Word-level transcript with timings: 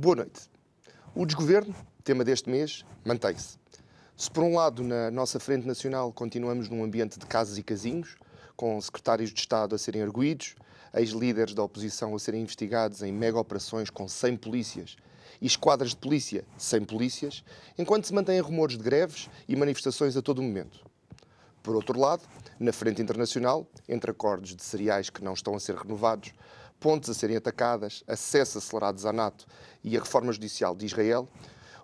Boa 0.00 0.14
noite. 0.14 0.42
O 1.12 1.26
desgoverno, 1.26 1.74
tema 2.04 2.22
deste 2.22 2.48
mês, 2.48 2.84
mantém-se. 3.04 3.58
Se 4.16 4.30
por 4.30 4.44
um 4.44 4.54
lado 4.54 4.84
na 4.84 5.10
nossa 5.10 5.40
Frente 5.40 5.66
Nacional 5.66 6.12
continuamos 6.12 6.68
num 6.68 6.84
ambiente 6.84 7.18
de 7.18 7.26
casas 7.26 7.58
e 7.58 7.64
casinhos, 7.64 8.14
com 8.54 8.80
secretários 8.80 9.30
de 9.32 9.40
Estado 9.40 9.74
a 9.74 9.78
serem 9.78 10.00
arguídos, 10.00 10.54
ex-líderes 10.94 11.52
da 11.52 11.64
oposição 11.64 12.14
a 12.14 12.18
serem 12.20 12.42
investigados 12.42 13.02
em 13.02 13.12
mega 13.12 13.40
operações 13.40 13.90
com 13.90 14.06
100 14.06 14.36
polícias 14.36 14.94
e 15.40 15.46
esquadras 15.48 15.90
de 15.90 15.96
polícia 15.96 16.44
sem 16.56 16.84
polícias, 16.84 17.42
enquanto 17.76 18.06
se 18.06 18.14
mantêm 18.14 18.38
rumores 18.38 18.78
de 18.78 18.84
greves 18.84 19.28
e 19.48 19.56
manifestações 19.56 20.16
a 20.16 20.22
todo 20.22 20.40
momento. 20.40 20.78
Por 21.60 21.74
outro 21.74 21.98
lado, 21.98 22.22
na 22.60 22.72
frente 22.72 23.02
internacional, 23.02 23.66
entre 23.88 24.12
acordos 24.12 24.54
de 24.54 24.62
cereais 24.62 25.10
que 25.10 25.24
não 25.24 25.32
estão 25.32 25.56
a 25.56 25.60
ser 25.60 25.74
renovados, 25.74 26.32
pontes 26.78 27.10
a 27.10 27.14
serem 27.14 27.36
atacadas, 27.36 28.02
acesso 28.06 28.58
acelerado 28.58 29.06
à 29.06 29.12
NATO 29.12 29.46
e 29.82 29.96
a 29.96 30.00
reforma 30.00 30.32
judicial 30.32 30.74
de 30.74 30.86
Israel, 30.86 31.28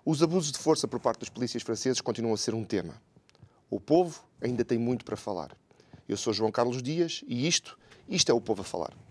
os 0.05 0.21
abusos 0.21 0.51
de 0.51 0.59
força 0.59 0.87
por 0.87 0.99
parte 0.99 1.19
dos 1.19 1.29
polícias 1.29 1.63
franceses 1.63 2.01
continuam 2.01 2.33
a 2.33 2.37
ser 2.37 2.53
um 2.53 2.63
tema. 2.63 3.01
O 3.69 3.79
povo 3.79 4.23
ainda 4.41 4.63
tem 4.63 4.77
muito 4.77 5.03
para 5.03 5.17
falar. 5.17 5.55
Eu 6.07 6.15
sou 6.15 6.31
João 6.31 6.51
Carlos 6.51 6.83
Dias 6.83 7.23
e 7.27 7.47
isto, 7.47 7.77
isto 8.07 8.31
é 8.31 8.33
o 8.33 8.39
povo 8.39 8.61
a 8.61 8.65
falar. 8.65 9.04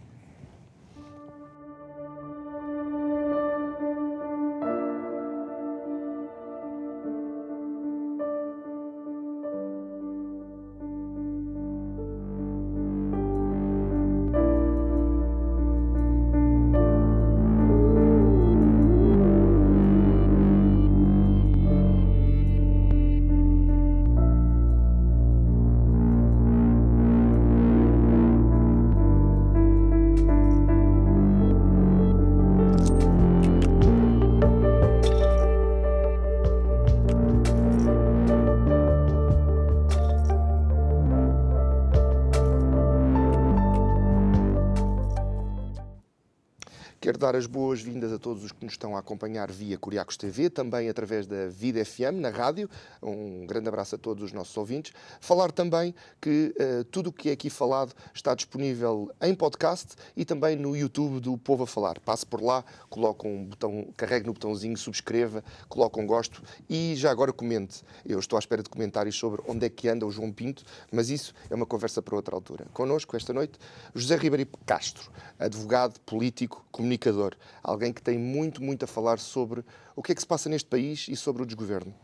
Dar 47.25 47.37
as 47.37 47.47
boas-vindas 47.47 48.13
a 48.13 48.19
todos 48.19 48.45
os 48.45 48.53
que 48.53 48.63
nos 48.67 48.75
estão 48.75 48.95
a 48.95 48.99
acompanhar 48.99 49.51
via 49.51 49.79
Curiacos 49.79 50.15
TV, 50.15 50.51
também 50.51 50.91
através 50.91 51.27
da 51.27 51.49
Vida 51.49 51.83
FM, 51.83 52.21
na 52.21 52.29
rádio. 52.29 52.69
Um 53.03 53.47
grande 53.47 53.67
abraço 53.67 53.95
a 53.95 53.99
todos 53.99 54.23
os 54.25 54.31
nossos 54.31 54.55
ouvintes. 54.59 54.93
Falar 55.23 55.51
também 55.51 55.95
que 56.21 56.55
uh, 56.61 56.85
tudo 56.85 57.09
o 57.09 57.13
que 57.15 57.31
é 57.31 57.33
aqui 57.33 57.49
falado 57.49 57.95
está 58.13 58.35
disponível 58.35 59.11
em 59.23 59.35
podcast 59.35 59.95
e 60.15 60.23
também 60.23 60.55
no 60.55 60.77
YouTube 60.77 61.19
do 61.19 61.39
Povo 61.39 61.63
a 61.63 61.67
Falar. 61.67 61.99
Passe 61.99 62.27
por 62.27 62.43
lá, 62.43 62.63
coloque 62.91 63.27
um 63.27 63.47
botão, 63.47 63.89
carregue 63.97 64.27
no 64.27 64.35
botãozinho, 64.35 64.77
subscreva, 64.77 65.43
coloque 65.67 65.99
um 65.99 66.07
gosto 66.07 66.43
e 66.69 66.95
já 66.95 67.11
agora 67.11 67.33
comente. 67.33 67.83
Eu 68.05 68.19
estou 68.19 68.37
à 68.37 68.41
espera 68.41 68.63
de 68.63 68.69
comentários 68.69 69.17
sobre 69.17 69.41
onde 69.49 69.65
é 69.65 69.71
que 69.71 69.89
anda 69.89 70.05
o 70.05 70.11
João 70.11 70.31
Pinto, 70.31 70.63
mas 70.93 71.09
isso 71.09 71.33
é 71.49 71.55
uma 71.55 71.65
conversa 71.65 72.03
para 72.03 72.17
outra 72.17 72.35
altura. 72.35 72.67
Connosco 72.75 73.17
esta 73.17 73.33
noite, 73.33 73.59
José 73.95 74.15
Ribeiro 74.15 74.47
Castro, 74.67 75.11
advogado, 75.39 75.99
político, 76.01 76.63
comunicador 76.71 77.14
alguém 77.63 77.93
que 77.93 78.03
tem 78.03 78.19
muito, 78.19 78.63
muito 78.63 78.85
a 78.85 78.87
falar 78.87 79.19
sobre 79.19 79.65
o 79.95 80.03
que 80.03 80.13
é 80.13 80.15
que 80.15 80.21
se 80.21 80.27
passa 80.27 80.49
neste 80.49 80.69
país 80.69 81.07
e 81.09 81.17
sobre 81.17 81.43
o 81.43 81.47
desgoverno. 81.47 81.95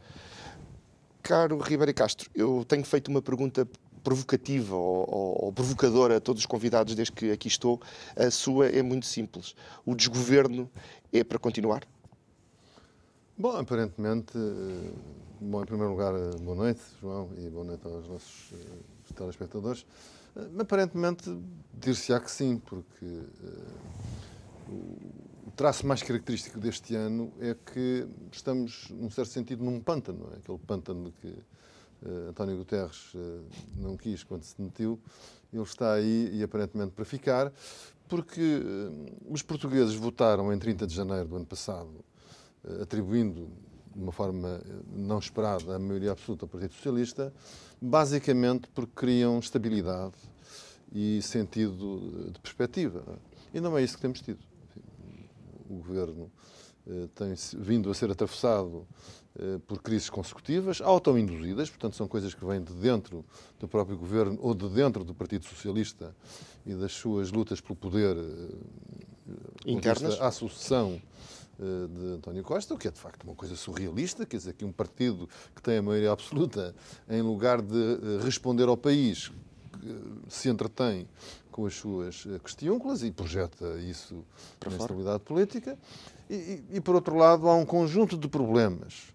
Caro 1.23 1.59
Ribeiro 1.59 1.95
Castro, 1.95 2.31
eu 2.35 2.65
tenho 2.67 2.85
feito 2.85 3.09
uma 3.09 3.23
pergunta 3.23 3.69
provocativa 4.03 4.75
ou, 4.75 5.07
ou, 5.09 5.45
ou, 5.45 5.53
provocadora 5.53 6.17
a 6.17 6.21
todos 6.21 6.43
os 6.43 6.47
convidados 6.47 6.95
desde 6.95 7.13
que 7.13 7.31
aqui 7.31 7.49
estou. 7.49 7.81
A 8.17 8.31
sua 8.31 8.67
é 8.67 8.83
muito 8.83 9.07
simples. 9.07 9.55
O 9.85 9.95
desgoverno 9.95 10.71
é 11.13 11.23
para 11.23 11.39
continuar? 11.39 11.87
Bom, 13.37 13.57
aparentemente, 13.57 14.37
eh, 14.37 14.91
bom, 15.41 15.63
em 15.63 15.67
primeiro 15.67 15.93
lugar, 15.93 16.15
eh, 16.15 16.37
boa 16.43 16.57
noite, 16.57 16.81
João, 17.01 17.31
e 17.39 17.49
boa 17.49 17.65
noite 17.65 17.87
aos 17.87 18.07
nossos 18.07 18.53
eh, 18.53 19.15
telespectadores. 19.15 19.87
Aparentemente, 20.59 21.35
dir-se-á 21.73 22.21
que 22.21 22.31
sim, 22.31 22.59
porque 22.59 23.23
o 24.71 25.51
traço 25.57 25.87
mais 25.87 26.03
característico 26.03 26.59
deste 26.59 26.95
ano 26.95 27.33
é 27.41 27.55
que 27.55 28.07
estamos, 28.31 28.89
num 28.91 29.11
certo 29.11 29.31
sentido, 29.31 29.65
num 29.65 29.81
pântano. 29.81 30.31
É? 30.33 30.39
Aquele 30.39 30.59
pântano 30.59 31.13
que 31.21 31.29
uh, 31.29 32.31
António 32.31 32.57
Guterres 32.57 33.15
uh, 33.15 33.45
não 33.77 33.97
quis 33.97 34.23
quando 34.23 34.45
se 34.45 34.57
demitiu. 34.57 34.99
Ele 35.53 35.63
está 35.63 35.95
aí 35.95 36.31
e 36.33 36.43
aparentemente 36.43 36.93
para 36.93 37.05
ficar, 37.05 37.53
porque 38.09 38.41
uh, 38.41 39.33
os 39.33 39.43
portugueses 39.43 39.95
votaram 39.95 40.53
em 40.53 40.59
30 40.59 40.87
de 40.87 40.95
janeiro 40.95 41.29
do 41.29 41.37
ano 41.37 41.47
passado, 41.47 42.05
atribuindo 42.81 43.49
de 43.95 44.01
uma 44.01 44.13
forma 44.13 44.61
não 44.93 45.19
esperada 45.19 45.75
a 45.75 45.79
maioria 45.79 46.13
absoluta 46.13 46.45
ao 46.45 46.49
Partido 46.49 46.75
Socialista, 46.75 47.33
basicamente 47.81 48.69
porque 48.73 48.93
queriam 48.95 49.39
estabilidade 49.39 50.15
e 50.93 51.21
sentido 51.23 52.31
de 52.31 52.39
perspectiva. 52.39 53.03
E 53.53 53.61
não 53.61 53.77
é 53.77 53.83
isso 53.83 53.97
que 53.97 54.03
temos 54.03 54.21
tido 54.21 54.50
o 55.71 55.77
governo 55.77 56.31
eh, 56.87 57.09
tem 57.15 57.35
vindo 57.59 57.91
a 57.91 57.95
ser 57.95 58.11
atravessado 58.11 58.87
eh, 59.39 59.59
por 59.67 59.81
crises 59.81 60.11
consecutivas, 60.11 60.81
autoinduzidas, 60.81 61.71
portanto, 61.71 61.95
são 61.95 62.09
coisas 62.09 62.35
que 62.35 62.45
vêm 62.45 62.63
de 62.63 62.73
dentro 62.73 63.25
do 63.59 63.69
próprio 63.69 63.97
governo 63.97 64.39
ou 64.41 64.55
de 64.55 64.69
dentro 64.69 65.05
do 65.05 65.15
Partido 65.15 65.45
Socialista 65.45 66.15
e 66.67 66.75
das 66.75 66.93
suas 66.93 67.31
lutas 67.31 67.61
pelo 67.61 67.77
poder 67.77 68.17
eh, 68.17 69.31
internas? 69.67 70.21
à 70.21 70.31
sucessão 70.31 71.01
de 71.59 72.15
António 72.15 72.43
Costa, 72.43 72.73
o 72.73 72.79
que 72.79 72.89
é 72.89 72.91
de 72.91 72.99
facto 72.99 73.23
uma 73.23 73.35
coisa 73.35 73.55
surrealista, 73.55 74.25
quer 74.25 74.39
dizer, 74.39 74.55
que 74.55 74.65
um 74.65 74.73
partido 74.73 75.29
que 75.55 75.61
tem 75.61 75.77
a 75.77 75.83
maioria 75.83 76.11
absoluta, 76.11 76.75
em 77.07 77.21
lugar 77.21 77.61
de 77.61 77.99
responder 78.25 78.67
ao 78.67 78.79
país, 78.79 79.31
se 80.27 80.49
entretém 80.49 81.07
com 81.51 81.67
as 81.67 81.75
suas 81.75 82.27
eh, 82.27 82.39
questiúnculas 82.39 83.03
e 83.03 83.11
projeta 83.11 83.79
isso 83.79 84.25
Para 84.59 84.71
na 84.71 84.77
estabilidade 84.77 85.21
política. 85.21 85.79
E, 86.29 86.35
e, 86.35 86.65
e, 86.77 86.81
por 86.81 86.95
outro 86.95 87.17
lado, 87.17 87.49
há 87.49 87.57
um 87.57 87.67
conjunto 87.67 88.17
de 88.17 88.29
problemas 88.29 89.13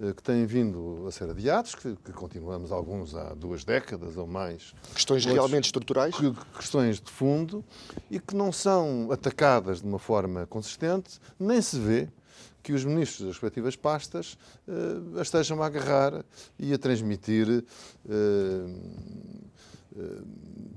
eh, 0.00 0.12
que 0.12 0.22
têm 0.22 0.46
vindo 0.46 1.04
a 1.06 1.10
ser 1.10 1.28
adiados, 1.28 1.74
que, 1.74 1.96
que, 1.96 2.12
continuamos 2.12 2.72
alguns 2.72 3.14
há 3.14 3.34
duas 3.34 3.64
décadas 3.64 4.16
ou 4.16 4.26
mais. 4.26 4.74
Questões 4.94 5.24
outros, 5.24 5.34
realmente 5.34 5.64
estruturais? 5.64 6.14
Que, 6.14 6.32
questões 6.56 7.00
de 7.00 7.10
fundo 7.10 7.64
e 8.10 8.18
que 8.18 8.34
não 8.34 8.52
são 8.52 9.10
atacadas 9.10 9.80
de 9.80 9.86
uma 9.86 9.98
forma 9.98 10.46
consistente, 10.46 11.20
nem 11.38 11.60
se 11.60 11.78
vê 11.78 12.08
que 12.62 12.72
os 12.72 12.84
ministros 12.84 13.26
das 13.26 13.34
respectivas 13.34 13.74
pastas 13.74 14.38
uh, 14.68 15.20
estejam 15.20 15.60
a 15.62 15.66
agarrar 15.66 16.24
e 16.58 16.72
a 16.72 16.78
transmitir 16.78 17.48
uh, 17.48 18.80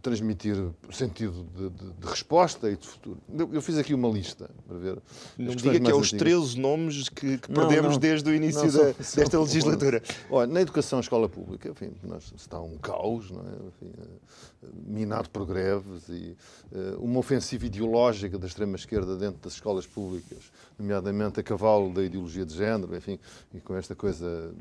transmitir 0.02 0.56
sentido 0.92 1.48
de, 1.56 1.70
de, 1.70 1.94
de, 1.94 2.08
resposta 2.08 2.70
e 2.70 2.76
de 2.76 2.86
futuro. 2.86 3.18
Eu, 3.34 3.50
eu, 3.54 3.62
fiz 3.62 3.78
aqui 3.78 3.94
uma 3.94 4.10
lista 4.10 4.50
para 4.68 4.78
ver. 4.78 4.98
Não 5.38 5.56
diga 5.56 5.80
que 5.80 5.92
é 5.92 5.96
os 5.96 6.12
13 6.12 6.60
nomes 6.60 7.10
que, 7.10 7.38
que 7.38 7.52
não, 7.52 7.68
perdemos 7.68 7.94
não, 7.94 8.00
desde 8.00 8.30
o 8.30 8.36
início 8.36 8.62
não, 8.62 8.68
da, 8.68 8.94
são, 9.04 9.24
desta 9.24 9.40
legislatura. 9.40 10.04
Olha, 10.30 10.52
na 10.52 10.62
educação, 10.62 11.00
escola 11.00 11.28
pública, 11.30 11.70
enfim, 11.70 11.92
nós, 12.04 12.32
está 12.36 12.60
um 12.60 12.78
caos, 12.78 13.32
não 13.32 13.42
é? 13.42 13.68
enfim, 13.68 13.94
eh, 13.98 14.68
minado 14.86 15.30
por 15.30 15.46
greves 15.46 16.08
e 16.10 16.36
uh, 16.72 17.04
uma 17.04 17.20
ofensiva 17.20 17.66
ideológica 17.66 18.38
da 18.38 18.48
extrema-esquerda 18.48 19.16
dentro 19.16 19.40
das 19.42 19.54
escolas 19.54 19.88
públicas, 19.88 20.52
nomeadamente 20.78 21.40
a 21.40 21.44
cavalo 21.44 21.92
da 21.94 22.04
ideologia 22.04 22.46
de 22.46 22.54
género, 22.54 22.96
enfim, 22.96 23.18
e 23.54 23.60
com 23.60 23.76
esta 23.76 23.96
coisa 23.96 24.54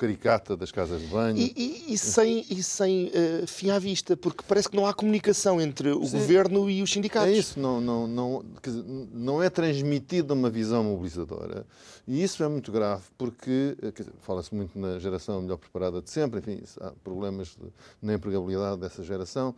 caricata 0.00 0.56
das 0.56 0.72
casas 0.72 1.02
de 1.02 1.06
banho. 1.08 1.36
E, 1.36 1.52
e, 1.54 1.92
e 1.92 1.98
sem, 1.98 2.46
e 2.48 2.62
sem 2.62 3.08
uh, 3.08 3.46
fim 3.46 3.68
à 3.68 3.78
vista, 3.78 4.16
porque 4.16 4.42
parece 4.48 4.70
que 4.70 4.74
não 4.74 4.86
há 4.86 4.94
comunicação 4.94 5.60
entre 5.60 5.90
o 5.90 6.06
Sim. 6.06 6.18
governo 6.18 6.70
e 6.70 6.82
os 6.82 6.90
sindicatos. 6.90 7.28
É 7.28 7.32
isso, 7.32 7.60
não, 7.60 7.82
não, 7.82 8.06
não, 8.06 8.44
dizer, 8.62 8.82
não 9.12 9.42
é 9.42 9.50
transmitida 9.50 10.32
uma 10.32 10.48
visão 10.48 10.82
mobilizadora. 10.82 11.66
E 12.08 12.22
isso 12.22 12.42
é 12.42 12.48
muito 12.48 12.72
grave, 12.72 13.02
porque 13.18 13.76
fala-se 14.22 14.54
muito 14.54 14.78
na 14.78 14.98
geração 14.98 15.42
melhor 15.42 15.58
preparada 15.58 16.00
de 16.00 16.10
sempre, 16.10 16.40
enfim, 16.40 16.62
há 16.80 16.92
problemas 17.04 17.48
de, 17.48 17.70
na 18.00 18.14
empregabilidade 18.14 18.80
dessa 18.80 19.04
geração. 19.04 19.54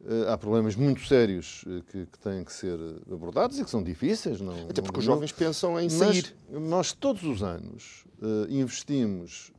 Uh, 0.00 0.30
há 0.30 0.38
problemas 0.38 0.76
muito 0.76 1.04
sérios 1.06 1.64
uh, 1.64 1.82
que, 1.90 2.06
que, 2.06 2.18
têm 2.20 2.44
que 2.44 2.52
ser 2.52 2.78
abordados 3.12 3.58
e 3.58 3.64
que 3.64 3.70
são 3.70 3.82
difíceis. 3.82 4.40
Não, 4.40 4.54
Até 4.70 4.80
porque 4.80 4.92
não, 4.92 5.00
os 5.00 5.04
jovens 5.04 5.32
pensam 5.32 5.78
em 5.78 5.88
sair. 5.88 6.36
nós 6.48 6.92
todos 6.92 7.24
os 7.24 7.42
anos 7.42 8.04
uh, 8.22 8.48
investimos 8.48 9.52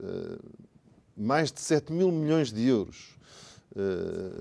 mais 1.16 1.52
de 1.52 1.60
7 1.60 1.92
mil 1.92 2.10
milhões 2.12 2.54
de 2.54 2.66
euros 2.66 3.18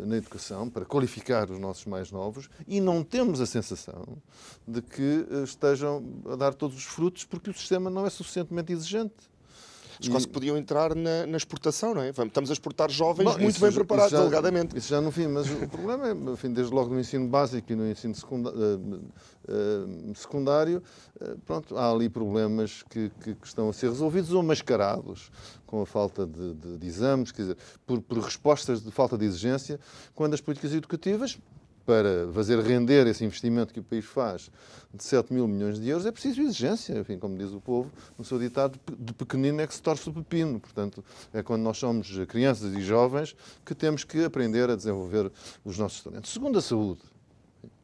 na 0.07 0.17
educação 0.17 0.71
para 0.71 0.85
qualificar 0.85 1.51
os 1.51 1.59
nossos 1.59 1.85
mais 1.85 2.11
novos 2.11 2.49
e 2.67 2.81
não 2.81 3.05
temos 3.05 3.41
a 3.41 3.47
sensação 3.47 4.17
de 4.67 4.81
que 4.81 5.27
estejam 5.45 6.03
a 6.31 6.35
dar 6.35 6.55
todos 6.55 6.77
os 6.77 6.85
frutos 6.85 7.25
porque 7.25 7.51
o 7.51 7.53
sistema 7.53 7.91
não 7.91 8.07
é 8.07 8.11
suficientemente 8.11 8.73
exigente. 8.73 9.15
Eles 10.01 10.09
quase 10.09 10.29
podiam 10.29 10.57
entrar 10.57 10.95
na, 10.95 11.27
na, 11.27 11.37
exportação, 11.37 11.93
não 11.93 12.03
é? 12.03 12.11
Estamos 12.11 12.51
a 12.51 12.53
exportar 12.53 12.89
jovens 12.89 13.25
Bom, 13.25 13.39
muito 13.39 13.61
bem 13.61 13.73
preparados, 13.73 14.13
já, 14.13 14.21
alegadamente. 14.21 14.77
Isso 14.77 14.89
já 14.89 15.01
no 15.01 15.11
fim, 15.11 15.27
mas 15.27 15.51
o 15.51 15.69
problema 15.69 16.09
é, 16.09 16.13
enfim, 16.13 16.53
desde 16.53 16.73
logo 16.73 16.95
no 16.95 17.01
ensino 17.01 17.27
básico 17.27 17.73
e 17.73 17.75
no 17.75 17.91
ensino 17.91 18.15
eh, 18.15 19.01
eh, 19.49 20.15
secundário, 20.15 20.83
uh, 21.21 21.39
pronto, 21.45 21.77
há 21.77 21.91
ali 21.91 22.09
problemas 22.09 22.85
que, 22.85 23.11
que, 23.23 23.35
que, 23.35 23.47
estão 23.47 23.69
a 23.69 23.73
ser 23.73 23.89
resolvidos 23.89 24.33
ou 24.33 24.43
mascarados 24.43 25.31
com 25.67 25.83
a 25.83 25.87
falta 25.87 26.27
de, 26.27 26.55
de, 26.55 26.79
de 26.79 26.87
exames, 26.87 27.33
quer 27.33 27.43
dizer, 27.43 27.57
por, 27.85 28.01
por 28.01 28.19
respostas 28.19 28.83
de 28.83 28.91
falta 28.93 29.19
de 29.19 29.25
exigência, 29.25 29.81
quando 30.15 30.35
as 30.35 30.41
políticas 30.41 30.73
educativas 30.73 31.39
para 31.89 32.31
fazer 32.35 32.61
render 32.61 33.07
esse 33.07 33.25
investimento 33.25 33.73
que 33.73 33.81
o 33.81 33.83
país 33.83 34.05
faz 34.05 34.51
de 34.93 35.03
7 35.03 35.33
mil 35.33 35.49
milhões 35.49 35.81
de 35.81 35.89
euros, 35.89 36.05
é 36.05 36.13
preciso 36.13 36.43
exigência. 36.43 36.99
Enfim, 36.99 37.19
como 37.19 37.39
diz 37.39 37.51
o 37.51 37.63
povo, 37.63 37.91
no 38.19 38.23
seu 38.27 38.39
ditado, 38.39 38.79
de 38.99 39.15
pequenino 39.15 39.59
é 39.63 39.67
que 39.67 39.73
se 39.73 39.81
torce 39.81 40.07
o 40.07 40.13
pepino. 40.13 40.61
Portanto, 40.61 41.03
é 41.33 41.43
quando 41.43 41.63
nós 41.63 41.79
somos 41.79 42.15
crianças 42.29 42.75
e 42.75 42.83
jovens 42.83 43.35
que 43.65 43.75
temos 43.75 44.05
que 44.05 44.23
aprender 44.23 44.69
a 44.69 44.77
desenvolver 44.77 45.33
os 45.65 45.79
nossos 45.79 46.03
talentos. 46.03 46.31
Segundo 46.31 46.59
a 46.59 46.61
saúde, 46.61 47.01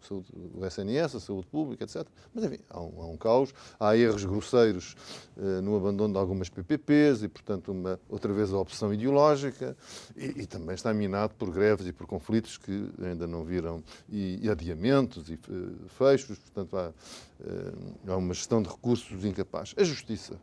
saúde, 0.06 0.28
o 0.54 0.64
SNS, 0.64 1.16
a 1.16 1.20
saúde 1.20 1.46
pública, 1.46 1.84
etc. 1.84 2.06
Mas, 2.32 2.44
enfim, 2.44 2.58
há 2.70 2.80
um, 2.80 3.02
há 3.02 3.06
um 3.06 3.16
caos, 3.16 3.54
há 3.78 3.96
erros 3.96 4.24
grosseiros 4.24 4.96
eh, 5.36 5.60
no 5.60 5.76
abandono 5.76 6.12
de 6.12 6.18
algumas 6.18 6.48
PPPs 6.48 7.22
e, 7.22 7.28
portanto, 7.28 7.72
uma, 7.72 8.00
outra 8.08 8.32
vez 8.32 8.52
a 8.52 8.58
opção 8.58 8.92
ideológica 8.92 9.76
e, 10.16 10.42
e, 10.42 10.46
também 10.46 10.74
está 10.74 10.92
minado 10.92 11.34
por 11.34 11.50
greves 11.50 11.86
e 11.86 11.92
por 11.92 12.06
conflitos 12.06 12.56
que 12.56 12.90
ainda 13.02 13.26
não 13.26 13.44
viram 13.44 13.82
e, 14.08 14.38
e 14.42 14.50
adiamentos 14.50 15.28
e 15.28 15.34
uh, 15.34 15.88
fechos, 15.88 16.38
portanto, 16.38 16.76
há, 16.76 16.88
uh, 16.90 18.12
há 18.12 18.16
uma 18.16 18.34
gestão 18.34 18.62
de 18.62 18.68
recursos 18.68 19.24
incapaz. 19.24 19.74
A 19.76 19.84
justiça. 19.84 20.38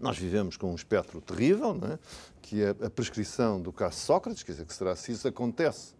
Nós 0.00 0.18
vivemos 0.18 0.56
com 0.56 0.72
um 0.72 0.74
espectro 0.74 1.20
terrível, 1.20 1.78
é? 1.84 1.98
que 2.40 2.62
é 2.62 2.70
a 2.70 2.90
prescrição 2.90 3.60
do 3.60 3.72
caso 3.72 3.98
Sócrates, 3.98 4.42
quer 4.42 4.52
dizer, 4.52 4.64
que 4.66 4.74
será 4.74 4.96
se 4.96 5.12
isso 5.12 5.28
acontece 5.28 5.94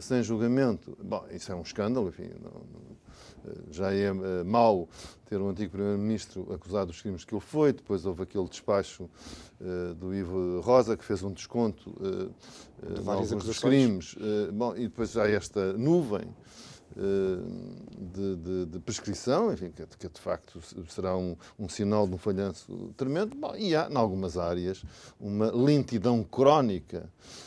sem 0.00 0.22
julgamento. 0.22 0.96
Bom, 1.02 1.24
isso 1.30 1.50
é 1.50 1.54
um 1.54 1.62
escândalo, 1.62 2.08
enfim, 2.08 2.30
não, 2.42 2.62
já 3.70 3.92
é 3.92 4.10
uh, 4.10 4.44
mau 4.44 4.88
ter 5.28 5.40
um 5.40 5.48
antigo 5.48 5.72
Primeiro-Ministro 5.72 6.52
acusado 6.52 6.86
dos 6.86 7.00
crimes 7.00 7.24
que 7.24 7.34
ele 7.34 7.40
foi, 7.40 7.72
depois 7.72 8.06
houve 8.06 8.22
aquele 8.22 8.48
despacho 8.48 9.04
uh, 9.60 9.94
do 9.94 10.14
Ivo 10.14 10.60
Rosa 10.60 10.96
que 10.96 11.04
fez 11.04 11.22
um 11.22 11.32
desconto 11.32 11.90
uh, 11.90 12.94
de 12.94 13.00
vários 13.02 13.30
dos 13.30 13.58
crimes, 13.58 14.14
bom, 14.52 14.76
e 14.76 14.82
depois 14.82 15.12
já 15.12 15.28
esta 15.28 15.72
nuvem 15.72 16.24
de, 16.94 18.36
de, 18.36 18.66
de, 18.66 18.78
prescrição, 18.78 19.52
enfim, 19.52 19.70
que, 19.70 19.84
que, 19.98 20.08
de 20.08 20.20
facto 20.20 20.60
será 20.88 21.16
um, 21.16 21.36
um 21.58 21.68
sinal 21.68 22.06
de 22.06 22.14
um 22.14 22.18
falhanço 22.18 22.92
tremendo, 22.96 23.34
bom, 23.34 23.54
e 23.56 23.74
há, 23.74 23.88
em 23.90 23.96
algumas 23.96 24.38
áreas, 24.38 24.82
uma 25.20 25.50
lentidão 25.50 26.22
crónica 26.22 27.10
eh, 27.18 27.45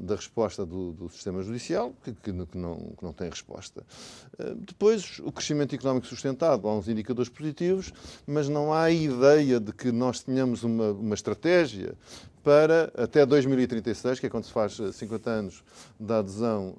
da 0.00 0.14
resposta 0.14 0.64
do, 0.64 0.92
do, 0.92 1.08
sistema 1.08 1.42
judicial, 1.42 1.92
que, 2.04 2.12
que, 2.12 2.32
que, 2.46 2.58
não, 2.58 2.76
que 2.96 3.02
não 3.02 3.12
tem 3.12 3.28
resposta. 3.28 3.84
Eh, 4.38 4.54
depois, 4.58 5.20
o 5.24 5.32
crescimento 5.32 5.74
económico 5.74 6.06
sustentado, 6.06 6.68
há 6.68 6.74
uns 6.74 6.88
indicadores 6.88 7.28
positivos, 7.28 7.92
mas 8.26 8.48
não 8.48 8.72
há 8.72 8.90
ideia 8.90 9.58
de 9.58 9.72
que 9.72 9.90
nós 9.90 10.20
tenhamos 10.20 10.62
uma, 10.62 10.92
uma 10.92 11.14
estratégia 11.14 11.94
para 12.44 12.92
até 12.96 13.26
2036, 13.26 14.20
que 14.20 14.26
é 14.26 14.30
quando 14.30 14.44
se 14.44 14.52
faz 14.52 14.78
50 14.92 15.28
eh, 15.28 15.32
anos 15.32 15.64
da 15.98 16.18
adesão 16.18 16.74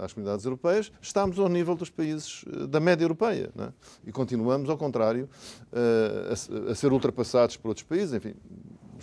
às 0.00 0.12
comunidades 0.12 0.44
europeias, 0.44 0.90
estamos 1.02 1.38
ao 1.38 1.48
nível 1.48 1.74
dos 1.74 1.90
países 1.90 2.44
da 2.68 2.80
média 2.80 3.04
europeia. 3.04 3.50
É? 3.58 3.68
E 4.06 4.12
continuamos, 4.12 4.70
ao 4.70 4.78
contrário, 4.78 5.28
a, 5.72 6.70
a 6.70 6.74
ser 6.74 6.92
ultrapassados 6.92 7.56
por 7.56 7.68
outros 7.68 7.84
países. 7.84 8.14
Enfim, 8.14 8.34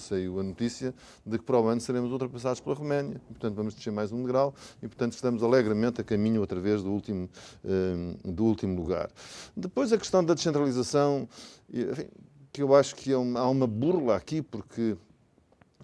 saiu 0.01 0.39
a 0.39 0.43
notícia 0.43 0.93
de 1.25 1.37
que 1.37 1.43
para 1.43 1.59
o 1.59 1.67
ano 1.67 1.79
seremos 1.79 2.11
ultrapassados 2.11 2.59
pela 2.59 2.75
Roménia. 2.75 3.21
Portanto, 3.27 3.55
vamos 3.55 3.73
descer 3.73 3.91
mais 3.91 4.11
um 4.11 4.21
degrau 4.21 4.53
e, 4.81 4.87
portanto, 4.87 5.13
estamos 5.13 5.43
alegremente 5.43 6.01
a 6.01 6.03
caminho 6.03 6.41
outra 6.41 6.59
vez 6.59 6.83
do 6.83 6.91
último, 6.91 7.29
um, 7.63 8.31
do 8.31 8.43
último 8.45 8.75
lugar. 8.75 9.09
Depois, 9.55 9.93
a 9.93 9.97
questão 9.97 10.23
da 10.23 10.33
descentralização, 10.33 11.27
enfim, 11.73 12.07
que 12.51 12.61
eu 12.61 12.75
acho 12.75 12.95
que 12.95 13.11
é 13.11 13.15
há 13.15 13.47
uma 13.47 13.67
burla 13.67 14.15
aqui, 14.15 14.41
porque 14.41 14.97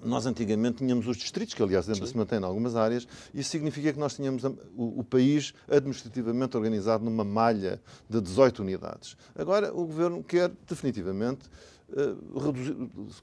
nós 0.03 0.25
antigamente 0.25 0.77
tínhamos 0.77 1.07
os 1.07 1.17
distritos, 1.17 1.53
que 1.53 1.63
aliás 1.63 1.87
ainda 1.87 2.05
Sim. 2.05 2.11
se 2.11 2.17
mantém 2.17 2.39
em 2.39 2.43
algumas 2.43 2.75
áreas, 2.75 3.07
isso 3.33 3.49
significa 3.49 3.91
que 3.93 3.99
nós 3.99 4.15
tínhamos 4.15 4.43
o, 4.43 4.99
o, 4.99 5.03
país 5.03 5.53
administrativamente 5.69 6.55
organizado 6.55 7.03
numa 7.03 7.23
malha 7.23 7.81
de 8.09 8.21
18 8.21 8.61
unidades. 8.61 9.17
Agora 9.35 9.73
o 9.73 9.85
governo 9.85 10.23
quer 10.23 10.51
definitivamente 10.67 11.49
reduzir, 12.35 12.75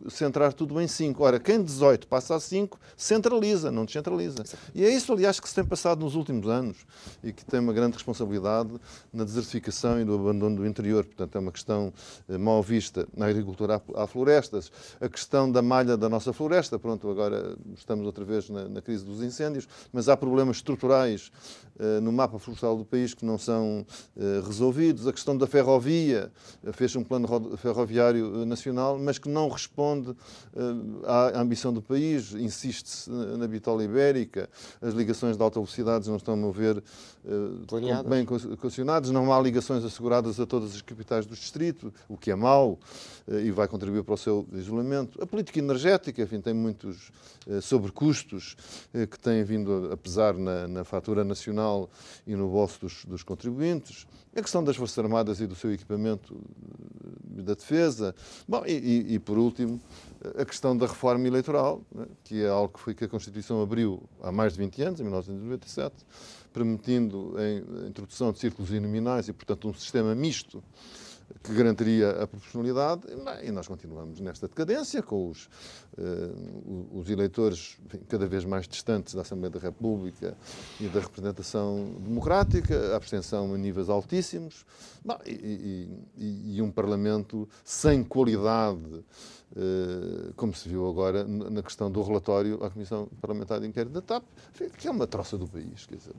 centrar 0.08 0.52
tudo 0.52 0.80
em 0.80 0.88
5. 0.88 1.22
Ora, 1.22 1.38
quem 1.38 1.62
18 1.62 2.06
passa 2.06 2.34
a 2.34 2.40
5, 2.40 2.78
centraliza, 2.96 3.70
não 3.70 3.84
descentraliza. 3.84 4.42
E 4.74 4.84
é 4.84 4.88
isso, 4.88 5.12
aliás, 5.12 5.38
que 5.38 5.48
se 5.48 5.54
tem 5.54 5.64
passado 5.64 6.00
nos 6.00 6.14
últimos 6.14 6.48
anos 6.48 6.78
e 7.22 7.32
que 7.32 7.44
tem 7.44 7.60
uma 7.60 7.72
grande 7.72 7.94
responsabilidade 7.94 8.70
na 9.12 9.24
desertificação 9.24 10.00
e 10.00 10.04
do 10.04 10.14
abandono 10.14 10.56
do 10.56 10.66
interior. 10.66 11.04
Portanto, 11.04 11.36
é 11.36 11.38
uma 11.40 11.52
questão 11.52 11.92
eh, 12.28 12.38
mal 12.38 12.62
vista. 12.62 13.06
Na 13.14 13.26
agricultura 13.26 13.82
há 13.94 14.06
florestas, 14.06 14.72
a 15.00 15.08
questão 15.08 15.50
da 15.50 15.60
malha 15.60 15.96
da 15.96 16.08
nossa 16.08 16.32
floresta. 16.32 16.78
Pronto, 16.78 17.10
agora 17.10 17.56
estamos 17.76 18.06
outra 18.06 18.24
vez 18.24 18.48
na, 18.48 18.68
na 18.68 18.80
crise 18.80 19.04
dos 19.04 19.22
incêndios, 19.22 19.68
mas 19.92 20.08
há 20.08 20.16
problemas 20.16 20.56
estruturais 20.56 21.30
uh, 21.78 22.00
no 22.00 22.12
mapa 22.12 22.38
florestal 22.38 22.76
do 22.76 22.84
país 22.84 23.12
que 23.12 23.24
não 23.24 23.36
são 23.36 23.86
uh, 24.16 24.46
resolvidos. 24.46 25.06
A 25.06 25.12
questão 25.12 25.36
da 25.36 25.46
ferrovia, 25.46 26.32
fez 26.72 26.96
um 26.96 27.04
plano 27.04 27.56
ferroviário 27.56 28.44
nacional, 28.54 28.98
mas 28.98 29.18
que 29.18 29.28
não 29.28 29.48
responde 29.48 30.10
uh, 30.10 30.16
à 31.04 31.40
ambição 31.40 31.72
do 31.72 31.82
país. 31.82 32.32
Insiste-se 32.32 33.10
na 33.10 33.46
bitola 33.46 33.84
ibérica, 33.84 34.48
as 34.80 34.94
ligações 34.94 35.36
de 35.36 35.42
alta 35.42 35.58
velocidade 35.60 36.08
não 36.08 36.16
estão 36.16 36.34
a 36.34 36.36
mover 36.36 36.78
uh, 36.78 38.08
bem 38.08 38.24
condicionadas, 38.24 39.10
não 39.10 39.32
há 39.32 39.40
ligações 39.40 39.84
asseguradas 39.84 40.38
a 40.38 40.46
todas 40.46 40.74
as 40.74 40.82
capitais 40.82 41.26
do 41.26 41.34
distrito, 41.34 41.92
o 42.08 42.16
que 42.16 42.30
é 42.30 42.34
mau 42.34 42.78
uh, 43.28 43.38
e 43.38 43.50
vai 43.50 43.66
contribuir 43.66 44.04
para 44.04 44.14
o 44.14 44.18
seu 44.18 44.46
isolamento. 44.52 45.20
A 45.22 45.26
política 45.26 45.58
energética, 45.58 46.22
enfim, 46.22 46.40
tem 46.40 46.54
muitos 46.54 47.10
sobrecustos 47.62 48.56
que 49.10 49.18
têm 49.18 49.44
vindo 49.44 49.90
a 49.92 49.96
pesar 49.96 50.34
na, 50.34 50.66
na 50.66 50.84
fatura 50.84 51.24
nacional 51.24 51.90
e 52.26 52.34
no 52.34 52.48
bolso 52.48 52.80
dos, 52.80 53.04
dos 53.04 53.22
contribuintes. 53.22 54.06
A 54.34 54.42
questão 54.42 54.64
das 54.64 54.76
Forças 54.76 54.98
Armadas 54.98 55.40
e 55.40 55.46
do 55.46 55.54
seu 55.54 55.72
equipamento 55.72 56.36
da 57.24 57.54
defesa. 57.54 58.14
Bom, 58.46 58.62
e, 58.66 59.14
e, 59.14 59.18
por 59.18 59.38
último, 59.38 59.80
a 60.36 60.44
questão 60.44 60.76
da 60.76 60.86
reforma 60.86 61.26
eleitoral, 61.26 61.80
né, 61.94 62.06
que 62.22 62.42
é 62.42 62.48
algo 62.48 62.74
que 62.74 62.80
foi 62.80 62.94
que 62.94 63.04
a 63.04 63.08
Constituição 63.08 63.62
abriu 63.62 64.02
há 64.22 64.30
mais 64.30 64.52
de 64.52 64.58
20 64.58 64.82
anos, 64.82 65.00
em 65.00 65.04
1997, 65.04 65.94
permitindo 66.52 67.34
a 67.38 67.88
introdução 67.88 68.32
de 68.32 68.38
círculos 68.38 68.70
uninominais 68.70 69.28
e, 69.28 69.32
portanto, 69.32 69.68
um 69.68 69.72
sistema 69.72 70.14
misto 70.14 70.62
que 71.42 71.54
garantiria 71.54 72.10
a 72.10 72.26
proporcionalidade, 72.26 73.02
e 73.42 73.50
nós 73.50 73.66
continuamos 73.66 74.20
nesta 74.20 74.46
decadência, 74.46 75.02
com 75.02 75.30
os, 75.30 75.48
os 76.92 77.08
eleitores 77.08 77.78
cada 78.08 78.26
vez 78.26 78.44
mais 78.44 78.66
distantes 78.66 79.14
da 79.14 79.22
Assembleia 79.22 79.50
da 79.50 79.60
República 79.60 80.36
e 80.80 80.88
da 80.88 81.00
representação 81.00 81.94
democrática, 82.00 82.92
a 82.92 82.96
abstenção 82.96 83.54
a 83.54 83.58
níveis 83.58 83.88
altíssimos, 83.88 84.64
e, 85.26 85.88
e, 86.16 86.56
e 86.56 86.62
um 86.62 86.70
Parlamento 86.70 87.48
sem 87.64 88.02
qualidade 88.02 89.04
eh, 89.56 90.32
como 90.34 90.52
se 90.52 90.68
viu 90.68 90.88
agora 90.88 91.22
na 91.24 91.62
questão 91.62 91.88
do 91.88 92.02
relatório 92.02 92.58
à 92.64 92.68
Comissão 92.68 93.08
Parlamentar 93.20 93.60
de 93.60 93.68
Inquérito 93.68 93.92
da 93.92 94.00
TAP, 94.00 94.24
que 94.76 94.88
é 94.88 94.90
uma 94.90 95.06
troça 95.06 95.38
do 95.38 95.46
país. 95.46 95.86
Quer 95.86 95.94
dizer, 95.96 96.12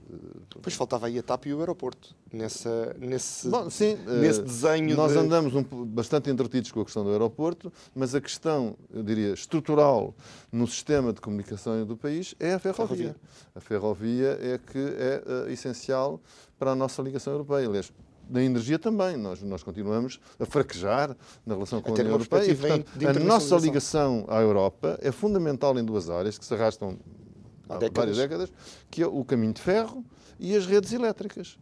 eh, 0.66 0.70
faltava 0.70 1.08
aí 1.08 1.20
a 1.20 1.24
TAP 1.24 1.48
e 1.48 1.54
o 1.54 1.60
aeroporto, 1.60 2.16
nessa, 2.32 2.96
nesse, 2.98 3.50
Bom, 3.50 3.70
sim, 3.70 3.98
nesse 4.22 4.42
desenho. 4.42 4.96
Nós 4.96 5.12
de... 5.12 5.18
andamos 5.18 5.54
um, 5.54 5.64
bastante 5.64 6.30
entretidos 6.30 6.72
com 6.72 6.80
a 6.80 6.86
questão 6.86 7.04
do 7.04 7.12
aeroporto, 7.12 7.74
mas 7.94 8.16
a 8.16 8.22
questão, 8.22 8.78
eu 8.90 9.04
diria, 9.04 9.34
estrutural 9.34 9.65
estrutural 9.66 10.14
no 10.52 10.68
sistema 10.68 11.12
de 11.12 11.20
comunicação 11.20 11.84
do 11.86 11.98
país 11.98 12.36
é 12.40 12.54
a 12.54 12.60
ferrovia. 12.60 13.16
A 13.56 13.60
ferrovia 13.60 14.38
é 14.40 14.60
que 14.60 14.78
é 14.78 15.24
uh, 15.26 15.50
essencial 15.50 16.22
para 16.60 16.72
a 16.72 16.76
nossa 16.76 17.02
ligação 17.02 17.34
europeia. 17.34 17.68
Aliás, 17.68 17.92
na 18.30 18.44
energia 18.44 18.78
também. 18.78 19.18
Nós, 19.18 19.42
nós 19.42 19.64
continuamos 19.64 20.20
a 20.40 20.46
fraquejar 20.46 21.16
na 21.46 21.56
relação 21.56 21.82
com 21.82 21.90
a, 21.90 21.92
a 21.92 22.00
União 22.00 22.12
Europeia. 22.12 22.52
E, 22.52 22.56
portanto, 22.56 23.04
a 23.04 23.14
nossa 23.20 23.56
ligação 23.58 24.26
à 24.28 24.40
Europa 24.40 25.00
é 25.02 25.12
fundamental 25.12 25.78
em 25.78 25.84
duas 25.84 26.10
áreas 26.10 26.38
que 26.38 26.46
se 26.46 26.54
arrastam 26.54 26.98
há 27.68 27.78
décadas. 27.78 27.96
várias 27.96 28.18
décadas, 28.18 28.54
que 28.90 29.02
é 29.02 29.08
o 29.08 29.24
caminho 29.26 29.54
de 29.54 29.62
ferro 29.62 30.04
e 30.40 30.56
as 30.56 30.66
redes 30.66 30.94
elétricas. 30.94 31.58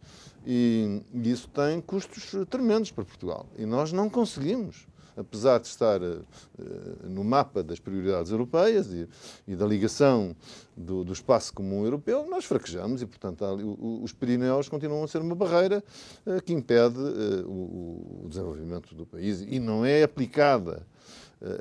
E, 0.46 1.02
e 1.12 1.30
isso 1.30 1.48
tem 1.48 1.80
custos 1.80 2.32
tremendos 2.50 2.90
para 2.90 3.04
Portugal. 3.04 3.46
E 3.58 3.64
nós 3.64 3.92
não 3.92 4.10
conseguimos 4.10 4.86
apesar 5.16 5.58
de 5.58 5.66
estar 5.66 6.00
uh, 6.02 6.24
no 7.04 7.24
mapa 7.24 7.62
das 7.62 7.78
prioridades 7.78 8.30
europeias 8.30 8.88
e, 9.46 9.54
da 9.54 9.66
ligação 9.66 10.34
do, 10.76 11.12
espaço 11.12 11.52
comum 11.52 11.84
europeu, 11.84 12.26
nós 12.28 12.44
fraquejamos 12.44 13.02
e, 13.02 13.06
portanto, 13.06 13.44
os 14.02 14.12
Pirineus 14.12 14.68
continuam 14.68 15.04
a 15.04 15.08
ser 15.08 15.20
uma 15.20 15.34
barreira 15.34 15.82
uh, 16.26 16.42
que 16.42 16.52
impede 16.52 16.98
o, 17.46 18.26
desenvolvimento 18.28 18.94
do 18.94 19.06
país 19.06 19.44
e 19.46 19.58
não 19.58 19.84
é 19.84 20.02
aplicada 20.02 20.86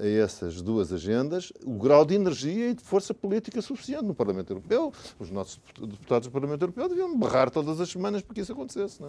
a 0.01 0.07
essas 0.07 0.61
duas 0.61 0.93
agendas 0.93 1.51
o 1.65 1.73
grau 1.73 2.05
de 2.05 2.15
energia 2.15 2.69
e 2.69 2.73
de 2.73 2.81
força 2.81 3.13
política 3.13 3.61
suficiente 3.61 4.05
no 4.05 4.15
Parlamento 4.15 4.51
Europeu. 4.51 4.93
Os 5.19 5.29
nossos 5.29 5.59
deputados 5.79 6.27
do 6.27 6.31
Parlamento 6.31 6.61
Europeu 6.61 6.87
deviam 6.87 7.17
berrar 7.17 7.49
todas 7.49 7.81
as 7.81 7.89
semanas 7.89 8.21
para 8.21 8.33
que 8.33 8.41
isso 8.41 8.53
acontecesse, 8.53 8.99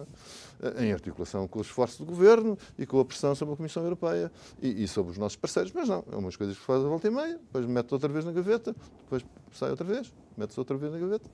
é? 0.61 0.85
em 0.85 0.91
articulação 0.91 1.47
com 1.47 1.59
os 1.59 1.67
esforços 1.67 1.97
do 1.97 2.05
Governo 2.05 2.57
e 2.77 2.85
com 2.85 2.99
a 2.99 3.05
pressão 3.05 3.33
sobre 3.35 3.53
a 3.53 3.57
Comissão 3.57 3.83
Europeia 3.83 4.31
e, 4.61 4.83
e 4.83 4.87
sobre 4.87 5.11
os 5.11 5.17
nossos 5.17 5.37
parceiros. 5.37 5.71
Mas 5.73 5.87
não, 5.87 6.03
é 6.11 6.15
umas 6.15 6.35
coisas 6.35 6.57
que 6.57 6.63
faz 6.63 6.83
a 6.83 6.87
volta 6.87 7.07
e 7.07 7.11
meia, 7.11 7.37
depois 7.37 7.65
mete 7.65 7.93
outra 7.93 8.09
vez 8.09 8.25
na 8.25 8.31
gaveta, 8.31 8.75
depois 9.03 9.25
sai 9.53 9.69
outra 9.69 9.85
vez, 9.85 10.11
mete-se 10.37 10.59
outra 10.59 10.77
vez 10.77 10.91
na 10.91 10.99
gaveta 10.99 11.29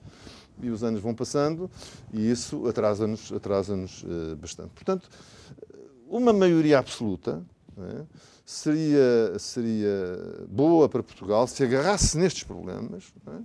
e 0.62 0.70
os 0.70 0.84
anos 0.84 1.02
vão 1.02 1.16
passando 1.16 1.70
e 2.14 2.30
isso 2.30 2.68
atrasa-nos 2.68 3.32
atrasa 3.32 3.76
uh, 3.76 4.36
bastante. 4.36 4.70
Portanto, 4.70 5.10
uma 6.08 6.34
maioria 6.34 6.78
absoluta 6.78 7.44
é? 7.78 8.06
seria, 8.46 9.40
seria 9.40 10.46
boa 10.50 10.90
para 10.90 11.02
Portugal 11.02 11.48
se 11.48 11.64
agarrasse 11.64 12.18
nestes 12.18 12.44
problemas 12.44 13.14
é? 13.28 13.42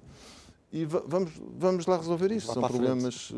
e 0.73 0.85
vamos, 0.85 1.31
vamos 1.59 1.87
lá 1.87 1.97
resolver 1.97 2.31
isso. 2.33 2.49
Lá 2.49 2.55
São 2.55 2.63
problemas. 2.63 3.33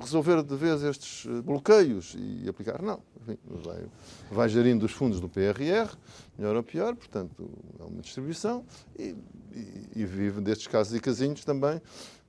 Resolver 0.00 0.42
de 0.42 0.56
vez 0.56 0.82
estes 0.82 1.26
bloqueios 1.42 2.14
e 2.18 2.48
aplicar. 2.48 2.82
Não. 2.82 3.00
Enfim, 3.20 3.38
vai, 3.46 3.86
vai 4.30 4.48
gerindo 4.48 4.84
os 4.84 4.92
fundos 4.92 5.20
do 5.20 5.28
PRR, 5.28 5.96
melhor 6.36 6.56
ou 6.56 6.62
pior, 6.62 6.94
portanto, 6.96 7.48
é 7.78 7.84
uma 7.84 8.02
distribuição 8.02 8.64
e, 8.98 9.14
e, 9.54 9.88
e 9.96 10.04
vive 10.04 10.40
destes 10.40 10.66
casos 10.66 10.94
e 10.94 11.00
casinhos 11.00 11.44
também 11.44 11.80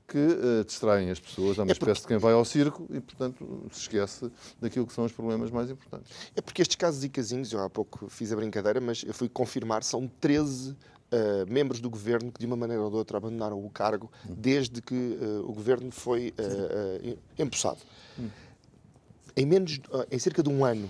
que 0.07 0.17
uh, 0.17 0.63
distraem 0.65 1.09
as 1.09 1.19
pessoas. 1.19 1.57
Há 1.57 1.63
uma 1.63 1.71
é 1.71 1.75
porque... 1.75 1.91
espécie 1.91 2.01
de 2.01 2.07
quem 2.07 2.17
vai 2.17 2.33
ao 2.33 2.45
circo 2.45 2.87
e, 2.91 2.99
portanto, 2.99 3.67
se 3.71 3.81
esquece 3.81 4.31
daquilo 4.59 4.85
que 4.85 4.93
são 4.93 5.05
os 5.05 5.11
problemas 5.11 5.49
mais 5.51 5.69
importantes. 5.69 6.11
É 6.35 6.41
porque 6.41 6.61
estes 6.61 6.75
casos 6.75 7.03
e 7.03 7.09
casinhos, 7.09 7.51
eu 7.51 7.61
há 7.61 7.69
pouco 7.69 8.09
fiz 8.09 8.31
a 8.31 8.35
brincadeira, 8.35 8.79
mas 8.81 9.03
eu 9.03 9.13
fui 9.13 9.29
confirmar, 9.29 9.83
são 9.83 10.07
13 10.19 10.71
uh, 10.71 10.75
eh, 11.11 11.45
membros 11.47 11.79
do 11.79 11.89
governo 11.89 12.31
que, 12.31 12.39
de 12.39 12.45
uma 12.45 12.55
maneira 12.55 12.81
ou 12.83 12.89
de 12.89 12.95
outra, 12.95 13.17
abandonaram 13.17 13.63
o 13.63 13.69
cargo 13.69 14.11
hum. 14.27 14.35
desde 14.37 14.81
que 14.81 14.93
uh, 14.93 15.49
o 15.49 15.53
governo 15.53 15.91
foi 15.91 16.33
empossado. 17.37 17.79
Hum. 18.19 18.29
Em, 19.35 19.45
menos, 19.45 19.79
em 20.11 20.19
cerca 20.19 20.43
de 20.43 20.49
um 20.49 20.63
ano, 20.65 20.89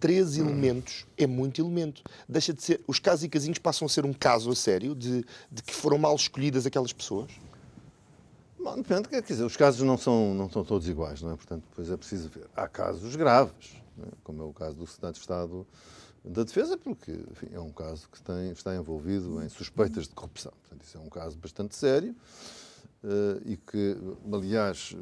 13 0.00 0.40
hum. 0.40 0.46
elementos 0.46 1.06
é 1.16 1.26
muito 1.26 1.60
elemento. 1.60 2.02
Deixa 2.28 2.52
de 2.52 2.62
ser. 2.62 2.80
Os 2.86 2.98
casos 2.98 3.24
e 3.24 3.28
casinhos 3.28 3.58
passam 3.58 3.86
a 3.86 3.88
ser 3.88 4.04
um 4.04 4.12
caso 4.12 4.50
a 4.50 4.54
sério 4.54 4.94
de, 4.94 5.24
de 5.50 5.62
que 5.62 5.74
foram 5.74 5.98
mal 5.98 6.14
escolhidas 6.14 6.66
aquelas 6.66 6.92
pessoas? 6.92 7.30
Bom, 8.64 8.76
depende, 8.76 9.10
quer 9.10 9.20
dizer, 9.20 9.44
os 9.44 9.58
casos 9.58 9.82
não 9.82 9.98
são, 9.98 10.32
não 10.32 10.48
são 10.48 10.64
todos 10.64 10.88
iguais, 10.88 11.20
não 11.20 11.32
é? 11.32 11.36
Portanto, 11.36 11.64
depois 11.68 11.90
é 11.90 11.98
preciso 11.98 12.30
ver. 12.30 12.46
Há 12.56 12.66
casos 12.66 13.14
graves, 13.14 13.76
é? 13.98 14.06
como 14.24 14.42
é 14.42 14.46
o 14.46 14.54
caso 14.54 14.74
do 14.74 14.86
Secretário 14.86 15.12
de 15.12 15.20
Estado 15.20 15.66
da 16.24 16.44
Defesa, 16.44 16.78
porque 16.78 17.12
enfim, 17.30 17.48
é 17.52 17.60
um 17.60 17.70
caso 17.70 18.08
que 18.10 18.22
tem, 18.22 18.52
está 18.52 18.74
envolvido 18.74 19.42
em 19.42 19.50
suspeitas 19.50 20.08
de 20.08 20.14
corrupção. 20.14 20.50
Portanto, 20.62 20.82
isso 20.82 20.96
é 20.96 21.00
um 21.02 21.10
caso 21.10 21.36
bastante 21.36 21.76
sério 21.76 22.16
uh, 23.02 23.42
e 23.44 23.58
que, 23.58 23.98
aliás, 24.32 24.96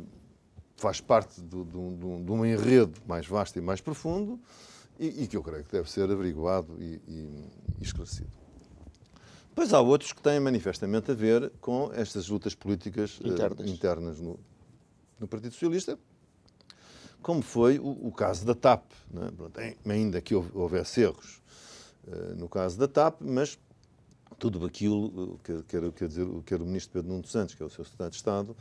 faz 0.76 1.00
parte 1.00 1.40
do, 1.40 1.62
do, 1.62 1.90
do, 1.92 2.24
de 2.24 2.32
um 2.32 2.44
enredo 2.44 3.00
mais 3.06 3.28
vasto 3.28 3.60
e 3.60 3.62
mais 3.62 3.80
profundo 3.80 4.40
e, 4.98 5.22
e, 5.22 5.28
que 5.28 5.36
eu 5.36 5.42
creio 5.42 5.62
que 5.62 5.70
deve 5.70 5.88
ser 5.88 6.10
averiguado 6.10 6.76
e, 6.80 7.00
e, 7.06 7.48
e 7.78 7.82
esclarecido. 7.84 8.41
Pois 9.54 9.72
há 9.72 9.80
outros 9.80 10.12
que 10.12 10.22
têm 10.22 10.40
manifestamente 10.40 11.10
a 11.10 11.14
ver 11.14 11.52
com 11.60 11.90
estas 11.94 12.28
lutas 12.28 12.54
políticas 12.54 13.20
eh, 13.22 13.28
internas, 13.28 13.68
uh, 13.68 13.72
internas 13.72 14.20
no, 14.20 14.40
no, 15.20 15.28
Partido 15.28 15.52
Socialista, 15.52 15.98
como 17.20 17.42
foi 17.42 17.78
o, 17.78 18.08
o 18.08 18.12
caso 18.12 18.46
da 18.46 18.54
TAP. 18.54 18.84
É? 19.56 19.76
Ainda 19.90 20.20
que 20.20 20.34
houvesse 20.34 21.02
erros 21.02 21.42
uh, 22.06 22.34
no 22.34 22.48
caso 22.48 22.78
da 22.78 22.88
TAP, 22.88 23.20
mas 23.20 23.58
tudo 24.38 24.64
aquilo 24.64 25.38
que, 25.44 25.62
que, 25.62 25.92
que, 25.92 26.08
dizer, 26.08 26.26
que 26.44 26.54
era 26.54 26.62
o 26.62 26.66
ministro 26.66 26.94
Pedro 26.94 27.12
Nuno 27.12 27.26
Santos, 27.26 27.54
que 27.54 27.62
é 27.62 27.66
o 27.66 27.70
seu 27.70 27.84
secretário 27.84 28.10
de 28.10 28.16
Estado, 28.16 28.56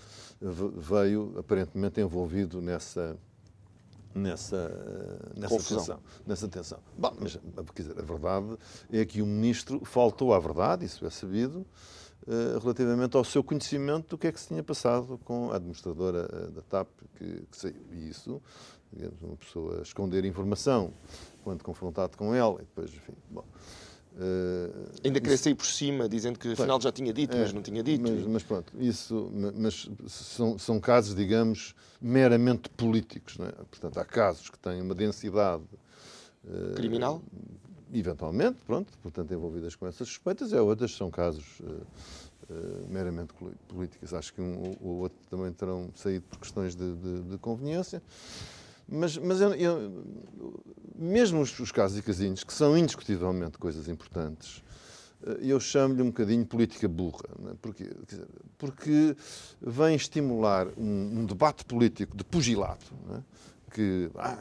veio 0.77 1.33
aparentemente 1.39 1.99
envolvido 1.99 2.61
nessa, 2.61 3.17
nessa, 4.13 5.31
nessa 5.35 5.57
tensão. 5.57 5.99
Nessa 6.25 6.47
tensão. 6.47 6.79
Bom, 6.97 7.13
mas 7.19 7.39
quer 7.73 7.83
dizer, 7.83 7.99
a 7.99 8.03
verdade 8.03 8.57
é 8.91 9.05
que 9.05 9.21
o 9.21 9.25
ministro 9.25 9.83
faltou 9.85 10.33
à 10.33 10.39
verdade, 10.39 10.85
isso 10.85 11.05
é 11.05 11.09
sabido, 11.09 11.65
uh, 12.27 12.59
relativamente 12.59 13.15
ao 13.15 13.23
seu 13.23 13.43
conhecimento 13.43 14.09
do 14.09 14.17
que 14.17 14.27
é 14.27 14.31
que 14.31 14.39
se 14.39 14.49
tinha 14.49 14.63
passado 14.63 15.19
com 15.23 15.51
a 15.51 15.55
administradora 15.55 16.27
uh, 16.31 16.51
da 16.51 16.61
TAP 16.61 16.87
que, 17.15 17.45
que 17.49 17.57
saiu. 17.57 17.85
E 17.91 18.09
isso, 18.09 18.41
digamos, 18.91 19.21
uma 19.21 19.37
pessoa 19.37 19.81
esconder 19.81 20.25
informação 20.25 20.93
quando 21.43 21.63
confrontado 21.63 22.17
com 22.17 22.35
ela, 22.35 22.55
e 22.55 22.65
depois, 22.65 22.91
enfim, 22.91 23.13
bom. 23.29 23.45
Uh, 24.13 24.91
Ainda 25.05 25.21
queria 25.21 25.37
sair 25.37 25.55
por 25.55 25.65
cima, 25.65 26.09
dizendo 26.09 26.37
que 26.37 26.51
afinal 26.51 26.81
já 26.81 26.91
tinha 26.91 27.13
dito, 27.13 27.35
é, 27.35 27.39
mas 27.39 27.53
não 27.53 27.61
tinha 27.61 27.81
dito. 27.81 28.01
Mas, 28.01 28.25
mas, 28.25 28.43
pronto, 28.43 28.73
isso 28.77 29.31
mas 29.55 29.89
são, 30.07 30.59
são 30.59 30.79
casos, 30.81 31.15
digamos, 31.15 31.73
meramente 32.01 32.69
políticos. 32.71 33.37
Não 33.37 33.45
é? 33.45 33.51
Portanto, 33.51 33.97
há 33.97 34.05
casos 34.05 34.49
que 34.49 34.59
têm 34.59 34.81
uma 34.81 34.93
densidade 34.93 35.63
uh, 36.43 36.75
criminal? 36.75 37.21
Eventualmente, 37.93 38.57
pronto, 38.65 38.91
portanto, 39.01 39.33
envolvidas 39.33 39.75
com 39.75 39.87
essas 39.87 40.07
suspeitas, 40.07 40.51
e 40.51 40.55
outras 40.57 40.91
são 40.93 41.09
casos 41.09 41.61
uh, 41.61 41.85
meramente 42.89 43.33
políticos. 43.67 44.13
Acho 44.13 44.33
que 44.33 44.41
um 44.41 44.75
ou 44.81 44.97
outro 44.97 45.17
também 45.29 45.53
terão 45.53 45.89
saído 45.95 46.25
por 46.29 46.37
questões 46.37 46.75
de, 46.75 46.95
de, 46.95 47.21
de 47.23 47.37
conveniência. 47.37 48.03
Mas, 48.87 49.17
mas 49.17 49.39
eu, 49.39 49.53
eu, 49.53 50.03
mesmo 51.01 51.41
os, 51.41 51.59
os, 51.59 51.71
casos 51.71 51.97
e 51.97 52.01
casinhos, 52.01 52.43
que 52.43 52.53
são 52.53 52.77
indiscutivelmente 52.77 53.57
coisas 53.57 53.87
importantes, 53.87 54.63
eh, 55.25 55.39
eu 55.41 55.59
chamo-lhe 55.59 56.01
um 56.01 56.07
bocadinho 56.07 56.45
política 56.45 56.87
burra. 56.87 57.25
É? 57.49 57.53
Porque, 57.59 57.89
dizer, 58.07 58.27
porque 58.57 59.15
vem 59.59 59.95
estimular 59.95 60.67
um, 60.77 61.21
um, 61.21 61.25
debate 61.25 61.65
político 61.65 62.15
de 62.15 62.23
pugilato. 62.23 62.93
É? 63.15 63.19
Que 63.73 64.11
ah, 64.15 64.37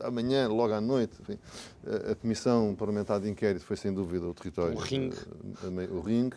amanhã, 0.06 0.48
logo 0.48 0.72
à 0.72 0.80
noite, 0.80 1.14
enfim, 1.20 1.38
a, 1.84 2.12
a, 2.12 2.14
Comissão 2.14 2.74
Parlamentar 2.74 3.20
de 3.20 3.28
Inquérito 3.28 3.64
foi 3.64 3.76
sem 3.76 3.92
dúvida 3.92 4.26
o 4.26 4.32
território. 4.32 4.76
O 4.76 4.80
ringue. 4.80 5.16
Uh, 5.16 5.96
o 5.96 6.00
ringue 6.00 6.36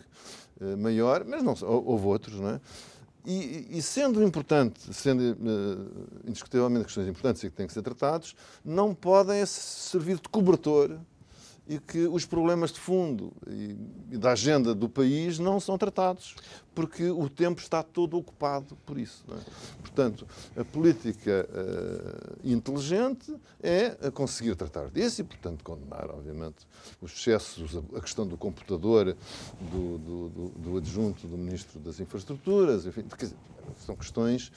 uh, 0.60 0.76
maior, 0.76 1.24
mas 1.24 1.42
não 1.42 1.54
houve 1.62 2.06
outros, 2.06 2.38
não 2.38 2.50
é? 2.50 2.60
E, 3.24 3.68
e, 3.70 3.82
sendo 3.82 4.20
importante, 4.22 4.92
sendo 4.92 5.20
uh, 5.20 6.28
indiscutivelmente 6.28 6.86
questões 6.86 7.06
importantes 7.06 7.44
e 7.44 7.50
que 7.50 7.56
têm 7.56 7.68
que 7.68 7.72
ser 7.72 7.82
tratados, 7.82 8.34
não 8.64 8.92
podem 8.92 9.46
servir 9.46 10.16
de 10.16 10.28
cobertor 10.28 10.98
e 11.66 11.78
que 11.78 12.06
os 12.06 12.24
problemas 12.24 12.72
de 12.72 12.80
fundo 12.80 13.32
e 13.46 14.18
da 14.18 14.32
agenda 14.32 14.74
do 14.74 14.88
país 14.88 15.38
não 15.38 15.60
são 15.60 15.78
tratados, 15.78 16.34
porque 16.74 17.08
o 17.08 17.28
tempo 17.28 17.60
está 17.60 17.82
todo 17.82 18.16
ocupado 18.16 18.76
por 18.84 18.98
isso. 18.98 19.24
É? 19.30 19.36
Portanto, 19.80 20.26
a 20.56 20.64
política 20.64 21.48
uh, 21.48 22.48
inteligente 22.48 23.34
é 23.62 24.10
conseguir 24.10 24.56
tratar 24.56 24.88
disso 24.88 25.20
e, 25.20 25.24
portanto, 25.24 25.62
condenar, 25.62 26.10
obviamente, 26.10 26.66
os 27.00 27.12
excessos, 27.12 27.76
a 27.94 28.00
questão 28.00 28.26
do 28.26 28.36
computador, 28.36 29.16
do, 29.60 29.98
do, 29.98 30.28
do, 30.28 30.48
do 30.48 30.76
adjunto 30.78 31.26
do 31.28 31.38
Ministro 31.38 31.78
das 31.78 32.00
Infraestruturas, 32.00 32.86
enfim, 32.86 33.04
dizer, 33.18 33.36
são 33.86 33.94
questões 33.94 34.50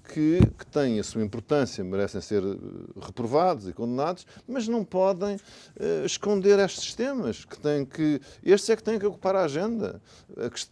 que, 0.00 0.40
que 0.58 0.66
têm 0.66 0.98
a 0.98 1.04
sua 1.04 1.22
importância, 1.22 1.82
merecem 1.84 2.20
ser 2.20 2.42
eh, 2.42 2.56
reprovados 3.00 3.68
e 3.68 3.72
condenados, 3.72 4.26
mas 4.46 4.66
não 4.66 4.84
podem 4.84 5.36
uh, 5.36 6.04
esconder 6.04 6.58
estes 6.58 6.94
temas, 6.94 7.44
que 7.44 7.58
têm 7.58 7.84
que. 7.84 8.20
Estes 8.42 8.70
é 8.70 8.76
que 8.76 8.82
têm 8.82 8.98
que 8.98 9.06
ocupar 9.06 9.36
a 9.36 9.44
agenda. 9.44 10.00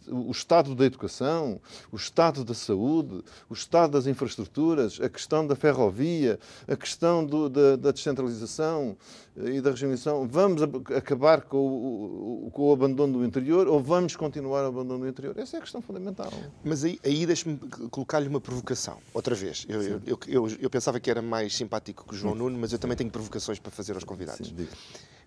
o 0.07 0.31
estado 0.31 0.75
da 0.75 0.85
educação, 0.85 1.59
o 1.91 1.95
estado 1.95 2.43
da 2.43 2.53
saúde, 2.53 3.23
o 3.49 3.53
estado 3.53 3.91
das 3.91 4.07
infraestruturas, 4.07 4.99
a 5.01 5.09
questão 5.09 5.45
da 5.45 5.55
ferrovia, 5.55 6.39
a 6.67 6.75
questão 6.75 7.25
do, 7.25 7.49
da, 7.49 7.75
da, 7.75 7.91
descentralização 7.91 8.97
eh, 9.37 9.55
e 9.55 9.61
da 9.61 9.71
regionalização. 9.71 10.27
Vamos 10.27 10.61
acabar 10.95 11.41
com 11.41 11.57
o, 11.57 12.51
com 12.51 12.69
o 12.69 12.73
abandono 12.73 13.19
do 13.19 13.25
interior 13.25 13.67
ou 13.67 13.81
vamos 13.81 14.15
continuar 14.15 14.63
o 14.63 14.67
abandono 14.67 14.99
do 14.99 15.07
interior? 15.07 15.37
Essa 15.37 15.57
é 15.57 15.59
a 15.59 15.61
questão 15.61 15.81
fundamental. 15.81 16.31
Mas 16.63 16.83
aí, 16.83 16.99
aí 17.03 17.25
deixe-me 17.25 17.57
colocar-lhe 17.89 18.27
uma 18.27 18.41
provocação. 18.41 18.97
Outra 19.19 19.35
vez. 19.35 19.65
Eu, 19.67 19.81
eu, 19.81 20.19
eu, 20.27 20.47
eu, 20.61 20.69
pensava 20.69 20.97
que 20.97 21.11
era 21.11 21.21
mais 21.21 21.53
simpático 21.53 22.07
que 22.07 22.13
o 22.13 22.17
João 22.17 22.33
Nuno, 22.33 22.57
mas 22.57 22.71
eu 22.71 22.79
também 22.79 22.95
tenho 22.95 23.11
provocações 23.11 23.59
para 23.59 23.69
fazer 23.69 23.93
aos 23.93 24.05
convidados. 24.05 24.47
Sim, 24.47 24.67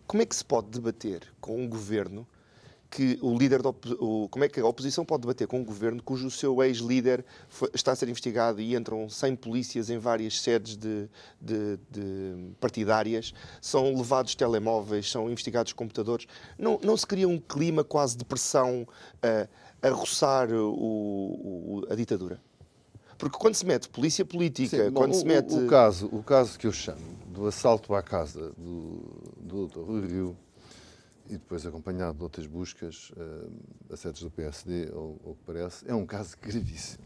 como 0.06 0.22
é 0.22 0.26
que 0.26 0.34
se 0.34 0.42
pode 0.42 0.68
debater 0.68 1.22
com 1.38 1.62
um 1.62 1.68
governo 1.68 2.26
que 2.90 3.18
o 3.20 3.36
líder 3.36 3.62
da 3.62 3.68
o, 3.68 4.28
como 4.30 4.44
é 4.44 4.48
que 4.48 4.60
a 4.60 4.66
oposição 4.66 5.04
pode 5.04 5.22
debater 5.22 5.46
com 5.46 5.60
um 5.60 5.64
governo 5.64 6.02
cujo 6.02 6.30
seu 6.30 6.62
ex-líder 6.62 7.22
está 7.74 7.92
a 7.92 7.96
ser 7.96 8.08
investigado 8.08 8.62
e 8.62 8.74
entram 8.74 9.08
100 9.10 9.36
polícias 9.36 9.90
em 9.90 9.98
várias 9.98 10.40
sedes 10.40 10.76
de, 10.76 11.08
de, 11.40 11.78
de, 11.90 12.54
partidárias, 12.60 13.34
são 13.60 13.94
levados 13.94 14.34
telemóveis, 14.34 15.10
são 15.10 15.30
investigados 15.30 15.72
computadores. 15.74 16.26
Não, 16.58 16.78
não 16.82 16.96
se 16.96 17.06
cria 17.06 17.28
um 17.28 17.38
clima 17.38 17.84
quase 17.84 18.16
de 18.16 18.24
pressão 18.24 18.82
uh, 18.82 19.48
a 19.82 19.90
roçar 19.90 20.50
o, 20.50 20.72
o, 20.72 21.86
a 21.90 21.94
ditadura? 21.94 22.40
Porque 23.22 23.38
quando 23.38 23.54
se 23.54 23.64
mete 23.64 23.88
polícia 23.88 24.24
política, 24.24 24.76
Sim, 24.76 24.90
bom, 24.90 25.02
quando 25.02 25.12
o, 25.12 25.14
se 25.14 25.24
mete. 25.24 25.54
O, 25.54 25.68
caso, 25.68 26.08
o 26.10 26.24
caso 26.24 26.58
que 26.58 26.66
eu 26.66 26.72
chamo 26.72 27.16
do 27.28 27.46
assalto 27.46 27.94
à 27.94 28.02
casa 28.02 28.50
do, 28.58 29.00
do 29.40 29.68
Dr. 29.68 29.78
Rui 29.78 30.06
Rio 30.08 30.36
e 31.28 31.34
depois 31.34 31.64
acompanhado 31.64 32.18
de 32.18 32.24
outras 32.24 32.48
buscas 32.48 33.10
uh, 33.10 33.48
a 33.92 33.96
sedes 33.96 34.22
do 34.22 34.30
PSD, 34.32 34.90
ou 34.92 35.20
o 35.22 35.36
que 35.36 35.44
parece, 35.46 35.88
é 35.88 35.94
um 35.94 36.04
caso 36.04 36.36
gravíssimo. 36.42 37.04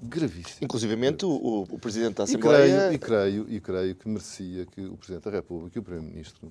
Gravíssimo. 0.00 0.64
Inclusivamente 0.64 1.26
o, 1.26 1.66
o, 1.68 1.78
Presidente 1.78 2.14
da 2.14 2.24
Assembleia. 2.24 2.90
E 2.90 2.98
creio, 2.98 3.42
e, 3.42 3.50
creio, 3.50 3.52
e 3.56 3.60
creio 3.60 3.94
que 3.94 4.08
merecia 4.08 4.64
que 4.64 4.86
o 4.86 4.96
Presidente 4.96 5.24
da 5.24 5.30
República 5.32 5.78
e 5.78 5.80
o 5.80 5.82
Primeiro-Ministro 5.82 6.50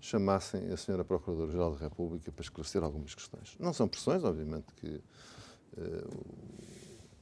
chamassem 0.00 0.70
a 0.70 0.76
Senhora 0.76 1.04
Procuradora-Geral 1.04 1.72
da 1.72 1.78
República 1.78 2.30
para 2.30 2.44
esclarecer 2.44 2.80
algumas 2.80 3.12
questões. 3.12 3.56
Não 3.58 3.72
são 3.72 3.88
pressões, 3.88 4.22
obviamente, 4.22 4.66
que 4.76 5.00
uh, 5.78 6.52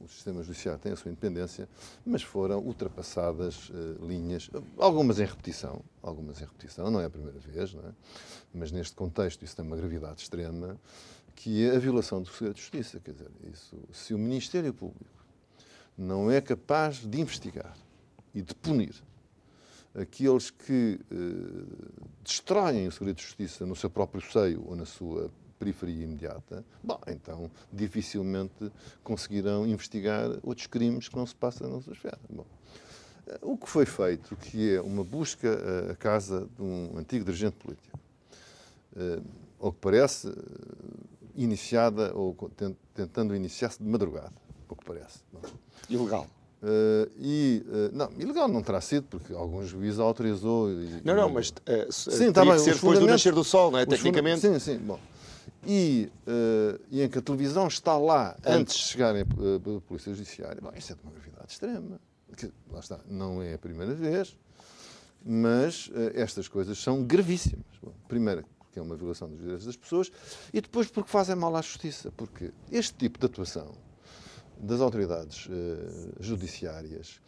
o 0.03 0.07
sistema 0.07 0.43
judiciário 0.43 0.79
tem 0.79 0.91
a 0.91 0.95
sua 0.95 1.11
independência, 1.11 1.67
mas 2.05 2.23
foram 2.23 2.59
ultrapassadas 2.59 3.69
uh, 3.69 4.05
linhas, 4.05 4.49
algumas 4.77 5.19
em 5.19 5.25
repetição, 5.25 5.81
algumas 6.01 6.41
em 6.41 6.45
repetição, 6.45 6.89
não 6.89 6.99
é 6.99 7.05
a 7.05 7.09
primeira 7.09 7.39
vez, 7.39 7.73
é? 7.73 7.91
mas 8.53 8.71
neste 8.71 8.95
contexto 8.95 9.43
isso 9.43 9.55
tem 9.55 9.65
uma 9.65 9.77
gravidade 9.77 10.21
extrema, 10.21 10.79
que 11.35 11.65
é 11.65 11.75
a 11.75 11.79
violação 11.79 12.21
do 12.21 12.29
segredo 12.29 12.55
de 12.55 12.61
justiça. 12.61 12.99
Quer 12.99 13.13
dizer, 13.13 13.31
isso, 13.51 13.77
se 13.91 14.13
o 14.13 14.17
Ministério 14.17 14.73
Público 14.73 15.25
não 15.97 16.29
é 16.31 16.41
capaz 16.41 16.97
de 16.97 17.19
investigar 17.19 17.75
e 18.33 18.41
de 18.41 18.53
punir 18.55 18.95
aqueles 19.93 20.49
que 20.49 20.99
uh, 21.11 22.11
destroem 22.23 22.87
o 22.87 22.91
segredo 22.91 23.17
de 23.17 23.23
justiça 23.23 23.65
no 23.65 23.75
seu 23.75 23.89
próprio 23.89 24.21
seio 24.21 24.63
ou 24.65 24.75
na 24.75 24.85
sua 24.85 25.29
periferia 25.61 26.05
imediata, 26.05 26.65
bom, 26.83 26.99
então 27.05 27.51
dificilmente 27.71 28.71
conseguirão 29.03 29.67
investigar 29.67 30.27
outros 30.41 30.65
crimes 30.65 31.07
que 31.07 31.15
não 31.15 31.25
se 31.27 31.35
passam 31.35 31.69
na 31.69 31.79
sua 31.79 31.93
esfera. 31.93 32.17
Bom, 32.27 32.45
o 33.43 33.55
que 33.55 33.69
foi 33.69 33.85
feito, 33.85 34.35
que 34.35 34.75
é 34.75 34.81
uma 34.81 35.03
busca 35.03 35.91
à 35.91 35.95
casa 35.95 36.49
de 36.57 36.63
um 36.63 36.97
antigo 36.97 37.23
dirigente 37.23 37.57
político, 37.57 37.99
ao 39.59 39.69
eh, 39.69 39.71
que 39.71 39.77
parece, 39.79 40.29
eh, 40.29 40.31
iniciada 41.35 42.11
ou 42.15 42.35
tentando 42.95 43.35
iniciar-se 43.35 43.81
de 43.81 43.87
madrugada, 43.87 44.33
ao 44.67 44.75
que 44.75 44.83
parece. 44.83 45.19
Bom. 45.31 45.41
Ilegal. 45.87 46.27
Uh, 46.63 47.09
e, 47.17 47.65
uh, 47.65 47.89
não, 47.91 48.11
ilegal 48.19 48.47
não 48.47 48.61
terá 48.61 48.79
sido, 48.79 49.07
porque 49.09 49.33
algum 49.33 49.65
juiz 49.65 49.97
autorizou. 49.97 50.69
E, 50.69 51.01
não, 51.03 51.15
não, 51.15 51.27
mas 51.27 51.49
uh, 51.49 51.91
sim, 51.91 52.31
tá 52.31 52.45
bem, 52.45 52.59
ser 52.59 52.75
depois 52.75 52.99
do 52.99 53.07
nascer 53.07 53.33
do 53.33 53.43
sol, 53.43 53.71
não 53.71 53.79
é? 53.79 53.85
Tecnicamente. 53.85 54.41
Sim, 54.41 54.59
sim. 54.59 54.77
Bom, 54.77 54.99
e, 55.65 56.11
uh, 56.27 56.79
e 56.89 57.01
em 57.01 57.09
que 57.09 57.19
a 57.19 57.21
televisão 57.21 57.67
está 57.67 57.97
lá 57.97 58.35
antes, 58.39 58.55
antes 58.55 58.75
de 58.75 58.83
chegarem 58.83 59.21
a, 59.21 59.77
a 59.77 59.81
Polícia 59.81 60.13
Judiciária, 60.13 60.61
bom, 60.61 60.71
isso 60.75 60.93
é 60.93 60.95
de 60.95 61.01
uma 61.01 61.11
gravidade 61.11 61.51
extrema. 61.51 61.99
Que, 62.35 62.51
lá 62.71 62.79
está, 62.79 62.99
não 63.07 63.41
é 63.41 63.53
a 63.53 63.57
primeira 63.57 63.93
vez, 63.93 64.37
mas 65.23 65.87
uh, 65.87 66.11
estas 66.15 66.47
coisas 66.47 66.77
são 66.77 67.03
gravíssimas. 67.03 67.65
Bom, 67.81 67.93
primeiro, 68.07 68.45
porque 68.57 68.79
é 68.79 68.81
uma 68.81 68.95
violação 68.95 69.29
dos 69.29 69.39
direitos 69.39 69.65
das 69.65 69.75
pessoas, 69.75 70.11
e 70.53 70.61
depois 70.61 70.87
porque 70.87 71.09
fazem 71.09 71.35
mal 71.35 71.55
à 71.55 71.61
justiça, 71.61 72.11
porque 72.11 72.51
este 72.71 72.93
tipo 72.93 73.19
de 73.19 73.25
atuação 73.25 73.75
das 74.61 74.79
autoridades 74.79 75.47
uh, 75.47 76.13
judiciárias 76.19 77.19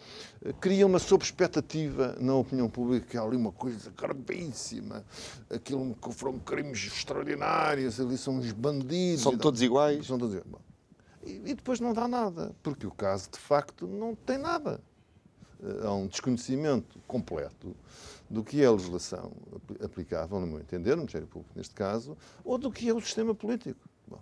uh, 0.46 0.54
cria 0.56 0.86
uma 0.86 1.00
sob-expectativa 1.00 2.16
na 2.20 2.36
opinião 2.36 2.70
pública 2.70 3.08
que 3.08 3.18
há 3.18 3.24
ali 3.24 3.36
uma 3.36 3.52
coisa 3.52 3.92
gravíssima, 3.98 5.04
aquilo 5.50 5.96
que 5.96 6.14
foram 6.14 6.38
crimes 6.38 6.86
extraordinários, 6.86 8.00
ali 8.00 8.18
são 8.18 8.36
uns 8.36 8.52
bandidos. 8.52 9.24
São 9.24 9.38
todos 9.38 9.62
iguais? 9.62 10.06
São 10.06 10.18
todos 10.18 10.36
iguais. 10.36 10.64
E, 11.24 11.32
e, 11.46 11.54
depois 11.56 11.80
não 11.80 11.94
dá 11.94 12.08
nada, 12.08 12.54
porque 12.62 12.86
o 12.86 12.92
caso 12.92 13.30
de 13.32 13.40
facto 13.40 13.88
não 13.88 14.14
tem 14.14 14.38
nada. 14.38 14.80
Uh, 15.60 15.88
há 15.88 15.96
um 15.96 16.06
desconhecimento 16.06 17.00
completo 17.08 17.76
do 18.30 18.44
que 18.44 18.62
é 18.62 18.66
a 18.66 18.72
legislação 18.72 19.32
aplicável, 19.84 20.40
no 20.40 20.46
meu 20.46 20.60
entender, 20.60 20.92
no 20.92 20.98
Ministério 20.98 21.28
Público 21.28 21.52
neste 21.56 21.74
caso, 21.74 22.16
ou 22.44 22.60
do 22.60 22.72
que 22.72 22.88
é 22.90 22.94
o 22.94 23.02
sistema 23.02 23.34
político. 23.34 23.80
Bom, 24.08 24.22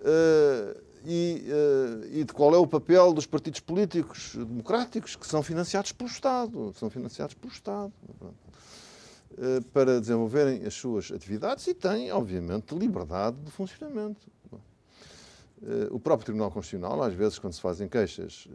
uh, 0.00 0.93
e, 1.04 1.44
uh, 1.46 2.06
e, 2.10 2.24
de 2.24 2.32
qual 2.32 2.54
é 2.54 2.58
o 2.58 2.66
papel 2.66 3.12
dos 3.12 3.26
partidos 3.26 3.60
políticos 3.60 4.34
democráticos 4.34 5.14
que 5.14 5.26
são 5.26 5.42
financiados 5.42 5.92
pelo 5.92 6.08
Estado, 6.08 6.72
são 6.78 6.88
financiados 6.88 7.34
pelo 7.34 7.52
Estado 7.52 7.92
uh, 8.20 9.62
para 9.72 10.00
desenvolverem 10.00 10.64
as 10.64 10.74
suas 10.74 11.12
atividades 11.12 11.66
e 11.66 11.74
têm, 11.74 12.10
obviamente, 12.10 12.74
liberdade 12.74 13.36
de 13.36 13.50
funcionamento. 13.50 14.26
Uh, 14.50 15.88
o 15.90 16.00
próprio 16.00 16.24
Tribunal 16.24 16.50
Constitucional, 16.50 17.02
às 17.02 17.14
vezes, 17.14 17.38
quando 17.38 17.52
se 17.52 17.60
fazem 17.60 17.86
queixas 17.86 18.48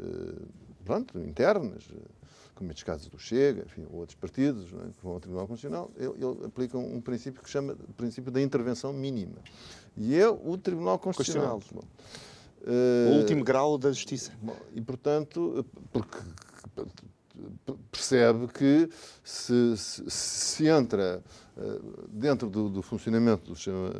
pronto, 0.83 1.19
internas, 1.19 1.83
como 2.55 2.71
estes 2.71 2.83
casos 2.83 3.07
do 3.07 3.19
Chega, 3.19 3.63
enfim, 3.65 3.85
ou 3.91 3.99
outros 3.99 4.15
partidos 4.15 4.65
é, 4.73 4.91
que 4.91 5.03
vão 5.03 5.13
ao 5.13 5.19
Tribunal 5.19 5.47
Constitucional, 5.47 5.91
ele, 5.95 6.13
ele 6.17 6.45
aplica 6.45 6.77
um 6.77 6.99
princípio 6.99 7.41
que 7.41 7.49
chama 7.49 7.73
o 7.73 7.93
princípio 7.93 8.31
da 8.31 8.41
intervenção 8.41 8.91
mínima. 8.91 9.37
E 9.95 10.15
é 10.15 10.27
o 10.27 10.57
Tribunal 10.57 10.99
Constitucional. 10.99 11.53
Constitucional 11.53 11.87
o 12.65 13.17
último 13.17 13.43
grau 13.43 13.77
da 13.77 13.91
justiça. 13.91 14.31
E, 14.73 14.81
portanto, 14.81 15.65
porque 15.91 16.17
percebe 17.91 18.47
que 18.47 18.89
se, 19.23 19.77
se, 19.77 20.09
se 20.09 20.67
entra 20.67 21.23
eh, 21.57 21.79
dentro 22.09 22.49
do, 22.49 22.69
do, 22.69 22.81
funcionamento 22.81 23.49
do 23.51 23.55
sistema 23.55 23.93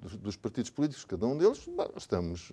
dos, 0.00 0.16
dos, 0.16 0.36
partidos 0.36 0.70
políticos, 0.70 1.04
cada 1.04 1.26
um 1.26 1.36
deles, 1.36 1.68
estamos 1.96 2.50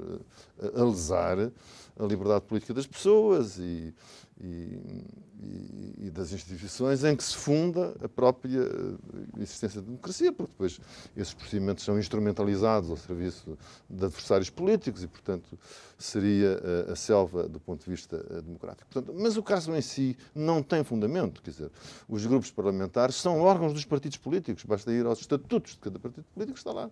eh, 0.61 0.71
a 0.75 0.83
lesar 0.83 1.37
a 1.39 2.03
liberdade 2.03 2.45
política 2.45 2.73
das 2.73 2.85
pessoas 2.85 3.57
e, 3.57 3.93
e, 4.41 6.05
e, 6.05 6.09
das 6.09 6.31
instituições 6.31 7.03
em 7.03 7.15
que 7.15 7.23
se 7.23 7.35
funda 7.35 7.95
a 8.03 8.09
própria 8.09 8.59
eh, 8.59 9.41
existência 9.41 9.81
da 9.81 9.87
democracia, 9.87 10.31
porque 10.31 10.51
depois 10.51 10.79
esses 11.15 11.33
procedimentos 11.33 11.83
são 11.83 11.99
instrumentalizados 11.99 12.89
ao 12.89 12.97
serviço 12.97 13.57
de 13.89 14.05
adversários 14.05 14.49
políticos 14.49 15.03
e, 15.03 15.07
portanto, 15.07 15.57
seria 15.97 16.59
a, 16.89 16.93
a 16.93 16.95
selva 16.95 17.47
do 17.47 17.59
ponto 17.59 17.83
de 17.83 17.91
vista 17.91 18.25
eh, 18.29 18.41
democrático. 18.41 18.87
Portanto, 18.91 19.15
mas 19.17 19.37
o 19.37 19.43
caso 19.43 19.73
em 19.75 19.81
si 19.81 20.17
não 20.33 20.63
tem 20.63 20.83
fundamento, 20.83 21.41
quer 21.41 21.51
dizer, 21.51 21.71
os 22.07 22.25
grupos 22.25 22.51
parlamentares 22.51 23.15
são 23.15 23.39
órgãos 23.41 23.73
dos 23.73 23.85
partidos 23.85 24.17
políticos, 24.17 24.63
basta 24.63 24.91
ir 24.91 25.05
aos 25.05 25.19
estatutos 25.19 25.73
de 25.73 25.79
cada 25.79 25.99
partido 25.99 26.25
político, 26.33 26.57
está 26.57 26.71
lá. 26.71 26.89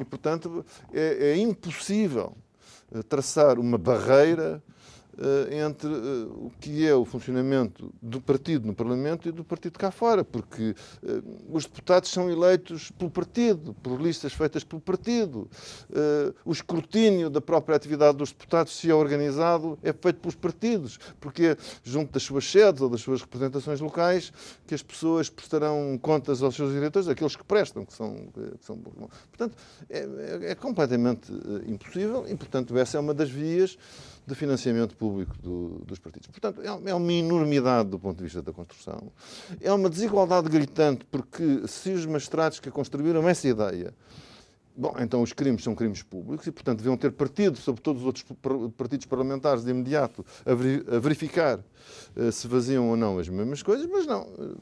E, 0.00 0.04
portanto, 0.04 0.64
é, 0.92 1.30
é 1.30 1.36
impossível 1.36 2.36
eh, 2.92 3.02
traçar 3.02 3.58
uma 3.58 3.76
barreira 3.76 4.62
eh, 4.66 4.72
entre 5.50 5.88
eh, 5.88 6.26
o 6.28 6.50
que 6.60 6.86
é 6.86 6.94
o 6.94 7.04
funcionamento 7.04 7.92
do 8.00 8.20
partido 8.20 8.66
no 8.66 8.74
Parlamento 8.74 9.28
e 9.28 9.32
do 9.32 9.42
partido 9.42 9.78
cá 9.78 9.90
fora, 9.90 10.22
porque 10.22 10.74
eh, 11.02 11.22
os 11.50 11.64
deputados 11.64 12.10
são 12.10 12.30
eleitos 12.30 12.90
pelo 12.92 13.10
partido, 13.10 13.74
por 13.82 14.00
listas 14.00 14.32
feitas 14.32 14.62
pelo 14.62 14.80
partido. 14.80 15.48
O 16.44 16.52
escrutínio 16.52 17.30
da 17.30 17.40
própria 17.40 17.76
atividade 17.76 18.16
dos 18.16 18.30
deputados, 18.30 18.76
se 18.76 18.90
é 18.90 18.94
organizado, 18.94 19.78
é 19.82 19.92
feito 19.92 20.20
pelos 20.20 20.34
partidos, 20.34 20.98
porque 21.20 21.46
é 21.46 21.56
junto 21.82 22.12
das 22.12 22.22
suas 22.22 22.44
sedes 22.44 22.80
ou 22.80 22.88
das 22.88 23.00
suas 23.00 23.20
representações 23.20 23.80
locais 23.80 24.32
que 24.66 24.74
as 24.74 24.82
pessoas 24.82 25.28
prestarão 25.28 25.98
contas 26.00 26.42
aos 26.42 26.54
seus 26.54 26.72
diretores, 26.72 27.08
aqueles 27.08 27.34
que 27.34 27.44
prestam, 27.44 27.84
que 27.84 27.92
são. 27.92 28.14
Que 28.32 28.64
são 28.64 28.76
portanto, 28.76 29.56
é, 29.88 29.98
é, 29.98 30.50
é 30.50 30.54
completamente 30.54 31.32
impossível 31.66 32.24
e, 32.28 32.36
portanto, 32.36 32.76
essa 32.76 32.96
é 32.96 33.00
uma 33.00 33.14
das 33.14 33.30
vias 33.30 33.78
de 34.28 34.34
financiamento 34.34 34.96
público 34.96 35.36
do, 35.42 35.82
dos 35.86 35.98
partidos. 35.98 36.28
Portanto, 36.28 36.60
é, 36.62 36.90
é 36.90 36.94
uma 36.94 37.12
enormidade 37.12 37.88
do 37.88 37.98
ponto 37.98 38.18
de 38.18 38.24
vista 38.24 38.42
da 38.42 38.52
construção. 38.52 39.10
É 39.60 39.72
uma 39.72 39.88
desigualdade 39.88 40.48
gritante, 40.48 41.04
porque 41.10 41.66
se 41.66 41.90
os 41.90 42.06
magistrados 42.06 42.60
que 42.60 42.70
construíram 42.70 43.28
essa 43.28 43.48
ideia 43.48 43.94
Bom, 44.80 44.94
então 45.00 45.22
os 45.22 45.32
crimes 45.32 45.64
são 45.64 45.74
crimes 45.74 46.04
públicos 46.04 46.46
e, 46.46 46.52
portanto, 46.52 46.78
deviam 46.78 46.96
ter 46.96 47.10
partido 47.10 47.58
sobre 47.58 47.82
todos 47.82 48.02
os 48.02 48.06
outros 48.06 48.24
partidos 48.76 49.06
parlamentares 49.06 49.64
de 49.64 49.72
imediato 49.72 50.24
a 50.46 50.98
verificar 51.00 51.58
uh, 51.58 52.30
se 52.30 52.46
faziam 52.46 52.88
ou 52.88 52.96
não 52.96 53.18
as 53.18 53.28
mesmas 53.28 53.60
coisas, 53.60 53.88
mas 53.90 54.06
não. 54.06 54.22
Uh, 54.22 54.56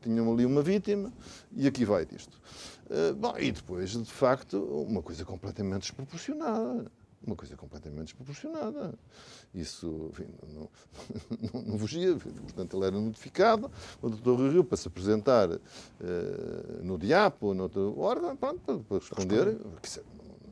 tinham 0.00 0.32
ali 0.32 0.46
uma 0.46 0.62
vítima 0.62 1.12
e 1.54 1.66
aqui 1.66 1.84
vai 1.84 2.06
disto. 2.06 2.40
Uh, 2.86 3.14
bom, 3.14 3.34
e 3.38 3.52
depois, 3.52 3.90
de 3.90 4.10
facto, 4.10 4.56
uma 4.58 5.02
coisa 5.02 5.22
completamente 5.22 5.82
desproporcionada 5.82 6.90
uma 7.26 7.36
coisa 7.36 7.56
completamente 7.56 8.06
desproporcionada. 8.06 8.94
Isso, 9.54 10.10
enfim, 10.10 10.26
não, 10.52 10.68
não, 11.52 11.62
não 11.62 11.78
fugia. 11.78 12.16
Portanto, 12.16 12.76
ele 12.76 12.86
era 12.86 13.00
notificado, 13.00 13.70
o 14.00 14.08
doutor 14.08 14.38
Rui 14.38 14.50
Rio, 14.50 14.64
para 14.64 14.76
se 14.76 14.88
apresentar 14.88 15.50
uh, 15.50 15.60
no 16.82 16.98
DIAP 16.98 17.42
ou 17.42 17.54
noutro 17.54 17.98
órgão, 17.98 18.36
pronto, 18.36 18.84
para, 18.88 18.98
responder. 18.98 19.58
Não 19.64 19.72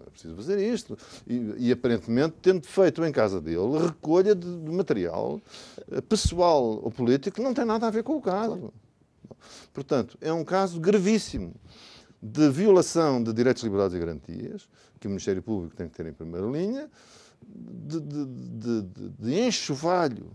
é 0.06 0.10
preciso 0.10 0.36
fazer 0.36 0.72
isto. 0.72 0.98
E, 1.26 1.68
e, 1.68 1.72
aparentemente, 1.72 2.36
tendo 2.42 2.66
feito 2.66 3.04
em 3.04 3.12
casa 3.12 3.40
dele 3.40 3.78
recolha 3.86 4.34
de, 4.34 4.46
de 4.46 4.70
material 4.70 5.40
uh, 5.88 6.02
pessoal 6.02 6.80
ou 6.82 6.90
político 6.90 7.36
que 7.36 7.42
não 7.42 7.54
tem 7.54 7.64
nada 7.64 7.86
a 7.86 7.90
ver 7.90 8.02
com 8.02 8.16
o 8.16 8.20
caso. 8.20 8.56
Claro. 8.56 8.74
Portanto, 9.72 10.18
é 10.20 10.32
um 10.32 10.44
caso 10.44 10.78
gravíssimo 10.80 11.54
de 12.22 12.50
violação 12.50 13.22
de 13.22 13.32
direitos, 13.32 13.62
liberdades 13.62 13.96
e 13.96 13.98
garantias, 13.98 14.68
que 14.98 15.06
o 15.06 15.10
Ministério 15.10 15.42
Público 15.42 15.74
tem 15.74 15.88
que 15.88 15.94
ter 15.94 16.06
em 16.06 16.12
primeira 16.12 16.46
linha, 16.46 16.90
de, 17.42 18.00
de, 18.00 18.26
de, 18.26 19.08
de 19.18 19.40
enxovalho 19.40 20.30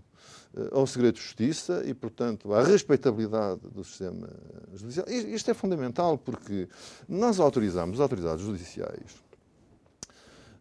eh, 0.58 0.70
ao 0.72 0.88
segredo 0.88 1.16
de 1.16 1.22
justiça 1.22 1.84
e, 1.86 1.94
portanto, 1.94 2.54
à 2.54 2.64
respeitabilidade 2.64 3.62
do 3.72 3.84
sistema 3.84 4.28
judicial. 4.74 5.08
Isto 5.08 5.52
é 5.52 5.54
fundamental 5.54 6.18
porque 6.18 6.68
nós 7.08 7.40
autorizamos 7.40 7.98
as 7.98 8.02
autoridades 8.02 8.44
judiciais 8.44 9.24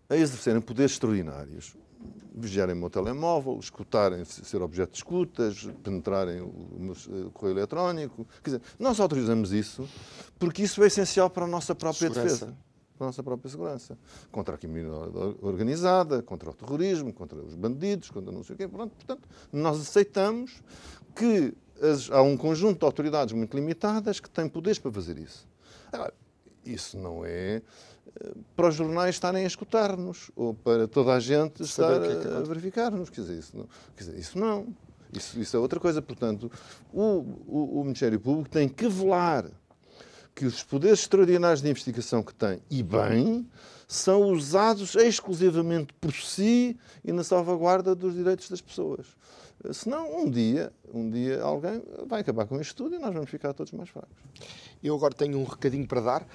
a 0.08 0.16
exercerem 0.16 0.60
poderes 0.60 0.92
extraordinários, 0.92 1.74
vigiarem 2.34 2.74
o 2.74 2.78
meu 2.78 2.90
telemóvel, 2.90 3.58
escutarem, 3.58 4.24
ser 4.24 4.60
objeto 4.60 4.92
de 4.92 4.98
escutas, 4.98 5.68
penetrarem 5.82 6.40
o, 6.40 7.30
correio 7.32 7.58
eletrónico. 7.58 8.26
Quer 8.42 8.50
dizer, 8.50 8.62
nós 8.78 8.98
autorizamos 9.00 9.52
isso 9.52 9.88
porque 10.38 10.62
isso 10.62 10.82
é 10.82 10.86
essencial 10.88 11.30
para 11.30 11.44
a 11.44 11.48
nossa 11.48 11.74
própria 11.74 12.08
Segurança. 12.08 12.46
defesa 12.46 12.64
para 12.96 13.06
a 13.06 13.08
nossa 13.08 13.22
própria 13.22 13.50
segurança. 13.50 13.98
Contra 14.30 14.54
a 14.54 14.58
criminalidade 14.58 15.36
organizada, 15.42 16.22
contra 16.22 16.50
o 16.50 16.54
terrorismo, 16.54 17.12
contra 17.12 17.36
os 17.38 17.54
bandidos, 17.54 18.10
contra 18.10 18.30
não 18.30 18.44
sei 18.44 18.54
o 18.54 18.56
quê. 18.56 18.68
Pronto, 18.68 18.94
portanto, 18.94 19.28
nós 19.52 19.80
aceitamos 19.80 20.62
que 21.14 21.52
as, 21.82 22.10
há 22.10 22.22
um 22.22 22.36
conjunto 22.36 22.78
de 22.78 22.84
autoridades 22.84 23.34
muito 23.34 23.56
limitadas 23.56 24.20
que 24.20 24.30
têm 24.30 24.48
poderes 24.48 24.78
para 24.78 24.92
fazer 24.92 25.18
isso. 25.18 25.46
Agora, 25.92 26.14
isso 26.64 26.96
não 26.96 27.24
é 27.24 27.56
eh, 27.56 27.62
para 28.56 28.68
os 28.68 28.74
jornais 28.74 29.14
estarem 29.14 29.44
a 29.44 29.46
escutar-nos 29.46 30.30
ou 30.36 30.54
para 30.54 30.86
toda 30.86 31.12
a 31.12 31.20
gente 31.20 31.62
estar 31.62 32.02
é 32.02 32.20
que 32.20 32.28
é 32.28 32.36
a 32.36 32.40
verificar-nos. 32.40 33.10
Quer 33.10 33.22
dizer, 33.22 33.38
isso 33.38 33.56
não. 33.56 33.68
Dizer, 33.96 34.18
isso, 34.18 34.38
não. 34.38 34.66
Isso, 35.12 35.38
isso 35.38 35.56
é 35.56 35.60
outra 35.60 35.80
coisa. 35.80 36.00
Portanto, 36.00 36.50
o, 36.92 37.02
o, 37.46 37.80
o 37.80 37.84
Ministério 37.84 38.18
Público 38.18 38.48
tem 38.48 38.68
que 38.68 38.88
velar 38.88 39.46
que 40.34 40.44
os 40.44 40.62
poderes 40.62 41.00
extraordinários 41.00 41.62
de 41.62 41.70
investigação 41.70 42.22
que 42.22 42.34
tem, 42.34 42.60
e 42.68 42.82
bem, 42.82 43.48
são 43.86 44.24
usados 44.32 44.96
exclusivamente 44.96 45.92
por 46.00 46.12
si 46.12 46.76
e 47.04 47.12
na 47.12 47.22
salvaguarda 47.22 47.94
dos 47.94 48.14
direitos 48.14 48.48
das 48.48 48.60
pessoas. 48.60 49.06
Senão, 49.72 50.24
um 50.24 50.30
dia, 50.30 50.72
um 50.92 51.08
dia 51.08 51.42
alguém 51.42 51.82
vai 52.06 52.20
acabar 52.20 52.46
com 52.46 52.60
isto 52.60 52.76
tudo 52.76 52.96
e 52.96 52.98
nós 52.98 53.14
vamos 53.14 53.30
ficar 53.30 53.52
todos 53.54 53.72
mais 53.72 53.88
fracos. 53.88 54.10
Eu 54.82 54.94
agora 54.94 55.14
tenho 55.14 55.38
um 55.38 55.44
recadinho 55.44 55.86
para 55.86 56.00
dar. 56.02 56.26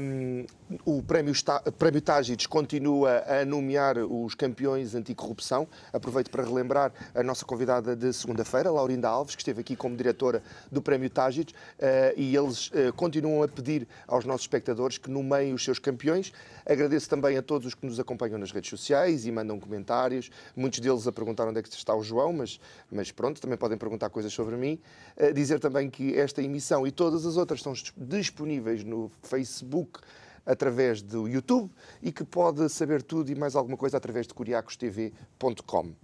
Um, 0.00 0.44
o 0.84 1.00
Prémio, 1.00 1.32
Prémio 1.78 2.00
Tágides 2.00 2.46
continua 2.46 3.22
a 3.22 3.44
nomear 3.44 3.98
os 3.98 4.34
campeões 4.34 4.96
anticorrupção. 4.96 5.68
Aproveito 5.92 6.28
para 6.28 6.42
relembrar 6.42 6.92
a 7.14 7.22
nossa 7.22 7.44
convidada 7.44 7.94
de 7.94 8.12
segunda-feira, 8.12 8.68
Laurinda 8.70 9.08
Alves, 9.08 9.36
que 9.36 9.42
esteve 9.42 9.60
aqui 9.60 9.76
como 9.76 9.96
diretora 9.96 10.42
do 10.72 10.82
Prémio 10.82 11.08
Tágides, 11.08 11.54
uh, 11.54 12.14
e 12.16 12.34
eles 12.34 12.68
uh, 12.68 12.92
continuam 12.96 13.44
a 13.44 13.48
pedir 13.48 13.86
aos 14.08 14.24
nossos 14.24 14.42
espectadores 14.42 14.98
que 14.98 15.08
nomeiem 15.08 15.54
os 15.54 15.62
seus 15.62 15.78
campeões. 15.78 16.32
Agradeço 16.66 17.08
também 17.08 17.36
a 17.36 17.42
todos 17.42 17.68
os 17.68 17.74
que 17.74 17.86
nos 17.86 18.00
acompanham 18.00 18.38
nas 18.38 18.50
redes 18.50 18.70
sociais 18.70 19.24
e 19.24 19.30
mandam 19.30 19.60
comentários. 19.60 20.30
Muitos 20.56 20.80
deles 20.80 21.06
a 21.06 21.12
perguntar 21.12 21.46
onde 21.46 21.60
é 21.60 21.62
que 21.62 21.68
está 21.68 21.94
o 21.94 22.02
João, 22.02 22.32
mas, 22.32 22.58
mas 22.90 23.10
pronto, 23.10 23.40
também 23.40 23.56
podem 23.56 23.78
perguntar 23.78 24.10
coisas 24.10 24.32
sobre 24.32 24.56
mim. 24.56 24.80
Uh, 25.16 25.32
dizer 25.32 25.58
também 25.60 25.90
que 25.90 26.14
esta 26.14 26.42
emissão 26.42 26.86
e 26.86 26.90
todas 26.90 27.26
as 27.26 27.36
outras 27.36 27.60
estão 27.60 27.72
disponíveis 27.96 28.84
no 28.84 29.10
Facebook 29.22 30.00
através 30.46 31.02
do 31.02 31.26
YouTube 31.26 31.70
e 32.02 32.12
que 32.12 32.24
pode 32.24 32.68
saber 32.68 33.02
tudo 33.02 33.30
e 33.30 33.34
mais 33.34 33.56
alguma 33.56 33.76
coisa 33.76 33.96
através 33.96 34.26
de 34.26 34.34
curiacostv.com. 34.34 35.94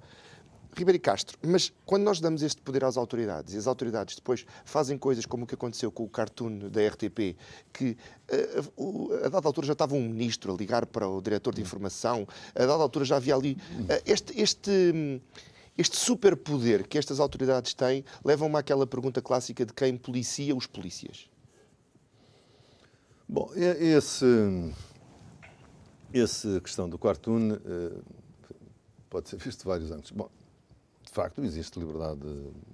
Ribeiro 0.77 1.01
Castro, 1.01 1.37
mas 1.45 1.73
quando 1.85 2.05
nós 2.05 2.21
damos 2.21 2.43
este 2.43 2.61
poder 2.63 2.85
às 2.85 2.97
autoridades 2.97 3.55
e 3.55 3.59
as 3.59 3.67
autoridades 3.67 4.15
depois 4.15 4.47
fazem 4.65 4.97
coisas 4.97 5.27
como 5.27 5.45
o 5.45 5.47
que 5.47 5.55
aconteceu 5.55 5.91
com 5.91 6.05
o 6.05 6.09
cartoon 6.09 6.71
da 6.71 6.87
RTP, 6.87 7.37
que 7.73 7.97
uh, 8.77 9.25
a 9.25 9.29
dada 9.29 9.49
altura 9.49 9.67
já 9.67 9.73
estava 9.73 9.95
um 9.95 10.09
ministro 10.09 10.55
a 10.55 10.57
ligar 10.57 10.87
para 10.87 11.09
o 11.09 11.21
diretor 11.21 11.55
de 11.55 11.61
informação, 11.61 12.27
a 12.55 12.61
dada 12.61 12.83
altura 12.83 13.05
já 13.05 13.17
havia 13.17 13.35
ali 13.35 13.55
uh, 13.55 14.03
este, 14.07 14.41
este, 14.41 15.21
este 15.81 15.97
superpoder 15.97 16.87
que 16.87 16.99
estas 16.99 17.19
autoridades 17.19 17.73
têm, 17.73 18.05
leva-me 18.23 18.57
àquela 18.57 18.87
pergunta 18.87 19.23
clássica 19.23 19.65
de 19.65 19.73
quem 19.73 19.97
policia 19.97 20.55
os 20.55 20.67
polícias. 20.67 21.31
Bom, 23.27 23.51
esse, 23.55 24.27
essa 26.13 26.61
questão 26.61 26.89
do 26.89 26.99
cartoon 26.99 27.53
eh, 27.65 28.01
pode 29.09 29.29
ser 29.31 29.37
visto 29.37 29.61
de 29.61 29.65
vários 29.65 29.91
ângulos. 29.91 30.11
Bom, 30.11 30.29
de 31.03 31.11
facto, 31.11 31.43
existe 31.43 31.79
liberdade, 31.79 32.27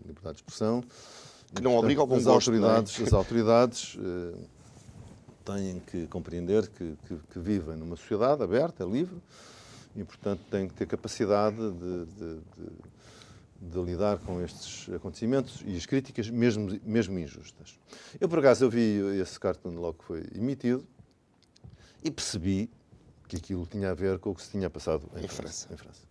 liberdade 0.05 0.37
de 0.37 0.43
expressão. 0.43 0.83
Que 1.55 1.63
não 1.63 1.77
obriga 1.77 2.01
ao 2.01 2.07
bom 2.07 2.17
as 2.17 2.25
gosto, 2.25 2.51
é? 2.51 2.55
autoridades, 2.57 3.01
é? 3.01 3.03
As 3.05 3.13
autoridades 3.13 3.95
uh, 3.95 4.49
têm 5.45 5.81
que 5.81 6.07
compreender 6.09 6.67
que, 6.69 6.97
que, 7.07 7.17
que, 7.33 7.39
vivem 7.39 7.77
numa 7.77 7.95
sociedade 7.95 8.43
aberta, 8.43 8.85
livre, 8.85 9.17
e, 9.95 10.03
portanto, 10.03 10.41
têm 10.51 10.67
que 10.67 10.75
ter 10.75 10.87
capacidade 10.87 11.57
de, 11.57 12.05
de, 12.05 12.35
de 12.35 12.96
de 13.61 13.81
lidar 13.81 14.19
com 14.19 14.41
estes 14.43 14.93
acontecimentos 14.95 15.63
e 15.67 15.77
as 15.77 15.87
críticas, 15.87 16.29
mesmo, 16.29 16.79
mesmo 16.85 17.19
injustas. 17.19 17.79
Eu, 18.21 18.29
por 18.29 18.39
acaso, 18.39 18.65
eu 18.65 18.71
vi 18.71 18.99
esse 19.21 19.39
cartoon 19.39 19.75
logo 19.81 19.99
que 19.99 20.05
foi 20.05 20.27
emitido 20.35 20.87
e 22.03 22.11
percebi 22.11 22.71
que 23.29 23.37
aquilo 23.37 23.67
tinha 23.67 23.91
a 23.91 23.95
ver 23.95 24.19
com 24.19 24.31
o 24.31 24.35
que 24.35 24.43
se 24.43 24.51
tinha 24.51 24.71
passado 24.71 25.11
em, 25.17 25.25
em 25.25 25.29
França. 25.29 25.67
França. 25.67 25.75
Em 25.75 25.77
França. 25.77 26.03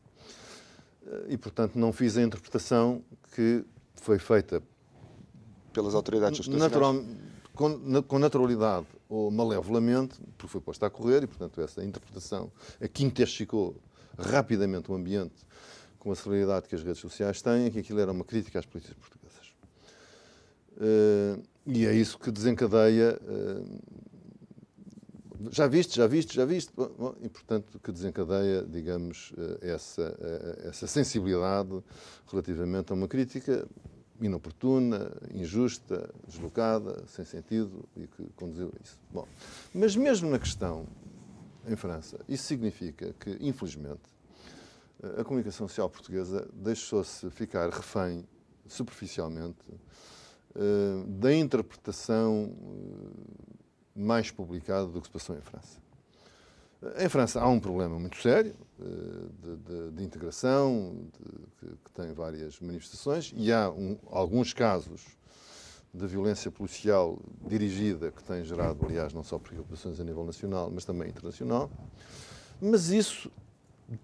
Eh, 1.05 1.25
e, 1.29 1.37
portanto, 1.37 1.75
não 1.75 1.93
fiz 1.93 2.17
a 2.17 2.21
interpretação 2.21 3.03
que 3.33 3.63
foi 3.95 4.19
feita 4.19 4.61
pelas 5.71 5.95
autoridades 5.95 6.47
natural, 6.47 6.95
com, 7.53 8.03
com 8.03 8.19
naturalidade 8.19 8.87
ou 9.07 9.29
malevolamente, 9.31 10.19
porque 10.37 10.51
foi 10.51 10.61
posta 10.61 10.87
a 10.87 10.89
correr 10.89 11.23
e, 11.23 11.27
portanto, 11.27 11.61
essa 11.61 11.83
interpretação 11.83 12.51
a 12.81 12.87
quintesticou 12.87 13.75
rapidamente 14.17 14.91
o 14.91 14.95
ambiente 14.95 15.45
com 16.05 16.11
a 16.11 16.15
celeridade 16.15 16.67
que 16.69 16.75
as 16.75 16.83
redes 16.83 17.01
sociais 17.01 17.41
têm, 17.41 17.71
que 17.71 17.79
aquilo 17.79 17.99
era 17.99 18.11
uma 18.11 18.23
crítica 18.23 18.59
às 18.59 18.65
polícias 18.67 18.93
portuguesas. 18.93 19.55
Uh, 20.77 21.41
e 21.65 21.83
é 21.87 21.95
isso 21.95 22.19
que 22.19 22.29
desencadeia. 22.29 23.19
Uh, 23.23 23.79
já 25.49 25.65
viste, 25.65 25.95
já 25.95 26.05
viste, 26.05 26.35
já 26.35 26.45
viste. 26.45 26.71
Bom, 26.75 27.15
e, 27.23 27.27
portanto, 27.27 27.79
que 27.79 27.91
desencadeia, 27.91 28.61
digamos, 28.69 29.31
uh, 29.31 29.57
essa, 29.61 30.15
essa 30.63 30.85
sensibilidade 30.85 31.83
relativamente 32.27 32.91
a 32.91 32.93
uma 32.93 33.07
crítica 33.07 33.67
inoportuna, 34.21 35.11
injusta, 35.33 36.13
deslocada, 36.27 37.03
sem 37.07 37.25
sentido 37.25 37.89
e 37.97 38.05
que 38.05 38.29
conduziu 38.35 38.67
a 38.67 38.83
isso. 38.83 38.99
Bom, 39.11 39.27
mas 39.73 39.95
mesmo 39.95 40.29
na 40.29 40.37
questão 40.37 40.85
em 41.67 41.75
França, 41.75 42.19
isso 42.29 42.43
significa 42.43 43.11
que, 43.19 43.37
infelizmente, 43.39 44.14
a 45.17 45.23
comunicação 45.23 45.67
social 45.67 45.89
portuguesa 45.89 46.47
deixou-se 46.53 47.29
ficar 47.29 47.69
refém, 47.69 48.25
superficialmente, 48.67 49.59
eh, 50.55 51.03
da 51.07 51.33
interpretação 51.33 52.55
eh, 52.55 53.99
mais 53.99 54.31
publicada 54.31 54.87
do 54.87 55.01
que 55.01 55.07
se 55.07 55.13
passou 55.13 55.35
em 55.35 55.41
França. 55.41 55.79
Em 56.97 57.09
França 57.09 57.41
há 57.41 57.47
um 57.47 57.59
problema 57.59 57.99
muito 57.99 58.21
sério 58.21 58.55
eh, 58.79 58.85
de, 59.43 59.55
de, 59.57 59.91
de 59.91 60.03
integração, 60.03 60.95
de, 61.13 61.29
que, 61.57 61.75
que, 61.83 61.91
tem 61.93 62.13
várias 62.13 62.59
manifestações, 62.59 63.33
e 63.35 63.51
há 63.51 63.69
um, 63.69 63.97
alguns 64.09 64.53
casos 64.53 65.03
de 65.93 66.07
violência 66.07 66.51
policial 66.51 67.19
dirigida 67.47 68.11
que 68.11 68.23
tem 68.23 68.43
gerado, 68.43 68.85
aliás, 68.85 69.13
não 69.13 69.23
só 69.23 69.37
preocupações 69.39 69.99
a 69.99 70.03
nível 70.03 70.25
nacional, 70.25 70.69
mas 70.73 70.85
também 70.85 71.09
internacional. 71.09 71.69
Mas 72.61 72.89
isso 72.89 73.31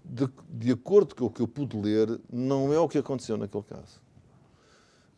de, 0.04 0.28
de, 0.48 0.72
acordo 0.72 1.14
com 1.14 1.26
o 1.26 1.30
que 1.30 1.40
eu 1.40 1.48
pude 1.48 1.76
ler, 1.76 2.20
não 2.32 2.72
é 2.72 2.78
o 2.78 2.88
que 2.88 2.98
aconteceu 2.98 3.36
naquele 3.36 3.64
caso. 3.64 4.00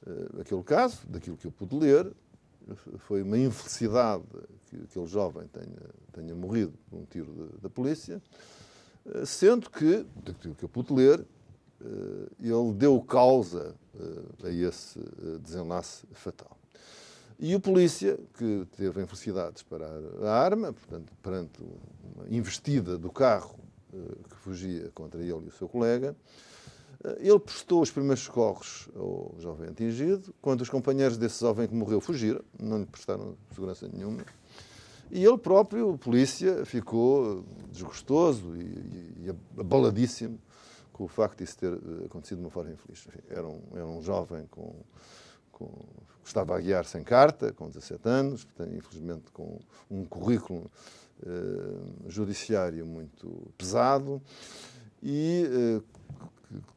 Uh, 0.07 0.41
aquele 0.41 0.63
caso, 0.63 1.07
daquilo 1.07 1.37
que 1.37 1.47
eu 1.47 1.53
pude 1.53 1.77
ler, 1.77 2.11
foi 2.99 3.23
uma 3.23 3.37
infelicidade 3.39 4.25
que 4.67 4.77
aquele 4.77 5.07
jovem 5.07 5.47
tenha, 5.49 5.91
tenha 6.13 6.35
morrido 6.35 6.73
por 6.89 6.99
um 6.99 7.05
tiro 7.05 7.33
de, 7.33 7.61
da 7.61 7.69
polícia, 7.69 8.23
uh, 9.05 9.27
sendo 9.27 9.69
que, 9.69 10.07
daquilo 10.25 10.55
que 10.55 10.65
eu 10.65 10.69
pude 10.69 10.93
ler, 10.93 11.21
uh, 11.21 12.31
ele 12.41 12.75
deu 12.75 13.01
causa 13.03 13.75
a 14.43 14.51
esse 14.51 14.99
desenlace 15.41 16.05
fatal. 16.13 16.59
E 17.39 17.55
o 17.55 17.61
polícia, 17.61 18.19
que 18.37 18.67
teve 18.77 19.01
a 19.01 19.05
infelicidade 19.05 19.49
de 19.51 19.55
disparar 19.55 20.01
a 20.23 20.31
arma, 20.31 20.73
portanto, 20.73 21.13
perante 21.23 21.63
uma 22.17 22.29
investida 22.29 22.99
do 22.99 23.11
carro 23.11 23.64
que 24.29 24.37
fugia 24.37 24.91
contra 24.95 25.21
ele 25.21 25.45
e 25.45 25.49
o 25.49 25.53
seu 25.53 25.69
colega, 25.69 26.17
eh, 27.05 27.17
ele 27.21 27.39
prestou 27.39 27.83
os 27.83 27.91
primeiros 27.91 28.23
socorros 28.23 28.89
ao 28.95 29.35
jovem 29.39 29.69
atingido, 29.69 30.35
quando 30.41 30.61
os 30.61 30.69
companheiros 30.69 31.17
desse 31.17 31.41
jovem 31.41 31.67
que 31.67 31.75
morreu 31.75 32.01
fugiram, 32.01 32.43
não 32.61 32.79
lhe 32.79 32.87
prestaram 32.87 33.37
segurança 33.53 33.89
nenhuma. 33.93 34.25
E 35.11 35.25
ele 35.25 35.39
próprio, 35.39 35.91
o 35.91 35.99
polícia, 35.99 36.65
ficou 36.65 37.45
desgostoso 37.71 38.57
e, 38.57 39.27
e 39.27 39.35
abaladíssimo 39.59 40.39
com 40.95 41.05
o 41.05 41.09
facto 41.09 41.39
de 41.39 41.45
isso 41.45 41.59
ter 41.59 41.73
eh, 41.73 42.07
acontecido 42.07 42.39
de 42.39 42.45
uma 42.45 42.51
forma 42.51 42.73
infeliz. 42.73 43.05
Enfim, 43.07 43.21
era, 43.29 43.47
um, 43.47 43.61
era 43.75 43.87
um 43.87 44.01
jovem 44.01 44.47
com, 44.47 44.75
com, 45.53 45.71
estava 46.25 46.57
a 46.57 46.61
guiar 46.61 46.85
sem 46.85 47.03
carta, 47.03 47.53
com 47.53 47.69
17 47.69 48.09
anos, 48.09 48.45
portanto, 48.45 48.75
infelizmente 48.75 49.31
com 49.33 49.59
um 49.91 50.05
currículo 50.05 50.71
eh, 51.27 52.09
judiciário 52.09 52.85
muito 52.85 53.51
pesado 53.57 54.21
e 55.03 55.47
eh, 55.47 55.81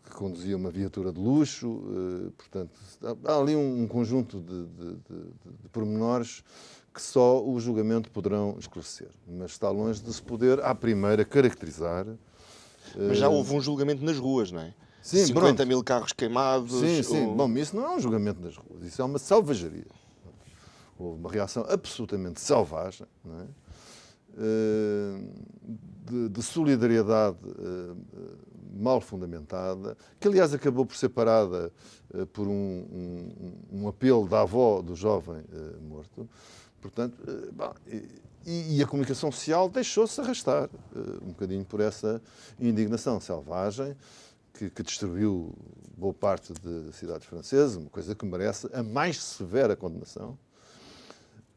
que, 0.06 0.16
conduzia 0.16 0.56
uma 0.56 0.72
viatura 0.72 1.12
de 1.12 1.20
luxo. 1.20 1.84
Eh, 2.28 2.32
portanto, 2.38 2.72
há 3.26 3.38
ali 3.38 3.56
um, 3.56 3.84
um 3.84 3.88
conjunto 3.88 4.40
de, 4.40 4.66
de, 4.68 4.96
de, 4.96 5.62
de 5.64 5.70
pormenores 5.72 6.44
que 6.94 7.02
só 7.02 7.44
o 7.44 7.60
julgamento 7.60 8.10
poderão 8.10 8.56
esclarecer. 8.58 9.10
Mas 9.28 9.52
está 9.52 9.70
longe 9.70 10.02
de 10.02 10.14
se 10.14 10.22
poder, 10.22 10.64
à 10.64 10.74
primeira, 10.74 11.26
caracterizar. 11.26 12.08
Mas 12.96 13.18
já 13.18 13.28
houve 13.28 13.54
um 13.54 13.60
julgamento 13.60 14.04
nas 14.04 14.18
ruas, 14.18 14.52
não 14.52 14.62
é? 14.62 14.74
Sim, 15.02 15.26
50 15.26 15.40
pronto. 15.40 15.68
mil 15.68 15.84
carros 15.84 16.14
queimados. 16.14 16.80
Sim, 16.80 17.04
sim. 17.04 17.26
Ou... 17.28 17.36
Bom, 17.36 17.50
isso 17.58 17.76
não 17.76 17.86
é 17.86 17.96
um 17.96 18.00
julgamento 18.00 18.42
nas 18.42 18.56
ruas, 18.56 18.84
isso 18.84 19.02
é 19.02 19.06
uma 19.06 19.20
selvageria. 19.20 19.86
Houve 20.98 21.20
uma 21.20 21.32
reação 21.32 21.66
absolutamente 21.70 22.42
selvagem, 22.42 23.06
não 23.24 23.42
é? 23.42 23.46
Eh, 24.38 25.19
de, 26.06 26.30
de 26.30 26.41
solidariedade 26.41 27.38
eh, 27.43 27.93
mal 28.80 29.02
fundamentada, 29.02 29.97
que 30.17 30.28
aliás 30.28 30.54
acabou 30.54 30.86
por 30.86 30.95
ser 30.95 31.10
parada 31.10 31.69
eh, 32.13 32.23
por 32.26 32.47
um, 32.47 32.54
um, 32.54 33.82
um, 33.82 33.88
apelo 33.89 34.26
da 34.26 34.41
avó 34.41 34.82
do 34.82 34.95
jovem 34.95 35.43
morto. 35.82 36.30
Portanto, 36.80 37.17
bom, 37.52 37.73
e, 38.45 38.78
e, 38.78 38.84
a 38.84 38.88
comunicação 38.88 39.30
social 39.32 39.67
deixou-se 39.67 40.21
arrastar 40.21 40.69
um 41.21 41.30
bocadinho 41.30 41.65
por 41.65 41.82
essa 41.82 42.21
indignação 42.58 43.19
selvagem 43.19 43.97
que, 44.54 44.69
que 44.69 44.84
destruiu 44.84 45.54
boa 45.97 46.13
parte 46.13 46.54
de 46.54 46.93
cidades 46.93 47.28
francesas, 47.28 47.76
uma 47.76 47.89
coisa 47.89 48.15
que 48.15 48.26
merece 48.26 48.69
a 48.71 48.82
mais 48.82 49.21
severa 49.21 49.76
condenação. 49.76 50.38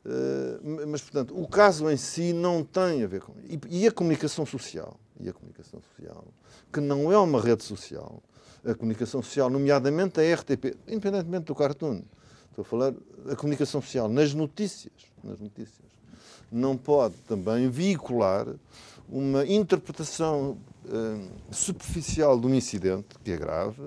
Uh, 0.04 0.86
mas, 0.88 1.02
portanto, 1.02 1.38
o 1.38 1.46
caso 1.46 1.90
em 1.90 1.96
si 1.96 2.32
não 2.32 2.64
tem 2.64 3.02
a 3.02 3.06
ver 3.06 3.20
com. 3.20 3.34
E, 3.44 3.60
e, 3.68 3.86
a 3.86 3.92
comunicação 3.92 4.46
social, 4.46 4.98
e 5.18 5.28
a 5.28 5.32
comunicação 5.32 5.80
social, 5.82 6.24
que 6.72 6.80
não 6.80 7.12
é 7.12 7.18
uma 7.18 7.40
rede 7.40 7.62
social, 7.64 8.22
a 8.64 8.74
comunicação 8.74 9.22
social, 9.22 9.50
nomeadamente 9.50 10.18
a 10.18 10.34
RTP, 10.34 10.76
independentemente 10.88 11.44
do 11.44 11.54
cartoon, 11.54 12.02
estou 12.48 12.62
a 12.62 12.64
falar 12.64 12.94
a 13.30 13.36
comunicação 13.36 13.82
social 13.82 14.08
nas 14.08 14.32
notícias, 14.32 14.92
nas 15.22 15.38
notícias, 15.38 15.90
não 16.50 16.76
pode 16.76 17.16
também 17.28 17.68
veicular 17.68 18.46
uma 19.08 19.46
interpretação 19.46 20.56
uh, 20.86 21.54
superficial 21.54 22.38
de 22.40 22.46
um 22.46 22.54
incidente, 22.54 23.18
que 23.22 23.32
é 23.32 23.36
grave, 23.36 23.82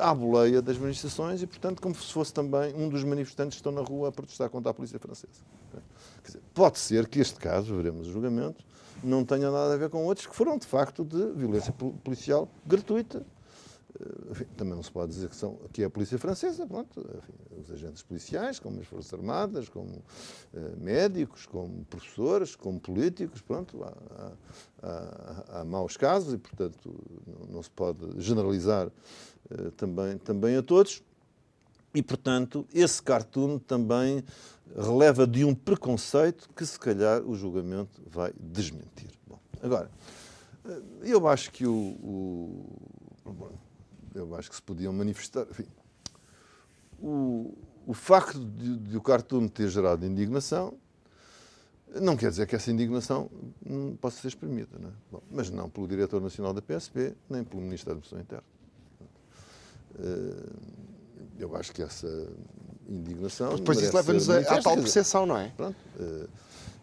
à 0.00 0.14
boleia 0.14 0.62
das 0.62 0.78
manifestações 0.78 1.42
e, 1.42 1.46
portanto, 1.46 1.80
como 1.80 1.94
se 1.94 2.12
fosse 2.12 2.32
também 2.32 2.74
um 2.74 2.88
dos 2.88 3.02
manifestantes 3.04 3.56
que 3.56 3.60
estão 3.60 3.72
na 3.72 3.82
rua 3.82 4.08
a 4.08 4.12
protestar 4.12 4.48
contra 4.48 4.70
a 4.70 4.74
polícia 4.74 4.98
francesa. 4.98 5.42
Dizer, 6.24 6.40
pode 6.54 6.78
ser 6.78 7.08
que 7.08 7.18
este 7.20 7.38
caso, 7.40 7.74
veremos 7.74 8.06
o 8.06 8.12
julgamento, 8.12 8.64
não 9.02 9.24
tenha 9.24 9.50
nada 9.50 9.74
a 9.74 9.76
ver 9.76 9.90
com 9.90 10.04
outros 10.04 10.26
que 10.26 10.36
foram, 10.36 10.56
de 10.56 10.66
facto, 10.66 11.04
de 11.04 11.32
violência 11.32 11.72
policial 11.72 12.48
gratuita. 12.64 13.26
Eh, 14.00 14.30
enfim, 14.30 14.44
também 14.56 14.74
não 14.74 14.82
se 14.82 14.90
pode 14.90 15.12
dizer 15.12 15.28
que, 15.28 15.36
são, 15.36 15.58
que 15.72 15.82
é 15.82 15.86
a 15.86 15.90
polícia 15.90 16.18
francesa, 16.18 16.66
pronto, 16.66 17.00
enfim, 17.00 17.60
os 17.60 17.70
agentes 17.70 18.02
policiais, 18.02 18.58
como 18.58 18.80
as 18.80 18.86
Forças 18.86 19.12
Armadas, 19.12 19.68
como 19.68 20.02
uh, 20.54 20.80
médicos, 20.80 21.46
como 21.46 21.84
professores, 21.84 22.56
como 22.56 22.80
políticos, 22.80 23.40
pronto, 23.42 23.82
há, 23.84 24.32
há, 24.82 25.60
há, 25.60 25.64
maus 25.64 25.96
casos 25.96 26.32
e, 26.32 26.38
portanto, 26.38 26.94
não, 27.26 27.56
não 27.56 27.62
se 27.62 27.70
pode 27.70 28.20
generalizar 28.20 28.88
uh, 28.88 29.70
também, 29.72 30.16
também 30.18 30.56
a 30.56 30.62
todos. 30.62 31.02
E, 31.94 32.02
portanto, 32.02 32.66
esse 32.72 33.02
cartoon 33.02 33.58
também 33.58 34.24
releva 34.74 35.26
de 35.26 35.44
um 35.44 35.54
preconceito 35.54 36.48
que, 36.56 36.64
se 36.64 36.78
calhar, 36.78 37.20
o 37.22 37.34
julgamento 37.34 38.00
vai 38.06 38.32
desmentir. 38.40 39.10
Bom, 39.26 39.38
agora, 39.62 39.90
eu 41.02 41.28
acho 41.28 41.50
que 41.50 41.66
o, 41.66 41.72
o 41.72 42.82
eu 44.14 44.34
acho 44.34 44.50
que 44.50 44.56
se 44.56 44.62
podiam 44.62 44.92
manifestar. 44.92 45.46
Enfim, 45.50 45.66
o, 47.00 47.56
o 47.86 47.94
facto 47.94 48.38
de, 48.38 48.76
de, 48.78 48.96
o 48.96 49.00
cartoon 49.00 49.48
ter 49.48 49.68
gerado 49.68 50.06
indignação 50.06 50.74
não 52.00 52.16
quer 52.16 52.30
dizer 52.30 52.46
que 52.46 52.56
essa 52.56 52.70
indignação 52.70 53.30
não 53.64 53.96
possa 53.96 54.20
ser 54.20 54.28
exprimida, 54.28 54.78
não 54.78 54.88
é? 54.88 54.92
Bom, 55.10 55.22
mas 55.30 55.50
não 55.50 55.68
pelo 55.68 55.86
diretor 55.86 56.22
nacional 56.22 56.54
da 56.54 56.62
PSP, 56.62 57.14
nem 57.28 57.44
pelo 57.44 57.60
Ministro 57.60 57.86
da 57.86 57.92
Administração 57.92 58.20
Interna. 58.20 58.44
Eh, 59.98 60.72
eu 61.38 61.54
acho 61.56 61.72
que 61.72 61.82
essa 61.82 62.08
indignação. 62.88 63.56
Depois 63.56 63.80
isso 63.80 63.94
leva-nos 63.94 64.30
à 64.30 64.62
tal 64.62 64.76
percepção, 64.76 65.26
não 65.26 65.36
é? 65.36 65.52
Pronto. 65.56 65.76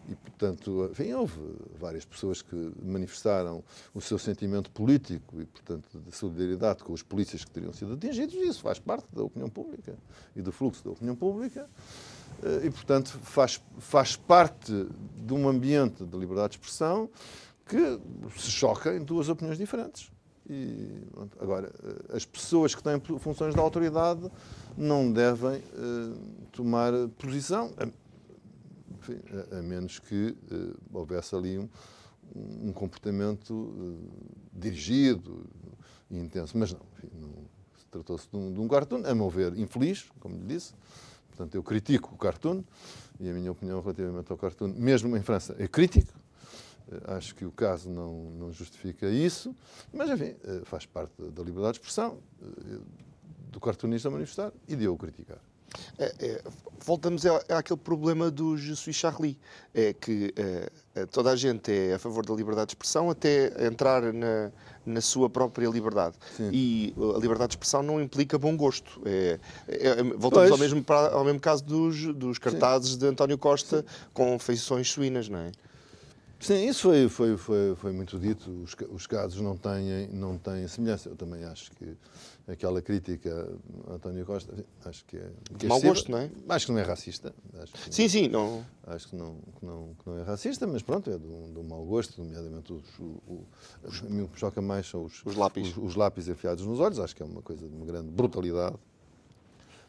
Eh, 0.09 0.11
e, 0.11 0.15
portanto, 0.15 0.89
enfim, 0.91 1.13
houve 1.13 1.39
várias 1.79 2.05
pessoas 2.05 2.41
que 2.41 2.71
manifestaram 2.81 3.63
o 3.93 4.01
seu 4.01 4.17
sentimento 4.17 4.71
político 4.71 5.41
e, 5.41 5.45
portanto, 5.45 5.87
de 5.99 6.15
solidariedade 6.15 6.83
com 6.83 6.93
os 6.93 7.03
polícias 7.03 7.43
que 7.43 7.51
teriam 7.51 7.73
sido 7.73 7.93
atingidos, 7.93 8.33
e 8.35 8.47
isso 8.47 8.61
faz 8.61 8.79
parte 8.79 9.07
da 9.13 9.23
opinião 9.23 9.49
pública 9.49 9.95
e 10.35 10.41
do 10.41 10.51
fluxo 10.51 10.83
da 10.83 10.91
opinião 10.91 11.15
pública. 11.15 11.69
Eh, 12.43 12.67
e, 12.67 12.69
portanto, 12.69 13.09
faz, 13.21 13.61
faz 13.77 14.15
parte 14.15 14.87
de 15.17 15.33
um 15.33 15.47
ambiente 15.47 16.05
de 16.05 16.17
liberdade 16.17 16.51
de 16.51 16.57
expressão 16.57 17.09
que 17.65 17.99
se 18.37 18.49
choca 18.49 18.95
em 18.95 19.03
duas 19.03 19.29
opiniões 19.29 19.57
diferentes. 19.57 20.11
E, 20.49 21.03
agora, 21.39 21.71
eh, 21.83 22.15
as 22.15 22.25
pessoas 22.25 22.73
que 22.73 22.81
têm 22.81 22.99
funções 23.19 23.53
de 23.53 23.59
autoridade 23.59 24.31
não 24.75 25.11
devem 25.11 25.57
uh, 25.57 26.17
tomar 26.51 26.91
posição 27.19 27.71
enfim, 29.09 29.21
a, 29.51 29.59
a, 29.59 29.61
menos 29.61 29.99
que 29.99 30.35
uh, 30.51 30.77
houvesse 30.91 31.35
ali 31.35 31.57
um, 31.57 31.69
um 32.35 32.73
comportamento 32.73 33.53
uh, 33.53 34.09
dirigido 34.53 35.45
e 36.09 36.17
intenso. 36.17 36.57
Mas 36.57 36.73
não, 36.73 37.45
tratou-se 37.91 38.27
de, 38.29 38.37
um, 38.37 38.53
de 38.53 38.59
um 38.59 38.67
cartoon, 38.67 39.03
a 39.05 39.15
meu 39.15 39.29
ver, 39.29 39.57
infeliz, 39.57 40.09
como 40.19 40.35
lhe 40.35 40.45
disse. 40.45 40.73
Portanto, 41.29 41.55
eu 41.55 41.63
critico 41.63 42.13
o 42.13 42.17
cartoon 42.17 42.63
e 43.19 43.29
a 43.29 43.33
minha 43.33 43.51
opinião 43.51 43.81
relativamente 43.81 44.31
ao 44.31 44.37
cartoon, 44.37 44.73
mesmo 44.75 45.15
em 45.15 45.21
França, 45.21 45.55
é 45.57 45.67
crítica. 45.67 46.13
Uh, 46.87 47.11
acho 47.13 47.35
que 47.35 47.45
o 47.45 47.51
caso 47.51 47.89
não, 47.89 48.31
não 48.31 48.51
justifica 48.51 49.09
isso, 49.09 49.55
mas, 49.93 50.09
enfim, 50.09 50.35
faz 50.65 50.85
parte 50.85 51.13
da 51.21 51.43
liberdade 51.43 51.73
de 51.73 51.79
expressão 51.79 52.19
do 53.51 53.59
cartunista 53.59 54.09
manifestar 54.09 54.53
e 54.67 54.75
de 54.75 54.85
eu 54.85 54.95
criticar. 54.95 55.39
É, 55.97 56.13
é, 56.19 56.41
voltamos 56.83 57.23
àquele 57.25 57.79
problema 57.79 58.31
do 58.31 58.57
Je 58.57 58.75
suis 58.75 58.95
Charlie. 58.95 59.37
É 59.73 59.93
que 59.93 60.33
é, 60.95 61.05
toda 61.07 61.31
a 61.31 61.35
gente 61.35 61.71
é 61.71 61.93
a 61.93 61.99
favor 61.99 62.25
da 62.25 62.33
liberdade 62.33 62.67
de 62.67 62.71
expressão 62.73 63.09
até 63.09 63.65
entrar 63.65 64.13
na, 64.13 64.51
na 64.85 65.01
sua 65.01 65.29
própria 65.29 65.67
liberdade. 65.67 66.15
Sim. 66.35 66.49
E 66.51 66.93
a 67.15 67.19
liberdade 67.19 67.49
de 67.49 67.55
expressão 67.55 67.83
não 67.83 68.01
implica 68.01 68.37
bom 68.37 68.55
gosto. 68.55 69.01
É, 69.05 69.39
é, 69.67 70.03
voltamos 70.17 70.51
ao 70.51 70.57
mesmo, 70.57 70.83
ao 71.11 71.23
mesmo 71.23 71.39
caso 71.39 71.63
dos, 71.63 72.13
dos 72.15 72.37
cartazes 72.37 72.93
Sim. 72.93 72.99
de 72.99 73.05
António 73.07 73.37
Costa 73.37 73.85
com 74.13 74.37
feições 74.39 74.89
suínas, 74.89 75.29
não 75.29 75.39
é? 75.39 75.51
Sim, 76.39 76.69
isso 76.69 76.83
foi, 76.83 77.09
foi, 77.09 77.37
foi, 77.37 77.75
foi 77.75 77.91
muito 77.91 78.17
dito. 78.17 78.49
Os, 78.63 78.73
os 78.91 79.05
casos 79.05 79.41
não 79.41 79.57
têm, 79.57 80.07
não 80.13 80.37
têm 80.37 80.67
semelhança. 80.69 81.09
Eu 81.09 81.15
também 81.15 81.43
acho 81.43 81.69
que 81.71 81.97
aquela 82.51 82.81
crítica 82.81 83.47
a 83.87 83.93
António 83.93 84.25
Costa, 84.25 84.53
acho 84.85 85.05
que 85.05 85.17
é. 85.17 85.29
Que 85.57 85.67
mau 85.67 85.79
gosto, 85.79 86.11
não 86.11 86.17
é? 86.17 86.31
Acho 86.49 86.65
que 86.65 86.71
não 86.71 86.79
é 86.79 86.83
racista. 86.83 87.33
Que, 87.73 87.93
sim, 87.93 88.09
sim. 88.09 88.27
Não... 88.27 88.65
Acho 88.87 89.09
que 89.09 89.15
não, 89.15 89.35
que, 89.59 89.65
não, 89.65 89.95
que 89.95 90.09
não 90.09 90.17
é 90.17 90.23
racista, 90.23 90.65
mas 90.65 90.81
pronto, 90.81 91.11
é 91.11 91.17
de 91.17 91.27
um, 91.27 91.53
de 91.53 91.59
um 91.59 91.63
mau 91.63 91.85
gosto, 91.85 92.21
nomeadamente 92.21 92.73
os. 92.73 92.99
O, 92.99 93.03
o, 93.03 93.47
os, 93.83 94.01
a 94.01 94.09
mim 94.09 94.23
o 94.23 94.27
que 94.27 94.39
choca 94.39 94.61
mais 94.61 94.87
são 94.87 95.05
os, 95.05 95.23
os 95.25 95.35
lápis. 95.35 95.69
Os, 95.69 95.77
os 95.77 95.95
lápis 95.95 96.27
enfiados 96.27 96.65
nos 96.65 96.79
olhos, 96.79 96.99
acho 96.99 97.15
que 97.15 97.21
é 97.21 97.25
uma 97.25 97.41
coisa 97.41 97.67
de 97.67 97.75
uma 97.75 97.85
grande 97.85 98.09
brutalidade 98.09 98.75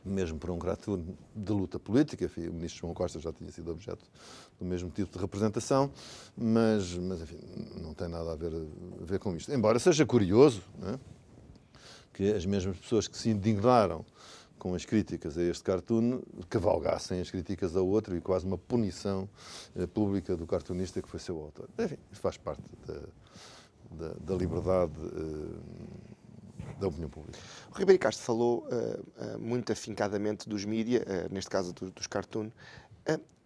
mesmo 0.03 0.39
por 0.39 0.51
um 0.51 0.59
caráter 0.59 0.99
de 1.37 1.53
luta 1.53 1.79
política. 1.79 2.31
O 2.39 2.53
ministro 2.53 2.81
João 2.81 2.95
Costa 2.95 3.19
já 3.19 3.33
tinha 3.33 3.51
sido 3.53 3.71
objeto 3.71 4.05
do 4.59 4.65
mesmo 4.65 4.91
tipo 4.91 5.13
de 5.13 5.19
representação, 5.19 5.91
mas, 6.37 6.97
mas 6.97 7.21
enfim, 7.21 7.39
não 7.83 7.93
tem 7.93 8.09
nada 8.09 8.33
a 8.33 8.35
ver, 8.35 8.53
a 8.55 9.05
ver 9.05 9.19
com 9.19 9.37
isto. 9.37 9.53
Embora 9.53 9.79
seja 9.79 10.07
curioso 10.07 10.63
é? 10.83 10.99
Que 12.21 12.31
as 12.35 12.45
mesmas 12.45 12.77
pessoas 12.77 13.09
que 13.09 13.17
se 13.17 13.31
indignaram 13.31 14.05
com 14.59 14.75
as 14.75 14.85
críticas 14.85 15.39
a 15.39 15.43
este 15.43 15.65
cartoon 15.65 16.21
cavalgassem 16.51 17.19
as 17.19 17.31
críticas 17.31 17.75
a 17.75 17.81
outro 17.81 18.15
e 18.15 18.21
quase 18.21 18.45
uma 18.45 18.59
punição 18.59 19.27
eh, 19.75 19.87
pública 19.87 20.37
do 20.37 20.47
cartunista 20.47 21.01
que 21.01 21.09
foi 21.09 21.19
seu 21.19 21.41
autor. 21.41 21.71
Enfim, 21.79 21.97
faz 22.13 22.37
parte 22.37 22.63
da, 22.87 23.01
da, 23.91 24.15
da 24.21 24.35
liberdade. 24.35 24.93
Eh, 25.03 25.81
da 26.79 26.89
opinião 26.89 27.11
pública. 27.11 27.39
O 27.75 27.79
Ribeiro 27.79 28.01
Castro 28.01 28.25
falou 28.25 28.67
uh, 28.67 29.35
uh, 29.35 29.39
muito 29.39 29.71
afincadamente 29.71 30.49
dos 30.49 30.65
mídias, 30.65 31.03
uh, 31.03 31.33
neste 31.33 31.51
caso 31.51 31.75
do, 31.75 31.91
dos 31.91 32.07
cartoon. 32.07 32.51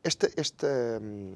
esta, 0.04 0.30
esta, 0.37 0.68
um, 1.02 1.34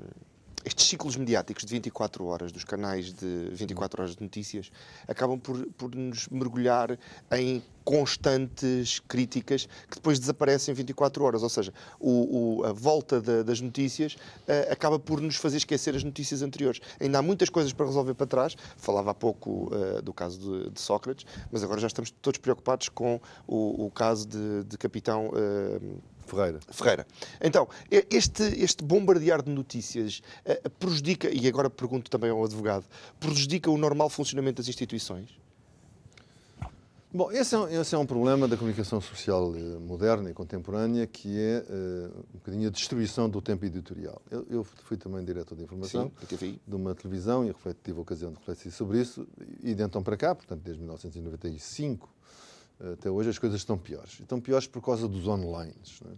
estes 0.69 0.87
ciclos 0.87 1.17
mediáticos 1.17 1.65
de 1.65 1.73
24 1.73 2.25
horas, 2.27 2.53
dos 2.53 2.63
canais 2.63 3.13
de 3.13 3.49
24 3.53 4.03
horas 4.03 4.17
de 4.17 4.23
notícias, 4.23 4.71
acabam 5.09 5.39
por, 5.39 5.67
por 5.73 5.95
nos 5.95 6.29
mergulhar 6.29 6.99
em 7.33 7.63
constantes 7.83 9.01
críticas 9.01 9.67
que 9.89 9.95
depois 9.97 10.19
desaparecem 10.19 10.73
em 10.73 10.77
24 10.77 11.25
horas. 11.25 11.43
Ou 11.43 11.49
seja, 11.49 11.73
o, 11.99 12.61
o, 12.61 12.65
a 12.67 12.73
volta 12.73 13.19
das 13.43 13.63
notícias 13.63 14.15
uh, 14.15 14.71
acaba 14.71 14.99
por 14.99 15.23
nos 15.23 15.37
fazer 15.37 15.57
esquecer 15.57 15.97
as 15.97 16.05
notícias 16.05 16.43
anteriores. 16.43 16.83
Ainda 17.01 17.19
há 17.19 17.23
muitas 17.23 17.49
coisas 17.49 17.73
para 17.73 17.87
resolver 17.87 18.13
para 18.13 18.27
trás. 18.27 18.55
Falava 18.77 19.13
há 19.13 19.15
pouco 19.15 19.75
uh, 19.75 20.03
do 20.03 20.13
caso 20.13 20.39
de, 20.39 20.71
de, 20.71 20.81
Sócrates, 20.81 21.25
mas 21.51 21.63
agora 21.63 21.81
já 21.81 21.87
estamos 21.87 22.11
todos 22.11 22.39
preocupados 22.39 22.91
com 22.91 23.19
o, 23.47 23.87
o 23.87 23.91
caso 23.91 24.29
de, 24.29 24.65
de 24.65 24.77
Capitão. 24.77 25.29
Uh, 25.29 25.99
Ferreira. 26.29 26.61
Ferreira. 26.71 27.07
Então, 27.41 27.69
este, 27.91 28.43
este 28.63 28.85
bombardear 28.85 29.43
de 29.43 29.51
notícias 29.51 30.23
uh, 30.45 30.71
prejudica, 30.71 31.29
e 31.31 31.49
agora 31.49 31.71
pergunto 31.71 32.11
também 32.11 32.31
ao 32.31 32.45
advogado, 32.45 32.85
prejudica 33.19 33.71
o 33.71 33.79
normal 33.79 34.09
funcionamento 34.11 34.61
das 34.61 34.69
instituições? 34.69 35.39
Bom, 37.11 37.33
esse 37.33 37.55
é, 37.55 37.59
um, 37.59 37.69
esse 37.69 37.95
é 37.95 37.99
um 37.99 38.05
problema 38.05 38.47
da 38.47 38.55
comunicação 38.55 39.01
social 39.01 39.55
eh, 39.57 39.79
moderna 39.79 40.31
e 40.31 40.35
contemporânea, 40.35 41.07
que 41.07 41.39
é 41.39 41.65
uh, 41.67 42.19
um 42.35 42.39
bocadinho 42.39 42.69
a 42.69 42.71
destruição 42.71 43.31
do 43.31 43.41
tempo 43.41 43.65
editorial. 43.65 44.21
Eu, 44.31 44.47
eu 44.51 44.63
fui 44.63 44.99
também 44.99 45.25
diretor 45.25 45.57
de 45.57 45.65
informação 45.65 46.13
Sim, 46.29 46.61
de 46.67 46.77
uma 46.77 46.95
televisão 46.95 47.47
e 47.47 47.55
tive 47.83 47.99
a 47.99 48.03
ocasião 48.03 48.31
de 48.31 48.37
refletir 48.37 48.71
sobre 48.71 49.01
isso, 49.01 49.27
e 49.63 49.75
de 49.75 49.83
então 49.83 50.03
para 50.03 50.19
cá, 50.19 50.35
portanto 50.35 50.61
desde 50.61 50.83
1995 50.83 52.11
até 52.93 53.11
hoje, 53.11 53.31
as 53.31 53.39
coisas 53.39 53.61
estão 53.61 53.77
piores. 53.77 54.21
Estão 54.21 54.41
piores 54.41 54.67
por 54.67 54.83
causa 54.83 55.09
dos 55.09 55.27
online. 55.27 55.75
É? 56.05 56.13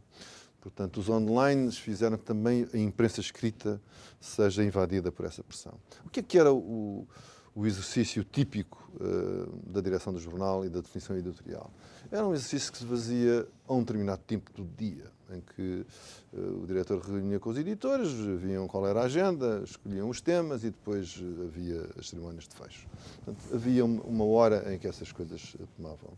Portanto, 0.60 0.98
os 0.98 1.08
online 1.08 1.72
fizeram 1.72 2.18
que 2.18 2.24
também 2.24 2.68
a 2.72 2.76
imprensa 2.76 3.20
escrita 3.20 3.80
seja 4.20 4.62
invadida 4.62 5.10
por 5.10 5.24
essa 5.24 5.42
pressão. 5.42 5.72
O 6.04 6.10
que 6.10 6.20
é 6.20 6.22
que 6.22 6.38
era 6.38 6.52
o 6.52 7.06
o 7.54 7.66
exercício 7.66 8.24
típico 8.24 8.90
uh, 8.94 9.70
da 9.70 9.80
direção 9.80 10.12
do 10.12 10.20
jornal 10.20 10.64
e 10.64 10.68
da 10.68 10.80
definição 10.80 11.16
editorial. 11.16 11.70
Era 12.10 12.26
um 12.26 12.34
exercício 12.34 12.72
que 12.72 12.78
se 12.78 12.84
fazia 12.84 13.46
a 13.68 13.72
um 13.72 13.80
determinado 13.80 14.20
tempo 14.26 14.50
do 14.52 14.64
dia, 14.76 15.04
em 15.32 15.40
que 15.40 15.86
uh, 16.32 16.62
o 16.62 16.66
diretor 16.66 17.00
reunia 17.00 17.38
com 17.38 17.50
os 17.50 17.56
editores, 17.56 18.10
viam 18.12 18.66
qual 18.66 18.84
era 18.86 19.02
a 19.02 19.04
agenda, 19.04 19.62
escolhiam 19.64 20.08
os 20.08 20.20
temas 20.20 20.64
e 20.64 20.70
depois 20.70 21.16
uh, 21.18 21.44
havia 21.44 21.88
as 21.96 22.08
cerimónias 22.08 22.48
de 22.48 22.56
fecho. 22.56 22.88
Portanto, 23.24 23.54
havia 23.54 23.84
uma 23.84 24.24
hora 24.24 24.74
em 24.74 24.78
que 24.78 24.88
essas 24.88 25.12
coisas 25.12 25.56
tomavam. 25.76 26.10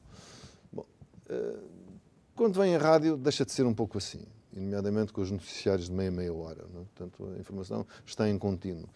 Bom, 0.73 0.87
quando 2.35 2.59
vem 2.59 2.75
a 2.75 2.79
rádio, 2.79 3.19
deixa 3.19 3.45
de 3.45 3.53
ser 3.53 3.67
um 3.67 3.75
pouco 3.75 3.99
assim, 3.99 4.23
nomeadamente 4.51 5.13
com 5.13 5.21
os 5.21 5.31
noticiários 5.31 5.89
de 5.89 5.93
meia, 5.95 6.11
meia 6.11 6.33
hora. 6.33 6.65
Não? 6.73 6.81
É? 6.81 6.85
Portanto, 6.85 7.35
a 7.37 7.39
informação 7.39 7.87
está 8.07 8.27
em 8.31 8.39
contínuo 8.39 8.89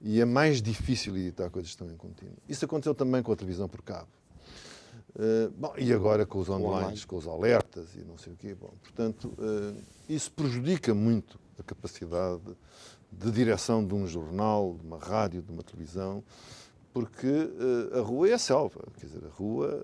e 0.00 0.18
é 0.18 0.24
mais 0.24 0.62
difícil 0.62 1.14
editar 1.18 1.50
coisas 1.50 1.70
que 1.70 1.82
estão 1.82 1.94
em 1.94 1.96
contínuo. 1.96 2.36
Isso 2.48 2.64
aconteceu 2.64 2.94
também 2.94 3.22
com 3.22 3.32
a 3.32 3.36
televisão 3.36 3.68
por 3.68 3.82
cabo. 3.82 4.08
Uh, 5.18 5.50
bom, 5.58 5.74
e 5.76 5.92
agora 5.92 6.24
com 6.24 6.38
os 6.38 6.48
online, 6.48 6.84
online, 6.84 7.00
com 7.04 7.16
os 7.16 7.26
alertas 7.26 7.92
e 7.96 8.04
não 8.04 8.16
sei 8.16 8.32
o 8.32 8.36
quê. 8.36 8.54
Bom, 8.54 8.72
portanto, 8.80 9.34
uh, 9.36 9.76
isso 10.08 10.30
prejudica 10.30 10.94
muito 10.94 11.40
a 11.58 11.62
capacidade 11.64 12.56
de 13.10 13.30
direção 13.32 13.84
de 13.84 13.92
um 13.94 14.06
jornal, 14.06 14.76
de 14.78 14.86
uma 14.86 14.98
rádio, 14.98 15.42
de 15.42 15.50
uma 15.50 15.64
televisão, 15.64 16.22
porque 16.92 17.26
uh, 17.26 17.98
a 17.98 18.00
rua 18.00 18.28
é 18.28 18.34
a 18.34 18.38
selva. 18.38 18.80
Quer 19.00 19.06
dizer, 19.06 19.24
a 19.24 19.34
rua. 19.36 19.82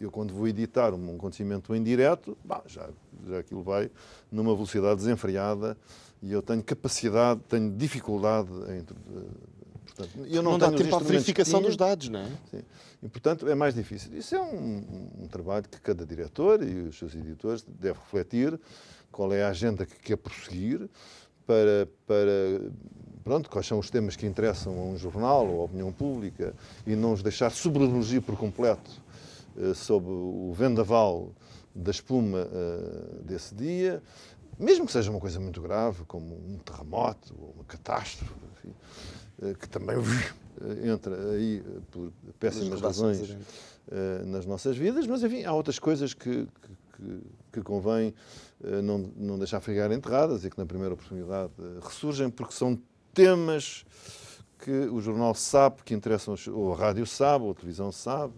eu, 0.00 0.10
quando 0.10 0.34
vou 0.34 0.48
editar 0.48 0.92
um 0.92 1.14
acontecimento 1.14 1.72
em 1.72 1.80
direto, 1.80 2.36
bah, 2.44 2.64
já, 2.66 2.90
já 3.24 3.38
aquilo 3.38 3.62
vai 3.62 3.88
numa 4.32 4.52
velocidade 4.52 4.96
desenfreada 4.96 5.76
e 6.20 6.32
eu 6.32 6.42
tenho 6.42 6.62
capacidade, 6.64 7.40
tenho 7.48 7.70
dificuldade 7.70 8.50
em. 8.68 8.84
Portanto, 9.98 10.26
eu 10.28 10.42
não, 10.42 10.52
não 10.52 10.58
dá 10.58 10.70
tempo 10.70 10.94
à 10.94 11.00
verificação 11.00 11.60
dos 11.60 11.76
dados, 11.76 12.08
não 12.08 12.20
é? 12.20 12.28
Sim. 12.50 12.62
E, 13.02 13.08
portanto, 13.08 13.48
é 13.48 13.54
mais 13.54 13.74
difícil. 13.74 14.16
Isso 14.16 14.34
é 14.34 14.40
um, 14.40 14.84
um, 15.22 15.28
trabalho 15.28 15.64
que 15.68 15.80
cada 15.80 16.06
diretor 16.06 16.62
e 16.62 16.82
os 16.82 16.98
seus 16.98 17.14
editores 17.14 17.64
devem 17.66 18.00
refletir 18.00 18.58
qual 19.10 19.32
é 19.32 19.42
a 19.42 19.48
agenda 19.48 19.84
que 19.84 19.96
quer 19.96 20.16
prosseguir 20.16 20.88
para, 21.44 21.88
para 22.06 22.70
pronto, 23.24 23.50
quais 23.50 23.66
são 23.66 23.78
os 23.78 23.90
temas 23.90 24.14
que 24.14 24.26
interessam 24.26 24.78
a 24.78 24.82
um 24.84 24.96
jornal 24.96 25.46
ou 25.48 25.62
à 25.62 25.64
opinião 25.64 25.92
pública 25.92 26.54
e 26.86 26.94
não 26.94 27.12
os 27.12 27.22
deixar 27.22 27.50
sobrelogia 27.50 28.20
por 28.20 28.36
completo 28.36 28.90
uh, 29.56 29.74
sob 29.74 30.06
o 30.08 30.52
vendaval 30.54 31.32
da 31.74 31.90
espuma 31.90 32.46
uh, 32.46 33.22
desse 33.22 33.54
dia, 33.54 34.02
mesmo 34.58 34.84
que 34.86 34.92
seja 34.92 35.10
uma 35.10 35.20
coisa 35.20 35.38
muito 35.38 35.62
grave, 35.62 36.04
como 36.06 36.34
um 36.34 36.58
terremoto 36.58 37.34
ou 37.38 37.54
uma 37.54 37.64
catástrofe, 37.64 38.32
enfim, 38.56 38.74
eh, 38.74 39.17
que 39.58 39.68
também 39.68 39.96
eh, 40.60 40.88
entra 40.88 41.14
aí 41.32 41.62
eh, 41.64 41.80
por 41.90 42.12
péssimas 42.38 42.80
razões 42.80 43.36
nas 44.26 44.44
nossas 44.44 44.76
vidas, 44.76 45.06
mas 45.06 45.22
enfim, 45.22 45.44
há 45.44 45.52
outras 45.54 45.78
coisas 45.78 46.12
que, 46.12 46.46
que, 46.94 47.20
que 47.50 47.62
convém 47.62 48.12
não, 48.84 49.10
não 49.16 49.38
deixar 49.38 49.62
ficar 49.62 49.90
enterradas 49.90 50.44
e 50.44 50.50
que 50.50 50.58
na 50.58 50.66
primeira 50.66 50.92
oportunidade 50.92 51.50
ressurgem, 51.80 52.28
porque 52.28 52.52
são 52.52 52.78
temas 53.14 53.86
que 54.58 54.70
o 54.70 55.00
jornal 55.00 55.34
sabe, 55.34 55.82
que 55.84 55.94
interessam, 55.94 56.34
ou 56.52 56.74
a 56.74 56.76
rádio 56.76 57.06
sabe, 57.06 57.46
ou 57.46 57.52
a 57.52 57.54
televisão 57.54 57.90
sabe, 57.90 58.34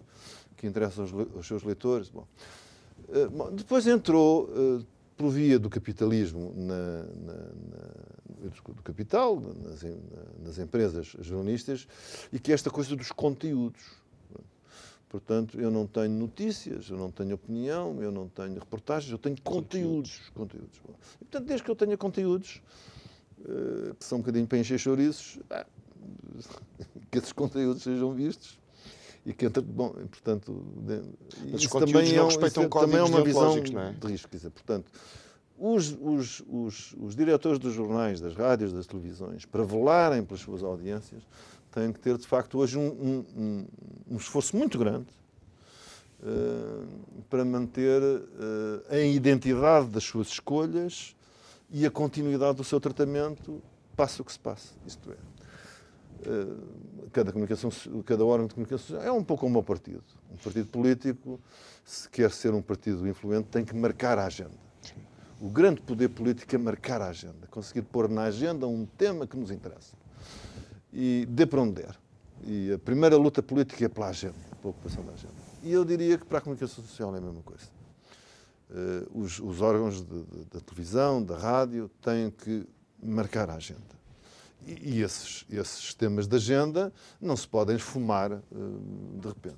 que 0.55 0.65
interessam 0.65 1.05
aos, 1.35 1.45
seus 1.45 1.63
leitores. 1.63 2.09
Bom, 2.09 2.25
depois 3.51 3.85
entrou 3.87 4.49
por 5.21 5.29
via 5.29 5.59
do 5.59 5.69
capitalismo, 5.69 6.51
na, 6.57 7.03
na, 7.03 7.33
na, 7.69 8.73
do 8.73 8.81
capital, 8.81 9.39
nas, 9.39 9.83
nas 10.43 10.57
empresas 10.57 11.15
jornalistas, 11.19 11.87
e 12.33 12.39
que 12.39 12.51
é 12.51 12.55
esta 12.55 12.71
coisa 12.71 12.95
dos 12.95 13.11
conteúdos. 13.11 13.83
Portanto, 15.07 15.61
eu 15.61 15.69
não 15.69 15.85
tenho 15.85 16.09
notícias, 16.09 16.89
eu 16.89 16.97
não 16.97 17.11
tenho 17.11 17.35
opinião, 17.35 18.01
eu 18.01 18.11
não 18.11 18.27
tenho 18.29 18.55
reportagens, 18.55 19.11
eu 19.11 19.19
tenho 19.19 19.39
conteúdos. 19.43 20.31
conteúdos. 20.33 20.81
E, 21.21 21.25
portanto, 21.25 21.45
desde 21.45 21.63
que 21.63 21.69
eu 21.69 21.75
tenha 21.75 21.97
conteúdos, 21.97 22.59
uh, 23.41 23.93
que 23.93 24.03
são 24.03 24.17
um 24.17 24.21
bocadinho 24.21 24.47
para 24.47 24.57
encher 24.57 24.79
chouriços, 24.79 25.37
que 27.11 27.17
esses 27.19 27.31
conteúdos 27.31 27.83
sejam 27.83 28.11
vistos 28.11 28.57
e 29.25 29.33
que 29.33 29.47
bom, 29.49 29.89
portanto, 29.89 30.65
Mas 31.51 31.61
isso 31.61 31.79
também 31.79 32.15
é, 32.15 32.23
um, 32.23 32.27
isso 32.27 32.43
é 32.43 32.49
também 32.49 32.99
é 32.99 33.03
uma 33.03 33.23
visão 33.23 33.57
é? 33.57 33.91
de 33.91 34.07
risco, 34.07 34.29
dizer, 34.31 34.49
portanto, 34.49 34.91
os, 35.57 35.95
os, 36.01 36.43
os, 36.49 36.95
os 36.99 37.15
diretores 37.15 37.59
dos 37.59 37.73
jornais, 37.73 38.19
das 38.19 38.35
rádios, 38.35 38.73
das 38.73 38.87
televisões, 38.87 39.45
para 39.45 39.63
velarem 39.63 40.23
pelas 40.23 40.41
suas 40.41 40.63
audiências, 40.63 41.21
têm 41.71 41.93
que 41.93 41.99
ter, 41.99 42.17
de 42.17 42.25
facto, 42.25 42.57
hoje 42.57 42.79
um, 42.79 43.23
um, 43.37 43.65
um 44.09 44.17
esforço 44.17 44.57
muito 44.57 44.79
grande 44.79 45.05
uh, 46.23 46.87
para 47.29 47.45
manter 47.45 48.01
uh, 48.01 48.83
a 48.89 48.97
identidade 48.97 49.87
das 49.87 50.03
suas 50.03 50.29
escolhas 50.29 51.15
e 51.69 51.85
a 51.85 51.91
continuidade 51.91 52.57
do 52.57 52.63
seu 52.63 52.79
tratamento, 52.79 53.61
passe 53.95 54.19
o 54.19 54.25
que 54.25 54.31
se 54.31 54.39
passe. 54.39 54.69
Isto 54.85 55.11
é, 55.11 55.15
cada, 57.11 57.31
comunicação, 57.31 57.69
cada 58.05 58.25
órgão 58.25 58.47
de 58.47 58.53
comunicação 58.53 59.01
é 59.01 59.11
um 59.11 59.23
pouco 59.23 59.45
como 59.45 59.59
um 59.59 59.63
partido. 59.63 60.03
Um 60.31 60.37
partido 60.37 60.67
político, 60.67 61.39
se 61.83 62.09
quer 62.09 62.31
ser 62.31 62.53
um 62.53 62.61
partido 62.61 63.07
influente, 63.07 63.47
tem 63.49 63.65
que 63.65 63.75
marcar 63.75 64.17
a 64.17 64.25
agenda. 64.25 64.59
O 65.39 65.49
grande 65.49 65.81
poder 65.81 66.09
político 66.09 66.53
é 66.53 66.57
marcar 66.57 67.01
a 67.01 67.07
agenda, 67.07 67.47
conseguir 67.49 67.81
pôr 67.81 68.07
na 68.07 68.23
agenda 68.23 68.67
um 68.67 68.85
tema 68.85 69.25
que 69.25 69.35
nos 69.35 69.49
interessa. 69.49 69.95
E 70.93 71.25
dê 71.29 71.45
para 71.45 71.61
onde 71.61 71.81
der. 71.81 71.95
E 72.43 72.73
a 72.73 72.79
primeira 72.79 73.17
luta 73.17 73.41
política 73.41 73.85
é 73.85 73.87
pela 73.87 74.09
agenda, 74.09 74.35
pela 74.61 74.71
ocupação 74.71 75.03
da 75.03 75.13
agenda. 75.13 75.33
E 75.63 75.71
eu 75.71 75.85
diria 75.85 76.17
que 76.17 76.25
para 76.25 76.39
a 76.39 76.41
comunicação 76.41 76.83
social 76.83 77.13
é 77.15 77.17
a 77.17 77.21
mesma 77.21 77.41
coisa. 77.41 77.65
Uh, 78.69 79.19
os, 79.19 79.39
os, 79.39 79.61
órgãos 79.61 80.01
da 80.01 80.59
televisão, 80.61 81.21
da 81.21 81.37
rádio, 81.37 81.89
têm 82.01 82.31
que 82.31 82.65
marcar 83.03 83.49
a 83.49 83.55
agenda. 83.55 84.00
E, 84.65 85.01
esses, 85.01 85.45
esses 85.49 85.93
temas 85.93 86.27
de 86.27 86.35
agenda 86.35 86.93
não 87.19 87.35
se 87.35 87.47
podem 87.47 87.75
esfumar 87.75 88.31
uh, 88.31 88.41
de 89.19 89.27
repente. 89.27 89.57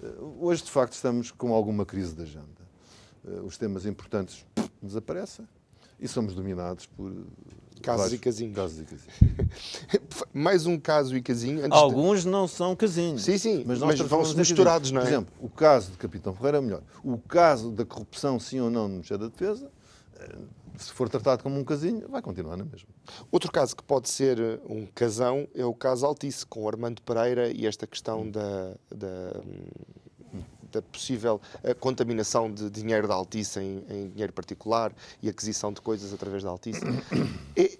Uh, 0.00 0.46
hoje, 0.46 0.62
de 0.62 0.70
facto, 0.70 0.94
estamos 0.94 1.30
com 1.30 1.52
alguma 1.52 1.84
crise 1.84 2.14
de 2.14 2.22
agenda. 2.22 2.66
os 3.44 3.56
temas 3.56 3.84
importantes 3.86 4.46
desaparecem 4.80 5.46
e 5.98 6.06
somos 6.06 6.34
dominados 6.34 6.86
por 6.86 7.12
Casos 7.82 8.12
e 8.12 8.18
casinhos. 8.18 8.54
Casos 8.54 8.80
e 8.80 8.84
casinhos. 8.84 10.26
Mais 10.32 10.66
um 10.66 10.78
caso 10.78 11.16
e 11.16 11.22
casinho. 11.22 11.62
Alguns 11.70 12.22
de... 12.22 12.28
não 12.28 12.48
são 12.48 12.74
casinhos. 12.74 13.22
Sim, 13.22 13.38
sim, 13.38 13.64
mas, 13.66 13.78
mas 13.78 14.00
vão-se 14.00 14.36
misturados, 14.36 14.90
não 14.90 15.00
é? 15.00 15.04
Por 15.04 15.10
exemplo, 15.10 15.34
o 15.40 15.48
caso 15.48 15.92
de 15.92 15.98
Capitão 15.98 16.34
Ferreira 16.34 16.58
é 16.58 16.60
melhor. 16.60 16.82
O 17.04 17.18
caso 17.18 17.70
da 17.70 17.84
corrupção, 17.84 18.40
sim 18.40 18.60
ou 18.60 18.70
não, 18.70 18.84
no 18.84 18.94
Ministério 18.94 19.24
da 19.24 19.30
Defesa, 19.30 19.70
eh, 20.18 20.36
se 20.78 20.92
for 20.92 21.08
tratado 21.08 21.42
como 21.42 21.58
um 21.58 21.64
casinho, 21.64 22.08
vai 22.08 22.22
continuar 22.22 22.56
na 22.56 22.64
mesma. 22.64 22.88
Outro 23.30 23.50
caso 23.50 23.76
que 23.76 23.82
pode 23.82 24.08
ser 24.08 24.38
eh, 24.38 24.60
um 24.68 24.86
casão 24.86 25.48
é 25.54 25.64
o 25.64 25.74
caso 25.74 26.06
Altice, 26.06 26.46
com 26.46 26.68
Armando 26.68 27.02
Pereira 27.02 27.50
e 27.50 27.66
esta 27.66 27.86
questão 27.86 28.22
hum. 28.22 28.30
da, 28.30 28.74
da 28.94 29.40
da 30.76 30.82
possível 30.82 31.40
eh, 31.62 31.74
contaminação 31.74 32.52
de 32.52 32.68
dinheiro 32.70 33.08
da 33.08 33.14
Altice 33.14 33.60
em, 33.60 33.84
em, 33.88 34.08
dinheiro 34.08 34.32
particular 34.32 34.92
e 35.22 35.28
aquisição 35.28 35.72
de 35.72 35.80
coisas 35.80 36.12
através 36.12 36.42
da 36.42 36.50
Altice. 36.50 36.80
É, 37.58 37.78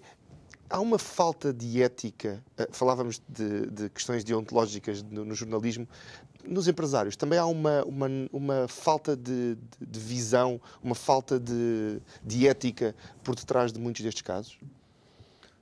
há 0.68 0.80
uma 0.80 0.98
falta 0.98 1.52
de 1.52 1.82
ética, 1.82 2.42
eh, 2.56 2.68
falávamos 2.70 3.20
de, 3.28 3.66
de 3.70 3.88
questões 3.90 4.24
deontológicas 4.24 5.02
no, 5.02 5.24
no, 5.24 5.34
jornalismo, 5.34 5.88
nos 6.44 6.68
empresários 6.68 7.16
também 7.16 7.38
há 7.38 7.46
uma, 7.46 7.84
uma, 7.84 8.06
uma 8.32 8.68
falta 8.68 9.16
de, 9.16 9.56
de, 9.80 10.00
visão, 10.00 10.60
uma 10.82 10.94
falta 10.94 11.38
de, 11.38 12.00
de 12.24 12.46
ética 12.46 12.94
por 13.22 13.34
detrás 13.34 13.72
de 13.72 13.80
muitos 13.80 14.02
destes 14.02 14.22
casos? 14.22 14.58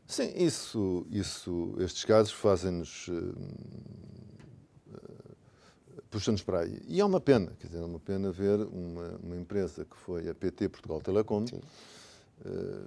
Sim, 0.07 0.33
isso, 0.37 1.07
isso 1.11 1.75
estes 1.79 2.05
casos 2.05 2.33
fazem-nos 2.33 3.09
uh, 3.09 3.35
puxa-nos 6.11 6.43
para 6.43 6.61
aí. 6.61 6.81
E 6.87 7.01
é 7.01 7.05
uma 7.05 7.21
pena, 7.21 7.53
quer 7.59 7.67
dizer, 7.67 7.81
é 7.81 7.85
uma 7.85 7.99
pena 7.99 8.31
ver 8.31 8.61
uma, 8.61 9.19
uma 9.23 9.37
empresa 9.37 9.85
que 9.85 9.97
foi 9.97 10.29
a 10.29 10.35
PT 10.35 10.69
Portugal 10.69 11.01
Telecom, 11.01 11.45
uh, 11.45 11.61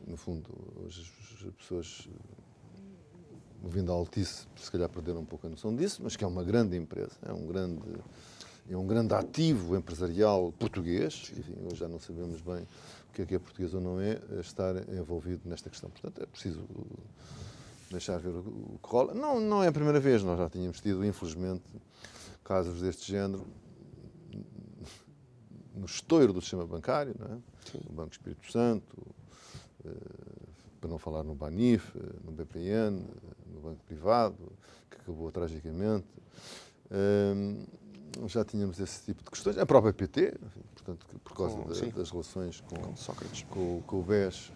no 0.05 0.17
fundo, 0.17 0.49
hoje 0.83 1.11
as 1.47 1.53
pessoas 1.55 2.07
ouvindo 3.63 3.91
a 3.91 3.95
Altice, 3.95 4.47
se 4.55 4.71
calhar 4.71 4.89
perderam 4.89 5.21
um 5.21 5.25
pouco 5.25 5.47
a 5.47 5.49
noção 5.49 5.75
disso, 5.75 6.01
mas 6.03 6.15
que 6.15 6.23
é 6.23 6.27
uma 6.27 6.43
grande 6.43 6.77
empresa, 6.77 7.17
é 7.23 7.33
um 7.33 7.45
grande, 7.47 7.81
é 8.69 8.77
um 8.77 8.85
grande 8.85 9.13
ativo 9.13 9.75
empresarial 9.75 10.51
português, 10.53 11.31
enfim, 11.37 11.55
hoje 11.65 11.75
já 11.75 11.87
não 11.87 11.99
sabemos 11.99 12.41
bem 12.41 12.67
o 13.09 13.13
que 13.13 13.21
é 13.23 13.25
que 13.25 13.35
é 13.35 13.39
português 13.39 13.73
ou 13.73 13.81
não 13.81 13.99
é, 13.99 14.19
estar 14.39 14.75
envolvido 14.93 15.41
nesta 15.49 15.69
questão. 15.69 15.89
Portanto, 15.89 16.21
é 16.21 16.25
preciso 16.25 16.61
deixar 17.89 18.19
ver 18.19 18.29
o 18.29 18.79
que 18.81 18.89
rola. 18.89 19.13
Não, 19.13 19.39
não 19.39 19.63
é 19.63 19.67
a 19.67 19.71
primeira 19.71 19.99
vez, 19.99 20.21
nós 20.23 20.37
já 20.37 20.49
tínhamos 20.49 20.79
tido, 20.79 21.03
infelizmente, 21.03 21.63
casos 22.43 22.81
deste 22.81 23.11
género 23.11 23.45
no 25.75 25.85
estouro 25.85 26.33
do 26.33 26.41
sistema 26.41 26.65
bancário, 26.65 27.15
é? 27.21 27.77
no 27.87 27.93
Banco 27.93 28.11
Espírito 28.11 28.51
Santo, 28.51 28.97
eh, 28.99 29.16
para 30.79 30.89
não 30.89 30.97
falar 30.97 31.23
no 31.23 31.35
Banif, 31.35 31.91
eh, 31.95 32.01
no 32.23 32.31
BPN, 32.31 33.03
no 33.53 33.59
Banco 33.59 33.83
Privado, 33.85 34.37
que 34.89 34.97
acabou 34.97 35.31
tragicamente. 35.31 36.07
Eh, 36.91 37.65
já 38.27 38.43
tínhamos 38.43 38.79
esse 38.79 39.03
tipo 39.03 39.23
de 39.23 39.29
questões. 39.29 39.57
A 39.57 39.65
própria 39.65 39.93
PT, 39.93 40.37
enfim, 40.43 40.61
portanto, 40.73 41.05
por 41.23 41.35
causa 41.35 41.57
da, 41.57 41.97
das 41.97 42.09
relações 42.09 42.61
com, 42.61 42.75
com, 42.75 42.95
Sócrates. 42.95 43.43
com, 43.49 43.81
com 43.85 43.99
o 43.99 44.03
BES 44.03 44.51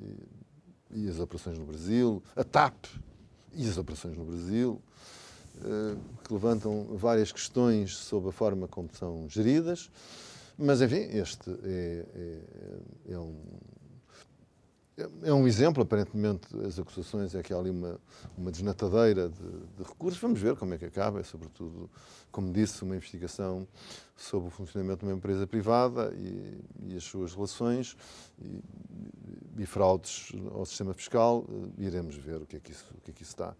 e, 0.00 1.02
e 1.02 1.08
as 1.08 1.18
operações 1.18 1.58
no 1.58 1.66
Brasil, 1.66 2.22
a 2.34 2.44
TAP 2.44 2.86
e 3.52 3.68
as 3.68 3.76
operações 3.76 4.16
no 4.16 4.24
Brasil. 4.24 4.80
Eh, 5.62 5.96
que 6.24 6.32
levantam 6.32 6.86
várias 6.96 7.30
questões 7.32 7.94
sobre 7.94 8.30
a 8.30 8.32
forma 8.32 8.66
como 8.66 8.88
são 8.92 9.28
geridas, 9.28 9.90
mas, 10.60 10.82
enfim, 10.82 11.08
este 11.12 11.50
é, 11.64 12.06
é, 12.14 13.12
é 13.14 13.18
um 13.18 13.34
é 15.22 15.32
um 15.32 15.46
exemplo, 15.46 15.82
aparentemente, 15.82 16.48
as 16.66 16.78
acusações 16.78 17.34
é 17.34 17.42
que 17.42 17.52
há 17.52 17.58
ali 17.58 17.70
uma, 17.70 17.98
uma 18.36 18.50
desnatadeira 18.50 19.28
de, 19.28 19.50
de, 19.76 19.82
recursos. 19.82 20.20
Vamos 20.20 20.40
ver 20.40 20.56
como 20.56 20.74
é 20.74 20.78
que 20.78 20.84
acaba. 20.84 21.20
É, 21.20 21.22
sobretudo, 21.22 21.90
como 22.30 22.52
disse, 22.52 22.82
uma 22.82 22.96
investigação 22.96 23.66
sobre 24.16 24.48
o 24.48 24.50
funcionamento 24.50 25.00
de 25.00 25.10
uma 25.10 25.16
empresa 25.16 25.46
privada 25.46 26.12
e, 26.14 26.60
e 26.88 26.96
as 26.96 27.04
suas 27.04 27.34
relações 27.34 27.96
e, 28.38 28.62
e, 29.58 29.66
fraudes 29.66 30.32
ao 30.52 30.66
sistema 30.66 30.92
fiscal. 30.92 31.44
Iremos 31.78 32.16
ver 32.16 32.42
o 32.42 32.46
que 32.46 32.56
é 32.56 32.60
que 32.60 32.72
isso, 32.72 32.84
o 32.96 33.00
que 33.00 33.10
é 33.10 33.14
que 33.14 33.22
isso 33.22 33.32
está. 33.32 33.54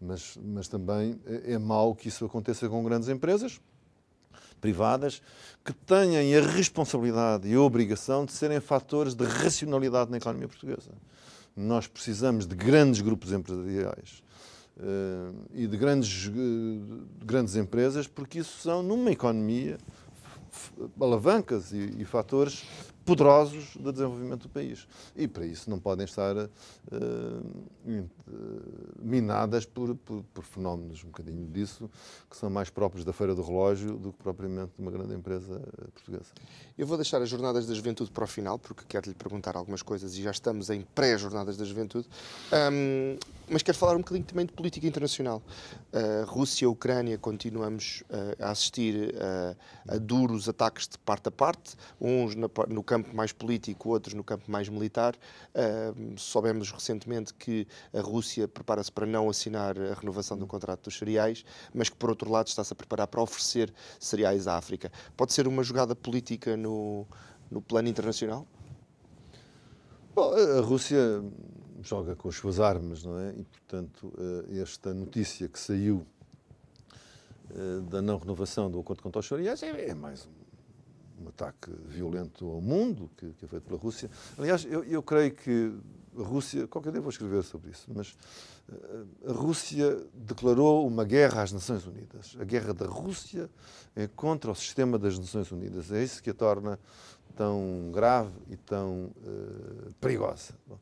Mas, 0.00 0.38
mas 0.42 0.68
também 0.68 1.20
é, 1.26 1.52
é 1.52 1.58
mau 1.58 1.94
que 1.94 2.08
isso 2.08 2.24
aconteça 2.24 2.68
com 2.68 2.82
grandes 2.82 3.08
empresas 3.08 3.60
privadas 4.60 5.22
que 5.64 5.72
tenham 5.72 6.44
a 6.44 6.46
responsabilidade 6.46 7.48
e 7.48 7.54
a 7.54 7.60
obrigação 7.60 8.24
de 8.24 8.32
serem 8.32 8.60
fatores 8.60 9.14
de 9.14 9.24
racionalidade 9.24 10.10
na 10.10 10.16
economia 10.16 10.48
portuguesa. 10.48 10.90
Nós 11.56 11.86
precisamos 11.86 12.46
de 12.46 12.54
grandes 12.54 13.00
grupos 13.00 13.32
empresariais 13.32 14.22
uh, 14.76 15.34
e 15.54 15.66
de 15.66 15.76
grandes, 15.76 16.26
uh, 16.26 16.32
grandes 17.24 17.56
empresas, 17.56 18.06
porque 18.06 18.40
isso 18.40 18.58
são, 18.60 18.82
numa 18.82 19.10
economia, 19.10 19.78
alavancas 21.00 21.72
e, 21.72 21.96
e 21.98 22.04
fatores 22.04 22.64
poderosos 23.06 23.76
de 23.76 23.92
desenvolvimento 23.92 24.42
do 24.42 24.48
país. 24.48 24.86
E 25.14 25.28
para 25.28 25.46
isso 25.46 25.70
não 25.70 25.78
podem 25.78 26.04
estar 26.04 26.36
uh, 26.36 26.50
minadas 29.00 29.64
por, 29.64 29.94
por, 29.94 30.24
por, 30.34 30.44
fenómenos 30.44 31.04
um 31.04 31.06
bocadinho 31.06 31.46
disso, 31.46 31.88
que 32.28 32.36
são 32.36 32.50
mais 32.50 32.68
próprios 32.68 33.04
da 33.04 33.12
Feira 33.12 33.34
do 33.34 33.42
Relógio 33.42 33.96
do 33.96 34.12
que 34.12 34.22
propriamente 34.22 34.72
de 34.76 34.82
uma 34.82 34.90
grande 34.90 35.14
empresa 35.14 35.60
portuguesa. 35.94 36.32
Eu 36.76 36.86
vou 36.86 36.96
deixar 36.96 37.22
as 37.22 37.28
Jornadas 37.28 37.66
da 37.66 37.74
Juventude 37.74 38.10
para 38.10 38.24
o 38.24 38.26
final, 38.26 38.58
porque 38.58 38.84
quero 38.88 39.08
lhe 39.08 39.14
perguntar 39.14 39.56
algumas 39.56 39.82
coisas 39.82 40.14
e 40.16 40.22
já 40.22 40.32
estamos 40.32 40.68
em 40.68 40.82
pré-Jornadas 40.94 41.56
da 41.56 41.64
Juventude. 41.64 42.08
Um, 42.52 43.16
mas 43.48 43.62
quero 43.62 43.78
falar 43.78 43.94
um 43.94 43.98
bocadinho 43.98 44.24
também 44.24 44.46
de 44.46 44.52
política 44.52 44.86
internacional. 44.86 45.40
Uh, 45.92 46.26
Rússia 46.26 46.68
Ucrânia 46.68 47.16
continuamos 47.16 48.02
uh, 48.10 48.44
a 48.44 48.50
assistir 48.50 49.14
uh, 49.14 49.56
a 49.88 49.98
duros 49.98 50.48
ataques 50.48 50.88
de 50.88 50.98
parte 50.98 51.28
a 51.28 51.30
parte, 51.30 51.76
uns 52.00 52.34
na, 52.34 52.48
no 52.68 52.82
campo 52.82 52.95
mais 52.98 53.32
político, 53.32 53.90
outros 53.90 54.14
no 54.14 54.24
campo 54.24 54.50
mais 54.50 54.68
militar. 54.68 55.14
soubemos 56.16 56.70
recentemente 56.70 57.32
que 57.34 57.66
a 57.92 58.00
Rússia 58.00 58.48
prepara-se 58.48 58.90
para 58.90 59.06
não 59.06 59.28
assinar 59.28 59.78
a 59.78 59.94
renovação 59.94 60.36
do 60.36 60.46
contrato 60.46 60.84
dos 60.84 60.98
cereais, 60.98 61.44
mas 61.74 61.88
que, 61.88 61.96
por 61.96 62.10
outro 62.10 62.30
lado, 62.30 62.48
está-se 62.48 62.72
a 62.72 62.76
preparar 62.76 63.06
para 63.06 63.20
oferecer 63.20 63.72
cereais 63.98 64.46
à 64.46 64.56
África. 64.56 64.90
Pode 65.16 65.32
ser 65.32 65.46
uma 65.46 65.62
jogada 65.62 65.94
política 65.94 66.56
no, 66.56 67.06
no 67.50 67.60
plano 67.60 67.88
internacional? 67.88 68.46
Bom, 70.14 70.32
a 70.34 70.60
Rússia 70.60 71.22
joga 71.82 72.16
com 72.16 72.28
as 72.28 72.34
suas 72.34 72.58
armas, 72.58 73.04
não 73.04 73.18
é? 73.18 73.34
E, 73.36 73.44
portanto, 73.44 74.12
eh, 74.18 74.60
esta 74.60 74.92
notícia 74.94 75.48
que 75.48 75.58
saiu 75.58 76.06
eh, 77.50 77.80
da 77.88 78.02
não 78.02 78.18
renovação 78.18 78.70
do 78.70 78.80
acordo 78.80 79.02
contra 79.02 79.20
os 79.20 79.26
cereais 79.26 79.62
é, 79.62 79.90
é 79.90 79.94
mais 79.94 80.26
um, 80.26 80.45
um, 81.20 81.28
ataque 81.28 81.70
violento 81.86 82.48
ao 82.48 82.60
mundo 82.60 83.10
que, 83.16 83.30
que, 83.34 83.44
é 83.44 83.48
feito 83.48 83.64
pela 83.64 83.78
Rússia. 83.78 84.10
Aliás, 84.38 84.64
eu, 84.64 84.84
eu, 84.84 85.02
creio 85.02 85.34
que 85.34 85.72
a 86.18 86.22
Rússia, 86.22 86.66
qualquer 86.66 86.92
dia 86.92 87.00
vou 87.00 87.10
escrever 87.10 87.42
sobre 87.42 87.70
isso, 87.70 87.90
mas 87.94 88.16
eh, 88.68 89.30
a 89.30 89.32
Rússia 89.32 90.06
declarou 90.14 90.86
uma 90.86 91.04
guerra 91.04 91.42
às 91.42 91.52
Nações 91.52 91.86
Unidas. 91.86 92.36
A 92.40 92.44
guerra 92.44 92.72
da 92.72 92.86
Rússia 92.86 93.50
é 93.94 94.06
contra 94.06 94.50
o 94.50 94.54
sistema 94.54 94.98
das 94.98 95.18
Nações 95.18 95.50
Unidas. 95.52 95.92
É 95.92 96.02
isso 96.02 96.22
que 96.22 96.30
a 96.30 96.34
torna 96.34 96.78
tão 97.36 97.90
grave 97.92 98.32
e 98.48 98.56
tão 98.56 99.12
uh, 99.16 99.92
perigosa. 100.00 100.54
Bom, 100.66 100.78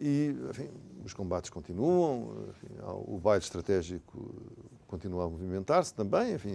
e, 0.00 0.34
enfim, 0.48 0.70
os 1.04 1.12
combates 1.12 1.50
continuam, 1.50 2.46
enfim, 2.50 2.74
o 3.06 3.18
baile 3.18 3.42
estratégico 3.42 4.32
continua 4.88 5.26
a 5.26 5.28
movimentar-se 5.28 5.94
também, 5.94 6.34
enfim, 6.34 6.50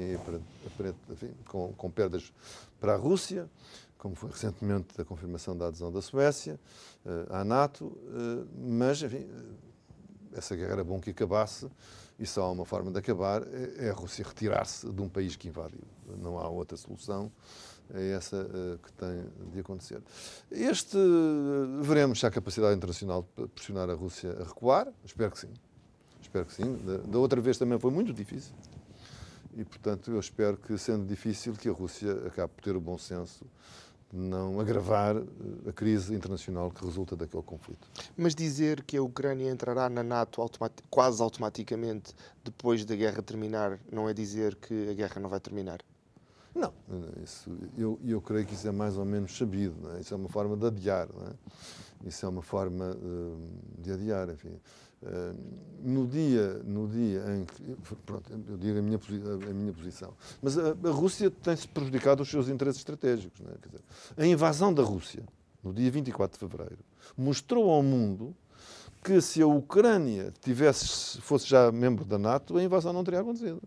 enfim 1.09 1.31
com, 1.45 1.71
com, 1.73 1.89
perdas 1.89 2.33
para 2.79 2.95
a 2.95 2.97
Rússia, 2.97 3.49
como 3.97 4.15
foi 4.15 4.31
recentemente 4.31 4.99
a 4.99 5.05
confirmação 5.05 5.55
da 5.55 5.67
adesão 5.67 5.91
da 5.91 6.01
Suécia 6.01 6.59
uh, 7.05 7.33
à 7.33 7.45
NATO, 7.45 7.85
uh, 7.85 8.47
mas, 8.57 9.01
enfim, 9.01 9.29
essa 10.33 10.55
guerra 10.55 10.73
era 10.73 10.83
bom 10.83 10.99
que 10.99 11.11
acabasse 11.11 11.69
e 12.19 12.25
só 12.25 12.43
há 12.43 12.51
uma 12.51 12.65
forma 12.65 12.91
de 12.91 12.99
acabar, 12.99 13.43
é, 13.43 13.85
é 13.85 13.89
a 13.91 13.93
Rússia 13.93 14.25
retirar-se 14.25 14.91
de 14.91 15.01
um 15.01 15.07
país 15.07 15.35
que 15.35 15.47
invadiu. 15.47 15.83
Não 16.17 16.37
há 16.37 16.47
outra 16.49 16.75
solução 16.75 17.31
é 17.93 18.11
essa 18.11 18.47
que 18.81 18.93
tem 18.93 19.25
de 19.51 19.59
acontecer. 19.59 20.01
Este, 20.49 20.97
veremos 21.81 22.19
se 22.19 22.25
há 22.25 22.31
capacidade 22.31 22.75
internacional 22.75 23.27
de 23.37 23.47
pressionar 23.49 23.89
a 23.89 23.93
Rússia 23.93 24.31
a 24.39 24.43
recuar, 24.45 24.87
espero 25.05 25.31
que 25.31 25.39
sim. 25.39 25.49
Espero 26.23 26.45
que 26.45 26.53
sim. 26.53 26.77
Da, 26.77 26.97
da 26.97 27.19
outra 27.19 27.39
vez 27.39 27.57
também 27.57 27.77
foi 27.77 27.91
muito 27.91 28.13
difícil. 28.13 28.53
E, 29.55 29.63
portanto, 29.63 30.09
eu 30.09 30.19
espero 30.19 30.57
que, 30.57 30.77
sendo 30.77 31.05
difícil, 31.05 31.53
que 31.53 31.69
a 31.69 31.71
Rússia 31.71 32.11
acabe 32.25 32.53
por 32.55 32.63
ter 32.63 32.75
o 32.75 32.81
bom 32.81 32.97
senso 32.97 33.45
de 34.11 34.17
não 34.17 34.59
agravar 34.59 35.15
a 35.67 35.71
crise 35.73 36.13
internacional 36.15 36.71
que 36.71 36.83
resulta 36.83 37.15
daquele 37.15 37.43
conflito. 37.43 37.87
Mas 38.15 38.33
dizer 38.33 38.83
que 38.83 38.97
a 38.97 39.03
Ucrânia 39.03 39.51
entrará 39.51 39.89
na 39.89 40.01
NATO 40.01 40.41
quase 40.89 41.21
automaticamente 41.21 42.13
depois 42.43 42.85
da 42.85 42.95
guerra 42.95 43.21
terminar 43.21 43.79
não 43.91 44.07
é 44.07 44.13
dizer 44.13 44.55
que 44.55 44.89
a 44.89 44.93
guerra 44.93 45.19
não 45.19 45.29
vai 45.29 45.39
terminar? 45.39 45.79
Não, 46.55 46.71
isso, 47.23 47.49
eu, 47.75 47.99
eu 48.05 48.21
creio 48.21 48.45
que 48.45 48.53
isso 48.53 48.67
é 48.67 48.71
mais 48.71 48.95
ou 48.97 49.05
menos 49.05 49.35
sabido. 49.35 49.75
É? 49.95 50.01
Isso 50.01 50.13
é 50.13 50.17
uma 50.17 50.29
forma 50.29 50.55
de 50.55 50.67
adiar. 50.67 51.09
É? 51.09 52.07
Isso 52.07 52.25
é 52.25 52.29
uma 52.29 52.43
forma 52.43 52.91
uh, 52.91 53.81
de 53.81 53.91
adiar, 53.91 54.29
enfim. 54.29 54.59
No 55.83 56.07
dia, 56.07 56.61
no 56.63 56.87
dia 56.87 57.23
em 57.35 57.45
que. 57.45 57.75
Pronto, 58.05 58.31
eu 58.47 58.57
digo 58.57 58.79
a 58.79 58.81
minha, 58.81 58.99
a 59.49 59.53
minha 59.53 59.73
posição. 59.73 60.13
Mas 60.41 60.57
a, 60.57 60.69
a 60.69 60.91
Rússia 60.91 61.29
tem-se 61.29 61.67
prejudicado 61.67 62.23
os 62.23 62.29
seus 62.29 62.47
interesses 62.47 62.79
estratégicos. 62.79 63.41
É? 63.41 63.67
Dizer, 63.67 63.81
a 64.15 64.25
invasão 64.25 64.73
da 64.73 64.81
Rússia, 64.81 65.23
no 65.61 65.73
dia 65.73 65.91
24 65.91 66.39
de 66.39 66.39
fevereiro, 66.39 66.83
mostrou 67.17 67.69
ao 67.69 67.83
mundo 67.83 68.33
que 69.03 69.19
se 69.19 69.41
a 69.41 69.47
Ucrânia 69.47 70.33
tivesse, 70.41 71.19
fosse 71.19 71.47
já 71.47 71.69
membro 71.71 72.05
da 72.05 72.17
NATO, 72.17 72.57
a 72.57 72.63
invasão 72.63 72.93
não 72.93 73.03
teria 73.03 73.19
acontecido. 73.19 73.61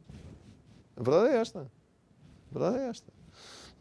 A 0.97 1.03
verdade 1.03 1.35
é 1.35 1.37
esta. 1.37 1.71
A 2.51 2.59
verdade 2.59 2.83
é 2.83 2.89
esta. 2.89 3.16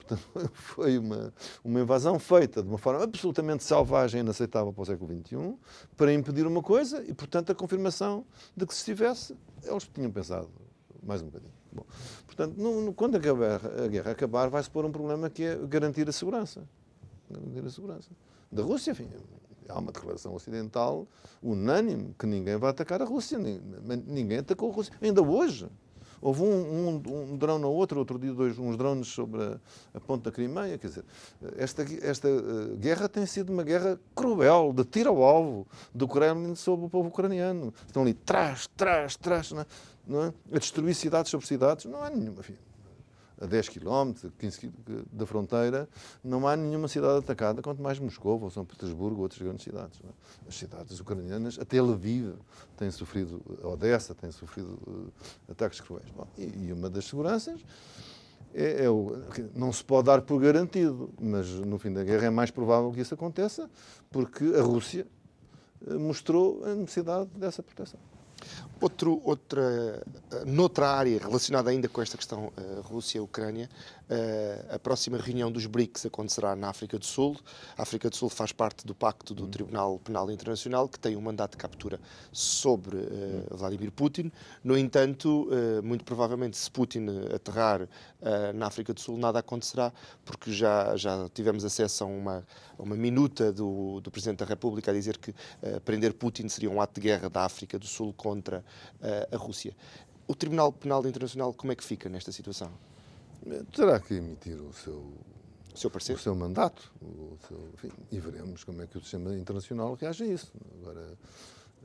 Portanto, 0.06 0.52
foi 0.54 0.98
uma, 0.98 1.34
uma 1.64 1.82
invasão 1.82 2.20
feita 2.20 2.62
de 2.62 2.70
uma 2.70 2.78
forma 2.78 3.04
absolutamente 3.04 3.64
selvagem 3.64 4.20
e 4.20 4.24
inaceitável 4.24 4.72
para 4.72 4.82
o 4.82 4.86
século 4.86 5.12
XXI 5.14 5.58
para 5.98 6.14
impedir 6.14 6.46
uma 6.46 6.62
coisa 6.62 7.04
e, 7.04 7.14
portanto, 7.14 7.52
a 7.52 7.56
confirmação 7.56 8.26
de 8.56 8.66
que 8.66 8.74
se 8.74 8.80
estivesse, 8.80 9.36
eles 9.64 9.90
tinham 9.94 10.12
pensado 10.12 10.50
mais 11.04 11.22
um 11.22 11.26
bocadinho. 11.26 11.54
Bom, 11.72 11.86
portanto, 12.26 12.56
no, 12.58 12.82
no, 12.82 12.94
quando 12.94 13.16
a 13.16 13.20
guerra, 13.20 13.62
a 13.84 13.88
guerra 13.88 14.12
acabar, 14.12 14.50
vai-se 14.50 14.70
pôr 14.70 14.86
um 14.86 14.92
problema 14.92 15.30
que 15.30 15.44
é 15.44 15.56
garantir 15.68 16.08
a 16.08 16.12
segurança. 16.12 16.68
Garantir 17.30 17.66
a 17.66 17.70
segurança. 17.70 18.10
Da 18.52 18.64
Rússia, 18.64 18.92
enfim, 18.92 19.10
há 19.68 19.80
uma 19.80 19.92
declaração 19.92 20.34
ocidental 20.34 21.08
unânime 21.44 22.16
que 22.18 22.26
ninguém 22.26 22.58
vai 22.58 22.70
atacar 22.70 23.02
a 23.02 23.06
Rússia. 23.06 23.38
Ninguém 23.38 24.38
atacou 24.38 24.72
a 24.72 24.74
Rússia. 24.74 24.94
Ainda 25.02 25.22
hoje, 25.22 25.68
Houve 26.22 26.42
um, 26.42 27.02
um, 27.06 27.32
um 27.34 27.38
drone 27.38 27.64
ou 27.66 27.74
outro, 27.74 28.00
outro 28.00 28.18
dia 28.18 28.34
dois, 28.34 28.58
uns 28.58 28.78
drones 28.78 29.08
sobre 29.08 29.44
a, 29.44 29.60
a 29.94 30.00
ponte 30.00 30.24
da 30.24 30.32
Crimeia. 30.32 30.78
Quer 30.78 30.88
dizer, 30.88 31.06
esta, 31.58 31.86
esta 32.02 32.28
uh, 32.28 32.76
guerra 32.78 33.08
tem 33.08 33.26
sido 33.26 33.52
uma 33.52 33.64
guerra 33.64 34.00
cruel, 34.16 34.74
de 34.74 34.84
tiro 34.84 35.10
ao 35.10 35.24
alvo 35.24 35.68
do 35.94 36.08
Kremlin 36.08 36.56
sobre 36.56 36.86
o 36.86 36.90
povo 36.90 37.10
ucraniano. 37.10 37.74
Estão 37.88 38.02
ali, 38.02 38.14
trás, 38.14 38.68
trás, 38.76 39.16
trás, 39.16 39.52
não 39.52 39.62
é? 39.62 39.66
É? 40.08 40.56
a 40.56 40.60
destruir 40.60 40.94
cidades 40.94 41.32
sobre 41.32 41.48
cidades. 41.48 41.86
Não 41.86 42.04
há 42.04 42.10
nenhuma. 42.10 42.40
Enfim, 42.40 42.56
a 43.40 43.46
10 43.46 43.70
km, 43.70 44.14
15 44.38 44.60
km 44.60 44.72
da 45.12 45.26
fronteira, 45.26 45.90
não 46.24 46.48
há 46.48 46.56
nenhuma 46.56 46.88
cidade 46.88 47.20
atacada, 47.20 47.62
quanto 47.62 47.82
mais 47.82 48.00
Moscou 48.00 48.42
ou 48.42 48.50
São 48.50 48.66
Petersburgo 48.66 49.18
ou 49.18 49.24
outras 49.24 49.42
grandes 49.42 49.64
cidades. 49.64 50.00
É? 50.04 50.48
As 50.48 50.56
cidades 50.56 51.00
ucranianas, 51.00 51.60
até 51.60 51.82
Lviv, 51.82 52.36
têm 52.78 52.90
sofrido, 52.92 53.42
Odessa, 53.64 54.16
têm 54.16 54.32
sofrido 54.32 54.80
uh, 54.88 55.12
ataques 55.52 55.82
cruéis. 55.82 56.10
Bom, 56.16 56.28
e, 56.38 56.68
e, 56.68 56.74
uma 56.74 56.90
das 56.90 57.06
seguranças 57.06 57.62
é, 58.54 58.86
é 58.86 58.90
o, 58.90 59.18
não 59.54 59.72
se 59.72 59.84
pode 59.84 60.06
dar 60.06 60.22
por 60.22 60.40
garantido, 60.40 61.10
mas 61.20 61.50
no 61.50 61.78
fim 61.78 61.92
da 61.92 62.04
guerra 62.04 62.28
é 62.28 62.30
mais 62.30 62.52
provável 62.52 62.92
que 62.92 63.02
isso 63.02 63.14
aconteça, 63.14 63.70
porque 64.10 64.46
a 64.58 64.62
Rússia 64.62 65.06
eh, 65.86 65.94
mostrou 65.96 66.64
a 66.64 66.74
necessidade 66.74 67.30
dessa 67.36 67.62
proteção. 67.62 68.00
Outro, 68.82 69.22
outra, 69.24 70.04
noutra 70.46 70.90
área 70.90 71.18
relacionada 71.18 71.70
ainda 71.70 71.88
com 71.88 72.02
esta 72.02 72.18
questão 72.18 72.52
uh, 72.58 72.82
Rússia-Ucrânia, 72.82 73.70
uh, 74.10 74.76
a 74.76 74.78
próxima 74.78 75.18
reunião 75.18 75.50
dos 75.50 75.66
BRICS 75.66 76.08
acontecerá 76.08 76.58
na 76.58 76.68
África 76.68 77.00
do 77.00 77.06
Sul. 77.06 77.38
A 77.78 77.84
África 77.84 78.10
do 78.10 78.16
Sul 78.18 78.30
faz 78.30 78.52
parte 78.52 78.86
do 78.86 78.94
pacto 78.94 79.34
do 79.34 79.48
Tribunal 79.48 79.98
Penal 80.00 80.30
Internacional, 80.30 80.90
que 80.90 81.00
tem 81.00 81.16
um 81.16 81.22
mandato 81.22 81.52
de 81.52 81.58
captura 81.58 82.02
sobre 82.34 82.98
uh, 82.98 83.56
Vladimir 83.56 83.92
Putin. 83.94 84.30
No 84.62 84.78
entanto, 84.78 85.48
muito 85.84 86.04
provavelmente, 86.04 86.58
se 86.58 86.70
Putin 86.70 87.06
aterrar 87.34 87.88
na 88.54 88.68
África 88.68 88.94
do 88.94 89.00
Sul, 89.00 89.18
nada 89.18 89.40
acontecerá, 89.40 89.94
porque 90.26 90.52
já, 90.52 90.98
já 90.98 91.30
tivemos 91.30 91.64
acesso 91.64 92.04
a 92.04 92.08
uma, 92.08 92.46
a 92.78 92.84
uma 92.84 92.96
minuta 92.96 93.54
do, 93.54 94.02
do 94.02 94.12
Presidente 94.12 94.40
da 94.40 94.46
República 94.46 94.92
a 94.92 94.94
dizer 94.94 95.18
que 95.18 95.34
prender 95.86 96.14
Putin 96.14 96.50
seria 96.50 96.70
um 96.70 96.82
ato 96.82 97.00
de 97.00 97.02
guerra 97.02 97.30
da 97.30 97.46
África 97.46 97.78
do 97.78 97.86
Sul 97.86 98.14
contra 98.14 98.65
a 99.32 99.38
Rússia. 99.38 99.76
O 100.28 100.36
Tribunal 100.36 100.72
Penal 100.72 101.06
Internacional 101.06 101.54
como 101.54 101.72
é 101.72 101.76
que 101.76 101.84
fica 101.84 102.10
nesta 102.10 102.32
situação? 102.32 102.72
Terá 103.72 104.00
que 104.00 104.16
emitir 104.16 104.60
o 104.60 104.74
seu, 104.74 105.14
o 105.74 105.78
seu, 105.78 105.92
parecer? 105.92 106.14
O 106.14 106.20
seu 106.20 106.34
mandato 106.34 106.92
o 107.02 107.38
seu, 107.48 107.70
enfim, 107.74 107.92
e 108.12 108.20
veremos 108.20 108.64
como 108.64 108.82
é 108.82 108.88
que 108.88 108.98
o 108.98 109.02
sistema 109.02 109.36
internacional 109.36 109.94
reage 109.94 110.24
a 110.24 110.28
isso. 110.28 110.52
Agora, 110.82 111.18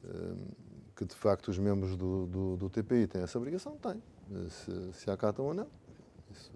hum, 0.04 0.46
que 0.96 1.04
de 1.04 1.14
facto 1.14 1.48
os 1.48 1.58
membros 1.58 1.96
do, 1.96 2.26
do, 2.26 2.56
do 2.56 2.70
TPI 2.70 3.06
têm 3.06 3.22
essa 3.22 3.38
obrigação, 3.38 3.76
têm. 3.76 4.02
Se, 4.48 4.92
se 4.94 5.10
acatam 5.10 5.44
ou 5.44 5.54
não. 5.54 5.66
Isso, 6.30 6.50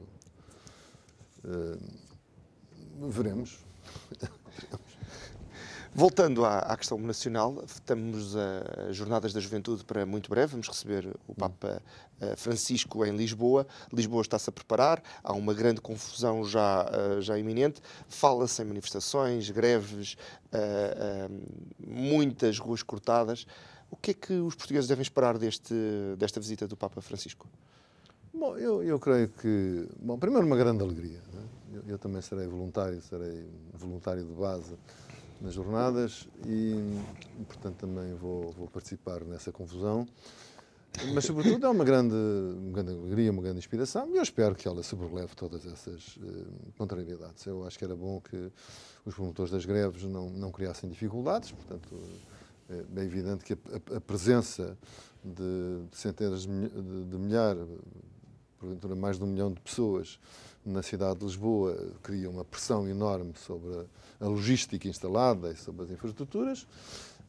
hum, 1.44 3.10
veremos. 3.10 3.58
Voltando 5.96 6.44
à, 6.44 6.58
à, 6.58 6.76
questão 6.76 6.98
nacional, 6.98 7.62
estamos 7.64 8.34
a 8.36 8.90
Jornadas 8.90 9.32
da 9.32 9.38
Juventude 9.38 9.84
para 9.84 10.04
muito 10.04 10.28
breve. 10.28 10.50
Vamos 10.50 10.66
receber 10.66 11.14
o 11.28 11.34
Papa 11.36 11.80
eh, 12.20 12.34
Francisco 12.34 13.06
em 13.06 13.16
Lisboa. 13.16 13.64
Lisboa 13.92 14.22
está-se 14.22 14.50
a 14.50 14.52
preparar, 14.52 15.00
há 15.22 15.32
uma 15.32 15.54
grande 15.54 15.80
confusão 15.80 16.44
já, 16.44 16.90
eh, 16.90 17.20
já 17.20 17.38
iminente. 17.38 17.80
Fala-se 18.08 18.60
em 18.60 18.64
manifestações, 18.64 19.48
greves, 19.50 20.16
eh, 20.50 21.28
muitas 21.78 22.58
ruas 22.58 22.82
cortadas. 22.82 23.46
O 23.88 23.96
que 23.96 24.10
é 24.10 24.14
que 24.14 24.32
os 24.32 24.56
portugueses 24.56 24.88
devem 24.88 25.02
esperar 25.02 25.38
deste, 25.38 25.74
desta 26.18 26.40
visita 26.40 26.66
do 26.66 26.76
Papa 26.76 27.00
Francisco? 27.00 27.46
Bom, 28.32 28.58
eu, 28.58 28.82
eu 28.82 28.98
creio 28.98 29.28
que. 29.28 29.88
Bom, 30.00 30.18
primeiro, 30.18 30.44
uma 30.44 30.56
grande 30.56 30.82
alegria. 30.82 31.20
É? 31.32 31.76
Eu, 31.76 31.82
eu 31.86 31.98
também 32.00 32.20
serei 32.20 32.48
voluntário, 32.48 33.00
serei 33.00 33.48
voluntário 33.72 34.24
de 34.24 34.32
base 34.32 34.76
nas 35.44 35.52
jornadas 35.52 36.26
e, 36.46 36.74
portanto, 37.46 37.76
também 37.76 38.14
vou, 38.14 38.50
vou, 38.52 38.66
participar 38.66 39.22
nessa 39.24 39.52
confusão. 39.52 40.08
Mas, 41.12 41.26
sobretudo, 41.26 41.66
é 41.66 41.68
uma 41.68 41.84
grande, 41.84 42.14
uma 42.14 42.72
grande 42.72 42.92
alegria, 42.92 43.30
uma 43.30 43.42
grande 43.42 43.58
inspiração 43.58 44.08
e 44.10 44.16
eu 44.16 44.22
espero 44.22 44.54
que 44.54 44.66
ela 44.66 44.82
sobreleve 44.82 45.34
todas 45.36 45.66
essas 45.66 46.16
uh, 46.16 46.72
contrariedades. 46.78 47.44
Eu 47.44 47.66
acho 47.66 47.78
que 47.78 47.84
era 47.84 47.94
bom 47.94 48.20
que 48.20 48.50
os 49.04 49.14
promotores 49.14 49.52
das 49.52 49.66
greves 49.66 50.04
não, 50.04 50.30
não 50.30 50.50
criassem 50.50 50.88
dificuldades, 50.88 51.52
portanto, 51.52 52.00
é, 52.70 53.00
é 53.00 53.04
evidente 53.04 53.44
que 53.44 53.52
a, 53.52 53.96
a 53.96 54.00
presença 54.00 54.78
de, 55.22 55.88
de 55.90 55.96
centenas 55.96 56.46
de, 56.46 57.04
de 57.10 57.18
milhares, 57.18 57.66
porventura 58.58 58.94
mais 58.94 59.18
de 59.18 59.24
um 59.24 59.26
milhão 59.26 59.52
de 59.52 59.60
pessoas 59.60 60.18
na 60.64 60.82
cidade 60.82 61.18
de 61.18 61.26
Lisboa 61.26 61.76
cria 62.02 62.28
uma 62.30 62.44
pressão 62.44 62.88
enorme 62.88 63.34
sobre 63.36 63.86
a, 64.20 64.26
logística 64.26 64.88
instalada 64.88 65.50
e 65.50 65.56
sobre 65.56 65.84
as 65.84 65.90
infraestruturas. 65.90 66.66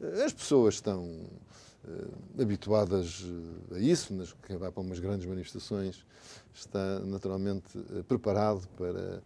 Eh, 0.00 0.24
as 0.24 0.32
pessoas 0.32 0.74
estão 0.74 1.02
uh, 1.04 2.42
habituadas 2.42 3.24
eh, 3.70 3.76
a 3.76 3.78
isso, 3.78 4.14
mas 4.14 4.34
quem 4.46 4.56
vai 4.56 4.70
para 4.70 4.82
umas 4.82 4.98
grandes 4.98 5.26
manifestações 5.26 6.06
está 6.54 7.00
naturalmente 7.00 7.78
preparado 8.08 8.66
para 8.76 9.22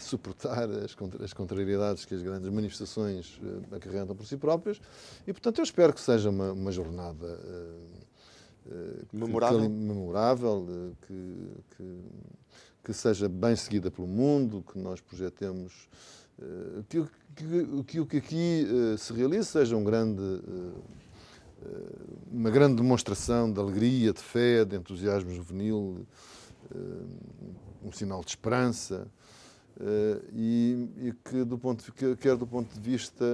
suportar 0.00 0.68
as, 0.70 0.96
as 1.22 1.32
contrariedades 1.32 2.04
que 2.04 2.14
as 2.14 2.22
grandes 2.22 2.48
manifestações 2.50 3.40
acarretam 3.70 4.14
por 4.14 4.26
si 4.26 4.36
próprias 4.36 4.80
e, 5.26 5.32
portanto, 5.32 5.58
eu 5.58 5.64
espero 5.64 5.92
que 5.92 6.00
seja 6.00 6.30
uma, 6.30 6.52
uma 6.52 6.72
jornada 6.72 7.38
memorável, 9.12 9.60
que, 9.60 9.68
memorável 9.68 10.96
que, 11.06 11.50
que 11.76 12.00
que 12.88 12.94
seja 12.94 13.28
bem 13.28 13.54
seguida 13.54 13.90
pelo 13.90 14.08
mundo, 14.08 14.64
que 14.72 14.78
nós 14.78 14.98
projetemos, 14.98 15.90
eh, 16.40 16.82
que, 16.88 17.04
que, 17.36 17.82
que 17.86 18.00
o 18.00 18.06
que 18.06 18.16
aqui 18.16 18.66
eh, 18.66 18.96
se 18.96 19.12
realize 19.12 19.44
seja 19.44 19.76
um 19.76 19.84
grande, 19.84 20.22
eh, 20.22 21.74
uma 22.32 22.48
grande 22.48 22.76
demonstração 22.76 23.52
de 23.52 23.60
alegria, 23.60 24.10
de 24.10 24.22
fé, 24.22 24.64
de 24.64 24.74
entusiasmo 24.74 25.30
juvenil, 25.34 26.06
um 27.84 27.92
sinal 27.92 28.22
de 28.22 28.30
esperança. 28.30 29.06
E, 30.34 30.88
e, 30.96 31.12
que, 31.28 31.44
do 31.44 31.58
ponto, 31.58 31.92
quer 31.92 32.36
do 32.36 32.46
ponto 32.46 32.72
de 32.72 32.80
vista 32.80 33.26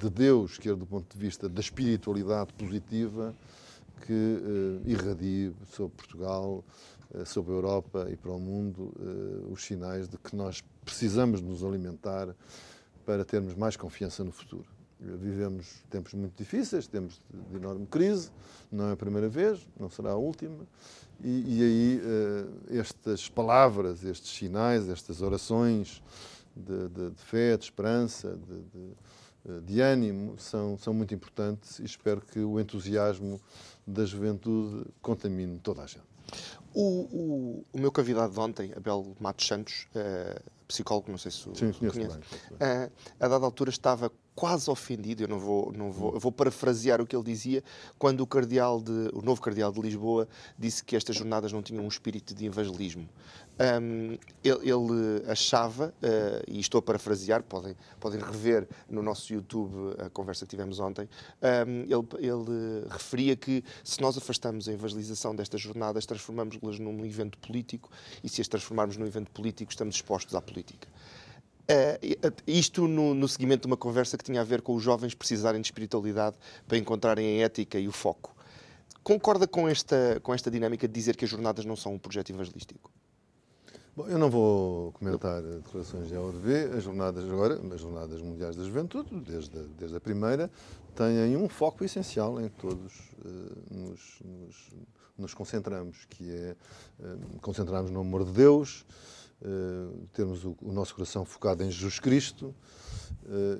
de 0.00 0.10
Deus, 0.10 0.58
quer 0.58 0.74
do 0.74 0.84
ponto 0.84 1.16
de 1.16 1.18
vista 1.18 1.48
da 1.48 1.60
espiritualidade 1.60 2.52
positiva, 2.54 3.32
que 4.06 4.12
uh, 4.12 4.82
irradie 4.88 5.54
sobre 5.70 5.96
Portugal, 5.96 6.64
uh, 7.14 7.26
sobre 7.26 7.52
a 7.52 7.54
Europa 7.54 8.08
e 8.10 8.16
para 8.16 8.32
o 8.32 8.38
mundo 8.38 8.92
uh, 8.98 9.52
os 9.52 9.64
sinais 9.64 10.08
de 10.08 10.18
que 10.18 10.34
nós 10.34 10.62
precisamos 10.84 11.40
nos 11.40 11.64
alimentar 11.64 12.34
para 13.06 13.24
termos 13.24 13.54
mais 13.54 13.76
confiança 13.76 14.24
no 14.24 14.32
futuro. 14.32 14.66
Vivemos 15.00 15.82
tempos 15.90 16.14
muito 16.14 16.36
difíceis, 16.36 16.86
tempos 16.86 17.20
de 17.50 17.56
enorme 17.56 17.86
crise, 17.86 18.30
não 18.70 18.88
é 18.88 18.92
a 18.92 18.96
primeira 18.96 19.28
vez, 19.28 19.66
não 19.78 19.90
será 19.90 20.12
a 20.12 20.16
última. 20.16 20.64
E, 21.20 21.58
e 21.58 21.62
aí 21.64 22.00
estas 22.78 23.28
palavras, 23.28 24.04
estes 24.04 24.30
sinais, 24.30 24.88
estas 24.88 25.20
orações 25.20 26.00
de, 26.54 26.88
de, 26.88 27.10
de 27.10 27.20
fé, 27.20 27.56
de 27.56 27.64
esperança, 27.64 28.38
de, 29.44 29.60
de, 29.60 29.80
ânimo 29.80 30.38
são, 30.38 30.78
são 30.78 30.94
muito 30.94 31.12
importantes 31.14 31.80
e 31.80 31.84
espero 31.84 32.20
que 32.20 32.38
o 32.38 32.60
entusiasmo 32.60 33.40
da 33.86 34.04
juventude 34.04 34.86
contamine 35.00 35.58
toda 35.58 35.82
a 35.82 35.86
gente. 35.86 36.12
O, 36.74 36.82
o, 36.82 37.64
o 37.72 37.78
meu 37.78 37.92
convidado 37.92 38.32
de 38.32 38.40
ontem, 38.40 38.72
Abel 38.74 39.14
Matos 39.20 39.46
Santos, 39.46 39.86
uh, 39.94 40.40
psicólogo, 40.66 41.10
não 41.10 41.18
sei 41.18 41.30
se 41.30 41.48
o 41.48 41.54
Sim, 41.54 41.72
conhece, 41.72 41.98
bem, 41.98 42.08
uh, 42.08 42.92
a 43.20 43.28
dada 43.28 43.44
altura 43.44 43.68
estava 43.68 44.10
quase 44.34 44.70
ofendido, 44.70 45.22
eu 45.22 45.28
não 45.28 45.38
vou, 45.38 45.70
não 45.72 45.92
vou, 45.92 46.18
vou 46.18 46.32
parafrasear 46.32 47.00
o 47.00 47.06
que 47.06 47.14
ele 47.14 47.24
dizia, 47.24 47.62
quando 47.98 48.22
o 48.22 48.26
cardeal 48.26 48.80
de, 48.80 49.10
o 49.12 49.20
novo 49.20 49.42
cardeal 49.42 49.70
de 49.70 49.80
Lisboa 49.80 50.26
disse 50.58 50.82
que 50.82 50.96
estas 50.96 51.14
jornadas 51.16 51.52
não 51.52 51.62
tinham 51.62 51.84
um 51.84 51.88
espírito 51.88 52.34
de 52.34 52.46
evangelismo. 52.46 53.06
Um, 53.62 54.18
ele, 54.42 54.70
ele, 54.70 55.30
achava, 55.30 55.94
uh, 56.02 56.50
e 56.50 56.58
estou 56.58 56.80
a 56.80 56.82
parafrasear, 56.82 57.44
podem, 57.44 57.76
podem 58.00 58.18
rever 58.18 58.68
no 58.90 59.04
nosso 59.04 59.32
YouTube 59.32 59.94
a 60.00 60.10
conversa 60.10 60.44
que 60.44 60.50
tivemos 60.50 60.80
ontem, 60.80 61.08
um, 61.40 61.82
ele, 61.82 62.26
ele, 62.26 62.88
referia 62.90 63.36
que 63.36 63.62
se 63.84 64.00
nós 64.00 64.18
afastamos 64.18 64.68
a 64.68 64.72
evangelização 64.72 65.32
destas 65.32 65.60
jornadas, 65.60 66.04
transformamos-las 66.04 66.80
num 66.80 67.04
evento 67.06 67.38
político, 67.38 67.88
e 68.24 68.28
se 68.28 68.40
as 68.40 68.48
transformarmos 68.48 68.96
num 68.96 69.06
evento 69.06 69.30
político, 69.30 69.70
estamos 69.70 69.94
expostos 69.94 70.34
à 70.34 70.42
política. 70.42 70.88
Uh, 71.62 72.34
isto 72.44 72.88
no, 72.88 73.14
no, 73.14 73.28
seguimento 73.28 73.62
de 73.62 73.66
uma 73.68 73.76
conversa 73.76 74.18
que 74.18 74.24
tinha 74.24 74.40
a 74.40 74.44
ver 74.44 74.60
com 74.60 74.74
os 74.74 74.82
jovens 74.82 75.14
precisarem 75.14 75.60
de 75.60 75.68
espiritualidade 75.68 76.36
para 76.66 76.78
encontrarem 76.78 77.40
a 77.40 77.44
ética 77.44 77.78
e 77.78 77.86
o 77.86 77.92
foco. 77.92 78.34
Concorda 79.04 79.46
com 79.46 79.68
esta, 79.68 80.18
com 80.20 80.34
esta 80.34 80.50
dinâmica 80.50 80.88
de 80.88 80.94
dizer 80.94 81.16
que 81.16 81.24
as 81.24 81.30
jornadas 81.30 81.64
não 81.64 81.76
são 81.76 81.94
um 81.94 81.98
projeto 81.98 82.30
evangelístico? 82.30 82.90
Bom, 83.94 84.08
eu 84.08 84.18
não 84.18 84.30
vou 84.30 84.90
comentar 84.92 85.42
declarações 85.42 86.08
de 86.08 86.16
ODV. 86.16 86.76
As 86.78 86.82
jornadas 86.82 87.24
agora, 87.24 87.60
as 87.74 87.78
jornadas 87.78 88.22
mundiais 88.22 88.56
da 88.56 88.64
juventude, 88.64 89.20
desde 89.20 89.58
a, 89.58 89.62
desde 89.76 89.94
a 89.94 90.00
primeira, 90.00 90.50
têm 90.94 91.36
um 91.36 91.46
foco 91.46 91.84
essencial 91.84 92.40
em 92.40 92.48
que 92.48 92.56
todos 92.56 93.10
uh, 93.22 93.74
nos, 93.74 94.22
nos, 94.24 94.70
nos, 95.18 95.34
concentramos, 95.34 96.06
que 96.06 96.30
é 96.30 96.56
uh, 97.00 97.38
concentrarmos 97.42 97.90
no 97.90 98.00
amor 98.00 98.24
de 98.24 98.32
Deus, 98.32 98.86
uh, 99.42 100.06
termos 100.14 100.42
o, 100.42 100.56
o, 100.62 100.72
nosso 100.72 100.94
coração 100.94 101.26
focado 101.26 101.62
em 101.62 101.70
Jesus 101.70 102.00
Cristo 102.00 102.54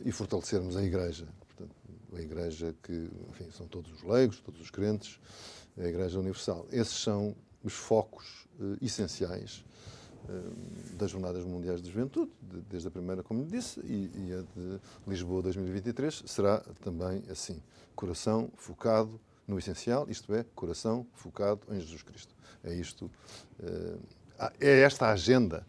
e 0.03 0.11
fortalecermos 0.11 0.79
a 0.79 0.83
Igreja. 0.83 1.29
Portanto, 1.47 1.77
a 2.17 2.23
Igreja 2.23 2.75
que, 2.83 3.11
enfim, 3.29 3.51
são 3.51 3.67
todos 3.67 3.93
os 3.93 4.03
leigos, 4.03 4.41
todos 4.41 4.63
os 4.63 4.71
crentes, 4.71 5.21
a 5.77 5.85
Igreja 5.85 6.19
Universal. 6.19 6.67
Esses 6.73 6.95
são 6.95 7.37
os 7.63 7.75
focos 7.75 8.49
essenciais 8.81 9.63
eh, 9.67 9.72
das 10.95 11.11
Jornadas 11.11 11.45
Mundiais 11.45 11.83
de 11.83 11.91
Juventude, 11.91 12.31
desde 12.71 12.89
a 12.89 12.91
primeira, 12.91 13.23
como 13.23 13.45
disse, 13.45 13.81
e, 13.81 14.11
e, 14.15 14.33
a 14.33 14.43
de 14.59 14.81
Lisboa 15.07 15.43
2023 15.43 16.25
será 16.27 16.59
também 16.83 17.23
assim. 17.31 17.61
Coração 17.95 18.51
focado 18.57 19.21
no 19.47 19.59
essencial, 19.59 20.07
isto 20.09 20.35
é, 20.35 20.45
coração 20.55 21.07
focado 21.15 21.61
em 21.71 21.81
Jesus 21.81 22.03
Cristo. 22.03 22.35
É 22.63 22.73
isto, 22.75 23.11
eh, 23.63 23.99
é 24.61 24.81
esta 24.81 25.07
a 25.07 25.13
agenda 25.13 25.67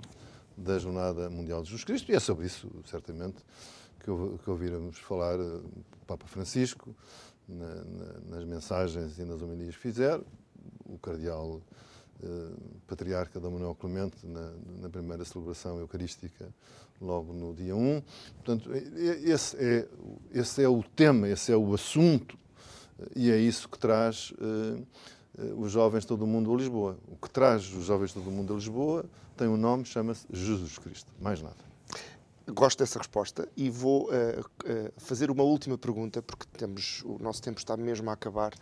da 0.56 0.78
Jornada 0.78 1.30
Mundial 1.30 1.62
de 1.62 1.70
Jesus 1.70 1.84
Cristo 1.84 2.12
e 2.12 2.16
é 2.16 2.20
sobre 2.20 2.45
isso, 2.45 2.70
certamente, 2.86 3.43
que, 3.99 4.12
que 4.43 4.49
ouviremos 4.49 4.99
falar 4.99 5.39
eh, 5.39 5.43
o 5.43 6.06
Papa 6.06 6.28
Francisco 6.28 6.95
na, 7.47 7.76
na, 7.76 8.38
nas 8.38 8.45
mensagens 8.45 9.18
e 9.18 9.26
nas 9.26 9.41
homilias 9.41 9.76
que 9.76 9.82
fizer, 9.82 10.20
o 10.86 10.97
Cardeal 10.99 11.60
eh, 11.60 11.92
patriarca 12.88 13.39
Dom 13.39 13.51
Manuel 13.51 13.76
Clemente 13.76 14.26
na, 14.26 14.51
na, 14.82 14.89
primeira 14.89 15.24
celebração 15.26 15.80
eucarística, 15.80 16.47
logo 17.01 17.34
no 17.34 17.53
dia 17.53 17.76
1. 17.76 18.01
Portanto, 18.36 18.71
esse 18.74 19.57
é, 19.57 19.88
esse 20.32 20.63
é 20.63 20.67
o 20.67 20.84
tema, 20.84 21.28
esse 21.28 21.51
é 21.51 21.57
o 21.57 21.74
assunto, 21.74 22.38
eh, 22.99 23.07
e 23.15 23.32
é 23.32 23.38
isso 23.38 23.67
que 23.67 23.78
traz 23.78 24.32
uh, 24.32 24.86
os 25.57 25.71
jovens 25.71 26.01
de 26.01 26.07
todo 26.07 26.24
o 26.24 26.28
mundo 26.28 26.53
a 26.53 26.57
Lisboa. 26.57 26.97
O 27.07 27.15
que 27.15 27.30
traz 27.30 27.74
os 27.74 27.86
jovens 27.86 28.09
de 28.09 28.15
todo 28.15 28.28
o 28.28 28.32
mundo 28.32 28.53
a 28.53 28.55
Lisboa 28.55 29.05
tem 29.36 29.47
um 29.47 29.57
nome, 29.57 29.86
chama-se 29.86 30.26
Jesus 30.32 30.78
Cristo. 30.78 31.11
Mais 31.19 31.41
nada. 31.41 31.74
Gosto 32.47 32.80
dessa 32.80 32.99
resposta 32.99 33.47
e 33.55 33.69
vou 33.69 34.09
uh, 34.09 34.09
uh, 34.09 34.93
fazer 34.97 35.32
uma 35.32 35.43
última 35.43 35.78
pergunta, 35.78 36.21
porque 36.21 36.45
temos, 36.57 37.01
o 37.05 37.17
nosso 37.19 37.41
tempo 37.41 37.57
está 37.57 37.76
mesmo 37.78 38.09
a 38.09 38.13
acabar. 38.13 38.53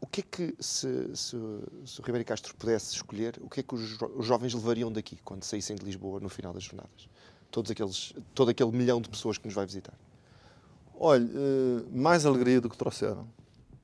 O 0.00 0.06
que 0.06 0.20
é 0.20 0.24
que, 0.24 0.54
se, 0.58 1.14
se, 1.14 1.36
se 1.84 2.00
o 2.00 2.02
Ribeiro 2.02 2.24
Castro 2.24 2.54
pudesse 2.56 2.94
escolher, 2.94 3.38
o 3.42 3.50
que 3.50 3.60
é 3.60 3.62
que 3.62 3.74
os, 3.74 3.82
jo 3.82 4.10
os, 4.16 4.24
jovens 4.24 4.54
levariam 4.54 4.90
daqui 4.90 5.18
quando 5.22 5.44
saíssem 5.44 5.76
de 5.76 5.84
Lisboa 5.84 6.18
no 6.20 6.28
final 6.30 6.54
das 6.54 6.64
jornadas? 6.64 7.08
Todos 7.50 7.70
aqueles, 7.70 8.14
todo 8.34 8.48
aquele 8.48 8.70
milhão 8.72 9.00
de 9.00 9.10
pessoas 9.10 9.36
que 9.36 9.44
nos 9.46 9.54
vai 9.54 9.66
visitar. 9.66 9.94
Olha, 10.94 11.24
eh, 11.24 11.84
mais 11.92 12.24
alegria 12.24 12.60
do 12.60 12.70
que 12.70 12.78
trouxeram, 12.78 13.28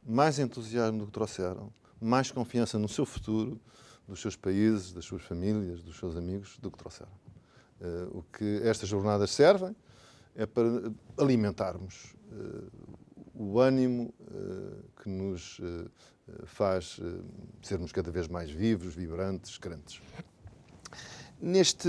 mais 0.06 0.38
entusiasmo 0.38 1.00
do 1.00 1.06
que 1.06 1.12
trouxeram, 1.12 1.70
mais 2.00 2.30
confiança 2.30 2.78
no 2.78 2.88
seu 2.88 3.04
futuro, 3.04 3.60
dos 4.08 4.20
seus 4.20 4.36
países, 4.36 4.92
das 4.92 5.04
suas 5.04 5.22
famílias, 5.22 5.82
dos 5.82 5.98
seus 5.98 6.16
amigos, 6.16 6.58
do 6.58 6.70
que 6.70 6.78
trouxeram. 6.78 7.12
Eh, 7.80 8.08
o 8.12 8.22
que 8.22 8.60
estas 8.62 8.88
jornadas 8.88 9.30
servem 9.30 9.76
é 10.34 10.46
para 10.46 10.92
alimentarmos 11.18 12.14
eh, 12.32 12.86
o 13.38 13.60
ânimo 13.60 14.12
que 15.02 15.08
nos 15.08 15.60
faz 16.46 16.98
sermos 17.62 17.92
cada 17.92 18.10
vez 18.10 18.28
mais 18.28 18.50
vivos, 18.50 18.94
vibrantes, 18.94 19.58
crentes. 19.58 20.00
Neste 21.40 21.88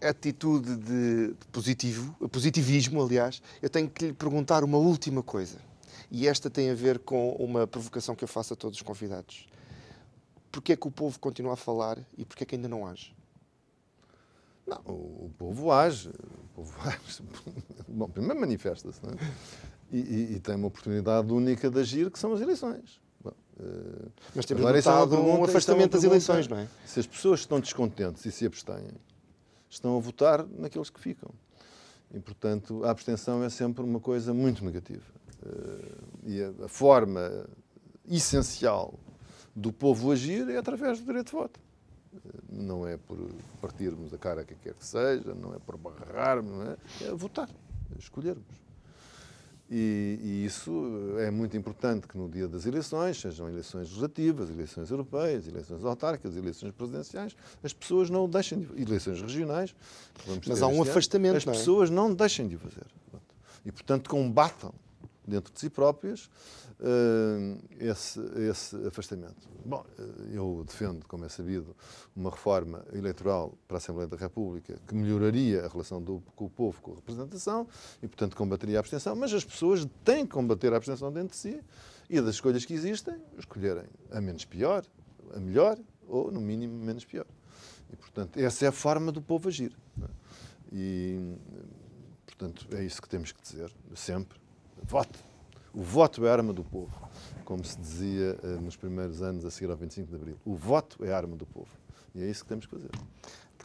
atitude 0.00 0.76
de, 0.76 1.34
positivo, 1.50 2.14
positivismo, 2.28 3.02
aliás, 3.02 3.42
eu 3.60 3.68
tenho 3.68 3.90
que 3.90 4.06
lhe 4.06 4.12
perguntar 4.12 4.62
uma 4.62 4.78
última 4.78 5.22
coisa. 5.22 5.58
E 6.10 6.28
esta 6.28 6.48
tem 6.48 6.70
a 6.70 6.74
ver 6.74 7.00
com 7.00 7.32
uma 7.32 7.66
provocação 7.66 8.14
que 8.14 8.22
eu 8.22 8.28
faço 8.28 8.54
a 8.54 8.56
todos 8.56 8.78
os 8.78 8.82
convidados. 8.82 9.48
Porquê 10.52 10.72
é 10.72 10.76
que 10.76 10.86
o 10.86 10.90
povo 10.90 11.18
continua 11.18 11.54
a 11.54 11.56
falar 11.56 11.98
e 12.16 12.24
porquê 12.24 12.44
é 12.44 12.46
que 12.46 12.54
ainda 12.54 12.68
não 12.68 12.86
age? 12.86 13.14
Não, 14.66 14.80
o, 14.86 15.30
povo 15.36 15.72
age. 15.72 16.08
O 16.08 16.48
povo 16.54 16.74
age. 16.88 17.22
Bom, 17.88 18.08
primeiro 18.08 18.40
manifesta-se, 18.40 19.02
não 19.02 19.10
é? 19.10 19.16
E, 19.92 19.98
e, 19.98 20.32
e, 20.34 20.40
tem 20.40 20.56
uma 20.56 20.66
oportunidade 20.66 21.32
única 21.32 21.70
de 21.70 21.78
agir, 21.78 22.10
que 22.10 22.18
são 22.18 22.32
as 22.32 22.40
eleições. 22.40 23.00
Uh, 23.58 24.10
Mas 24.34 24.44
temos 24.44 24.62
Agora, 24.62 24.76
notado 24.76 25.14
é 25.14 25.18
um 25.18 25.44
afastamento 25.44 25.92
das 25.92 26.04
eleições, 26.04 26.46
não 26.46 26.58
é? 26.58 26.68
Se 26.84 27.00
as 27.00 27.06
pessoas 27.06 27.40
estão 27.40 27.58
descontentes 27.58 28.24
e 28.26 28.32
se 28.32 28.44
abstêm, 28.44 28.90
estão 29.70 29.96
a 29.96 30.00
votar 30.00 30.46
naqueles 30.46 30.90
que 30.90 31.00
ficam. 31.00 31.30
E, 32.12 32.20
portanto, 32.20 32.84
a 32.84 32.90
abstenção 32.90 33.42
é 33.42 33.48
sempre 33.48 33.82
uma 33.82 33.98
coisa 33.98 34.34
muito 34.34 34.64
negativa. 34.64 35.04
Uh, 35.42 36.28
e 36.28 36.42
a, 36.42 36.64
a, 36.64 36.68
forma 36.68 37.46
essencial 38.06 38.98
do 39.54 39.72
povo 39.72 40.12
agir 40.12 40.48
é 40.50 40.58
através 40.58 41.00
do 41.00 41.06
direito 41.06 41.26
de 41.26 41.32
voto. 41.32 41.60
Uh, 42.12 42.20
não 42.50 42.86
é 42.86 42.98
por 42.98 43.18
partirmos 43.60 44.12
a 44.12 44.18
cara 44.18 44.44
que 44.44 44.54
quer 44.54 44.74
que 44.74 44.84
seja, 44.84 45.34
não 45.34 45.54
é 45.54 45.58
por 45.58 45.78
barrarmos, 45.78 46.52
não 46.52 46.62
é? 46.62 46.76
É 47.02 47.14
votar, 47.14 47.48
é 47.94 47.98
escolhermos. 47.98 48.65
E, 49.68 50.20
e, 50.22 50.44
isso 50.44 50.70
é 51.18 51.28
muito 51.28 51.56
importante 51.56 52.06
que 52.06 52.16
no 52.16 52.28
dia 52.28 52.46
das 52.46 52.66
eleições, 52.66 53.20
sejam 53.20 53.48
eleições 53.48 53.88
legislativas, 53.88 54.48
eleições 54.48 54.90
europeias, 54.90 55.48
eleições 55.48 55.84
autárquicas, 55.84 56.36
eleições 56.36 56.70
presidenciais, 56.70 57.34
as 57.64 57.72
pessoas 57.72 58.08
não 58.08 58.28
deixem 58.28 58.60
de, 58.60 58.80
eleições 58.80 59.20
regionais. 59.20 59.74
Mas 60.46 60.62
há 60.62 60.68
um 60.68 60.82
afastamento, 60.82 61.30
ano, 61.30 61.38
as 61.38 61.44
pessoas 61.44 61.90
não 61.90 62.14
deixem 62.14 62.46
de 62.46 62.54
o 62.54 62.58
fazer. 62.60 62.86
E, 63.64 63.72
portanto, 63.72 64.08
combatam 64.08 64.72
dentro 65.26 65.52
de 65.52 65.58
si 65.58 65.68
próprias 65.68 66.30
uh, 66.80 67.58
esse, 67.78 68.20
esse 68.48 68.76
afastamento. 68.86 69.48
Bom, 69.64 69.84
eh, 69.98 70.36
eu 70.36 70.62
defendo, 70.64 71.04
como 71.06 71.24
é 71.24 71.28
sabido, 71.28 71.74
uma 72.14 72.30
reforma 72.30 72.84
eleitoral 72.92 73.58
para 73.66 73.76
a 73.76 73.78
Assembleia 73.78 74.06
da 74.06 74.16
República 74.16 74.78
que 74.86 74.94
melhoraria 74.94 75.64
a 75.64 75.68
relação 75.68 76.00
do, 76.00 76.22
com 76.36 76.44
o 76.44 76.50
povo 76.50 76.80
com 76.80 76.92
a 76.92 76.94
representação 76.94 77.66
e, 78.00 78.06
portanto, 78.06 78.36
combateria 78.36 78.78
a 78.78 78.80
abstenção, 78.80 79.16
mas 79.16 79.32
as 79.32 79.44
pessoas 79.44 79.86
têm 80.04 80.24
que 80.24 80.32
combater 80.32 80.72
a 80.72 80.76
abstenção 80.76 81.12
dentro 81.12 81.30
de 81.30 81.36
si 81.36 81.60
e 82.08 82.20
das 82.20 82.36
escolhas 82.36 82.64
que 82.64 82.72
existem, 82.72 83.16
escolherem 83.36 83.86
a 84.12 84.20
menos 84.20 84.44
pior, 84.44 84.84
a 85.34 85.40
melhor 85.40 85.76
ou, 86.06 86.30
no 86.30 86.40
mínimo, 86.40 86.84
menos 86.84 87.04
pior. 87.04 87.26
E, 87.92 87.96
portanto, 87.96 88.38
essa 88.38 88.64
é 88.64 88.68
a 88.68 88.72
forma 88.72 89.10
do 89.10 89.20
povo 89.20 89.48
agir. 89.48 89.76
É? 90.00 90.06
E, 90.72 91.36
portanto, 92.24 92.68
é 92.72 92.84
isso 92.84 93.02
que 93.02 93.08
temos 93.08 93.32
que 93.32 93.42
dizer, 93.42 93.72
sempre. 93.94 94.45
Vote. 94.82 95.18
O 95.74 95.82
voto 95.82 96.24
é 96.24 96.30
a 96.30 96.32
arma 96.32 96.52
do 96.52 96.64
povo, 96.64 96.90
como 97.44 97.62
se 97.64 97.78
dizia 97.78 98.38
uh, 98.42 98.60
nos 98.62 98.76
primeiros 98.76 99.20
anos 99.20 99.44
a 99.44 99.50
seguir 99.50 99.70
ao 99.70 99.76
25 99.76 100.08
de 100.08 100.16
Abril. 100.16 100.36
O 100.44 100.54
voto 100.54 101.04
é 101.04 101.12
a 101.12 101.16
arma 101.16 101.36
do 101.36 101.44
povo. 101.44 101.68
E 102.14 102.22
é 102.22 102.26
isso 102.30 102.42
que 102.44 102.48
temos 102.48 102.64
que 102.64 102.70
fazer. 102.70 102.90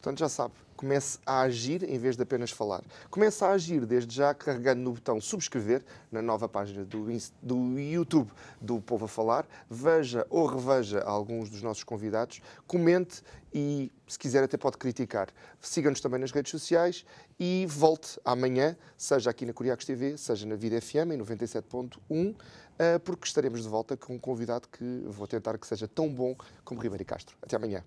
Portanto, 0.01 0.17
já 0.17 0.29
sabe, 0.29 0.55
comece 0.75 1.19
a 1.23 1.41
agir 1.41 1.83
em 1.83 1.95
vez 1.99 2.17
de 2.17 2.23
apenas 2.23 2.49
falar. 2.49 2.83
Comece 3.11 3.43
a 3.43 3.51
agir 3.51 3.85
desde 3.85 4.15
já 4.15 4.33
carregando 4.33 4.81
no 4.81 4.93
botão 4.93 5.21
subscrever 5.21 5.83
na 6.11 6.23
nova 6.23 6.49
página 6.49 6.83
do, 6.83 7.05
do 7.39 7.79
YouTube 7.79 8.31
do 8.59 8.81
Povo 8.81 9.05
a 9.05 9.07
Falar. 9.07 9.45
Veja 9.69 10.25
ou 10.27 10.47
reveja 10.47 11.03
alguns 11.03 11.51
dos 11.51 11.61
nossos 11.61 11.83
convidados, 11.83 12.41
comente 12.65 13.21
e, 13.53 13.91
se 14.07 14.17
quiser, 14.17 14.43
até 14.43 14.57
pode 14.57 14.79
criticar. 14.79 15.27
Siga-nos 15.59 16.01
também 16.01 16.19
nas 16.19 16.31
redes 16.31 16.49
sociais 16.49 17.05
e 17.39 17.67
volte 17.69 18.19
amanhã, 18.25 18.75
seja 18.97 19.29
aqui 19.29 19.45
na 19.45 19.53
Curiacos 19.53 19.85
TV, 19.85 20.17
seja 20.17 20.47
na 20.47 20.55
Vida 20.55 20.81
FM 20.81 21.13
em 21.13 21.19
97.1, 21.19 22.35
eh, 22.79 22.97
porque 22.97 23.27
estaremos 23.27 23.61
de 23.61 23.69
volta 23.69 23.95
com 23.95 24.15
um 24.15 24.19
convidado 24.19 24.67
que 24.67 25.03
vou 25.05 25.27
tentar 25.27 25.59
que 25.59 25.67
seja 25.67 25.87
tão 25.87 26.11
bom 26.11 26.35
como 26.65 26.81
Ribeiro 26.81 27.05
Castro. 27.05 27.37
Até 27.39 27.55
amanhã. 27.55 27.83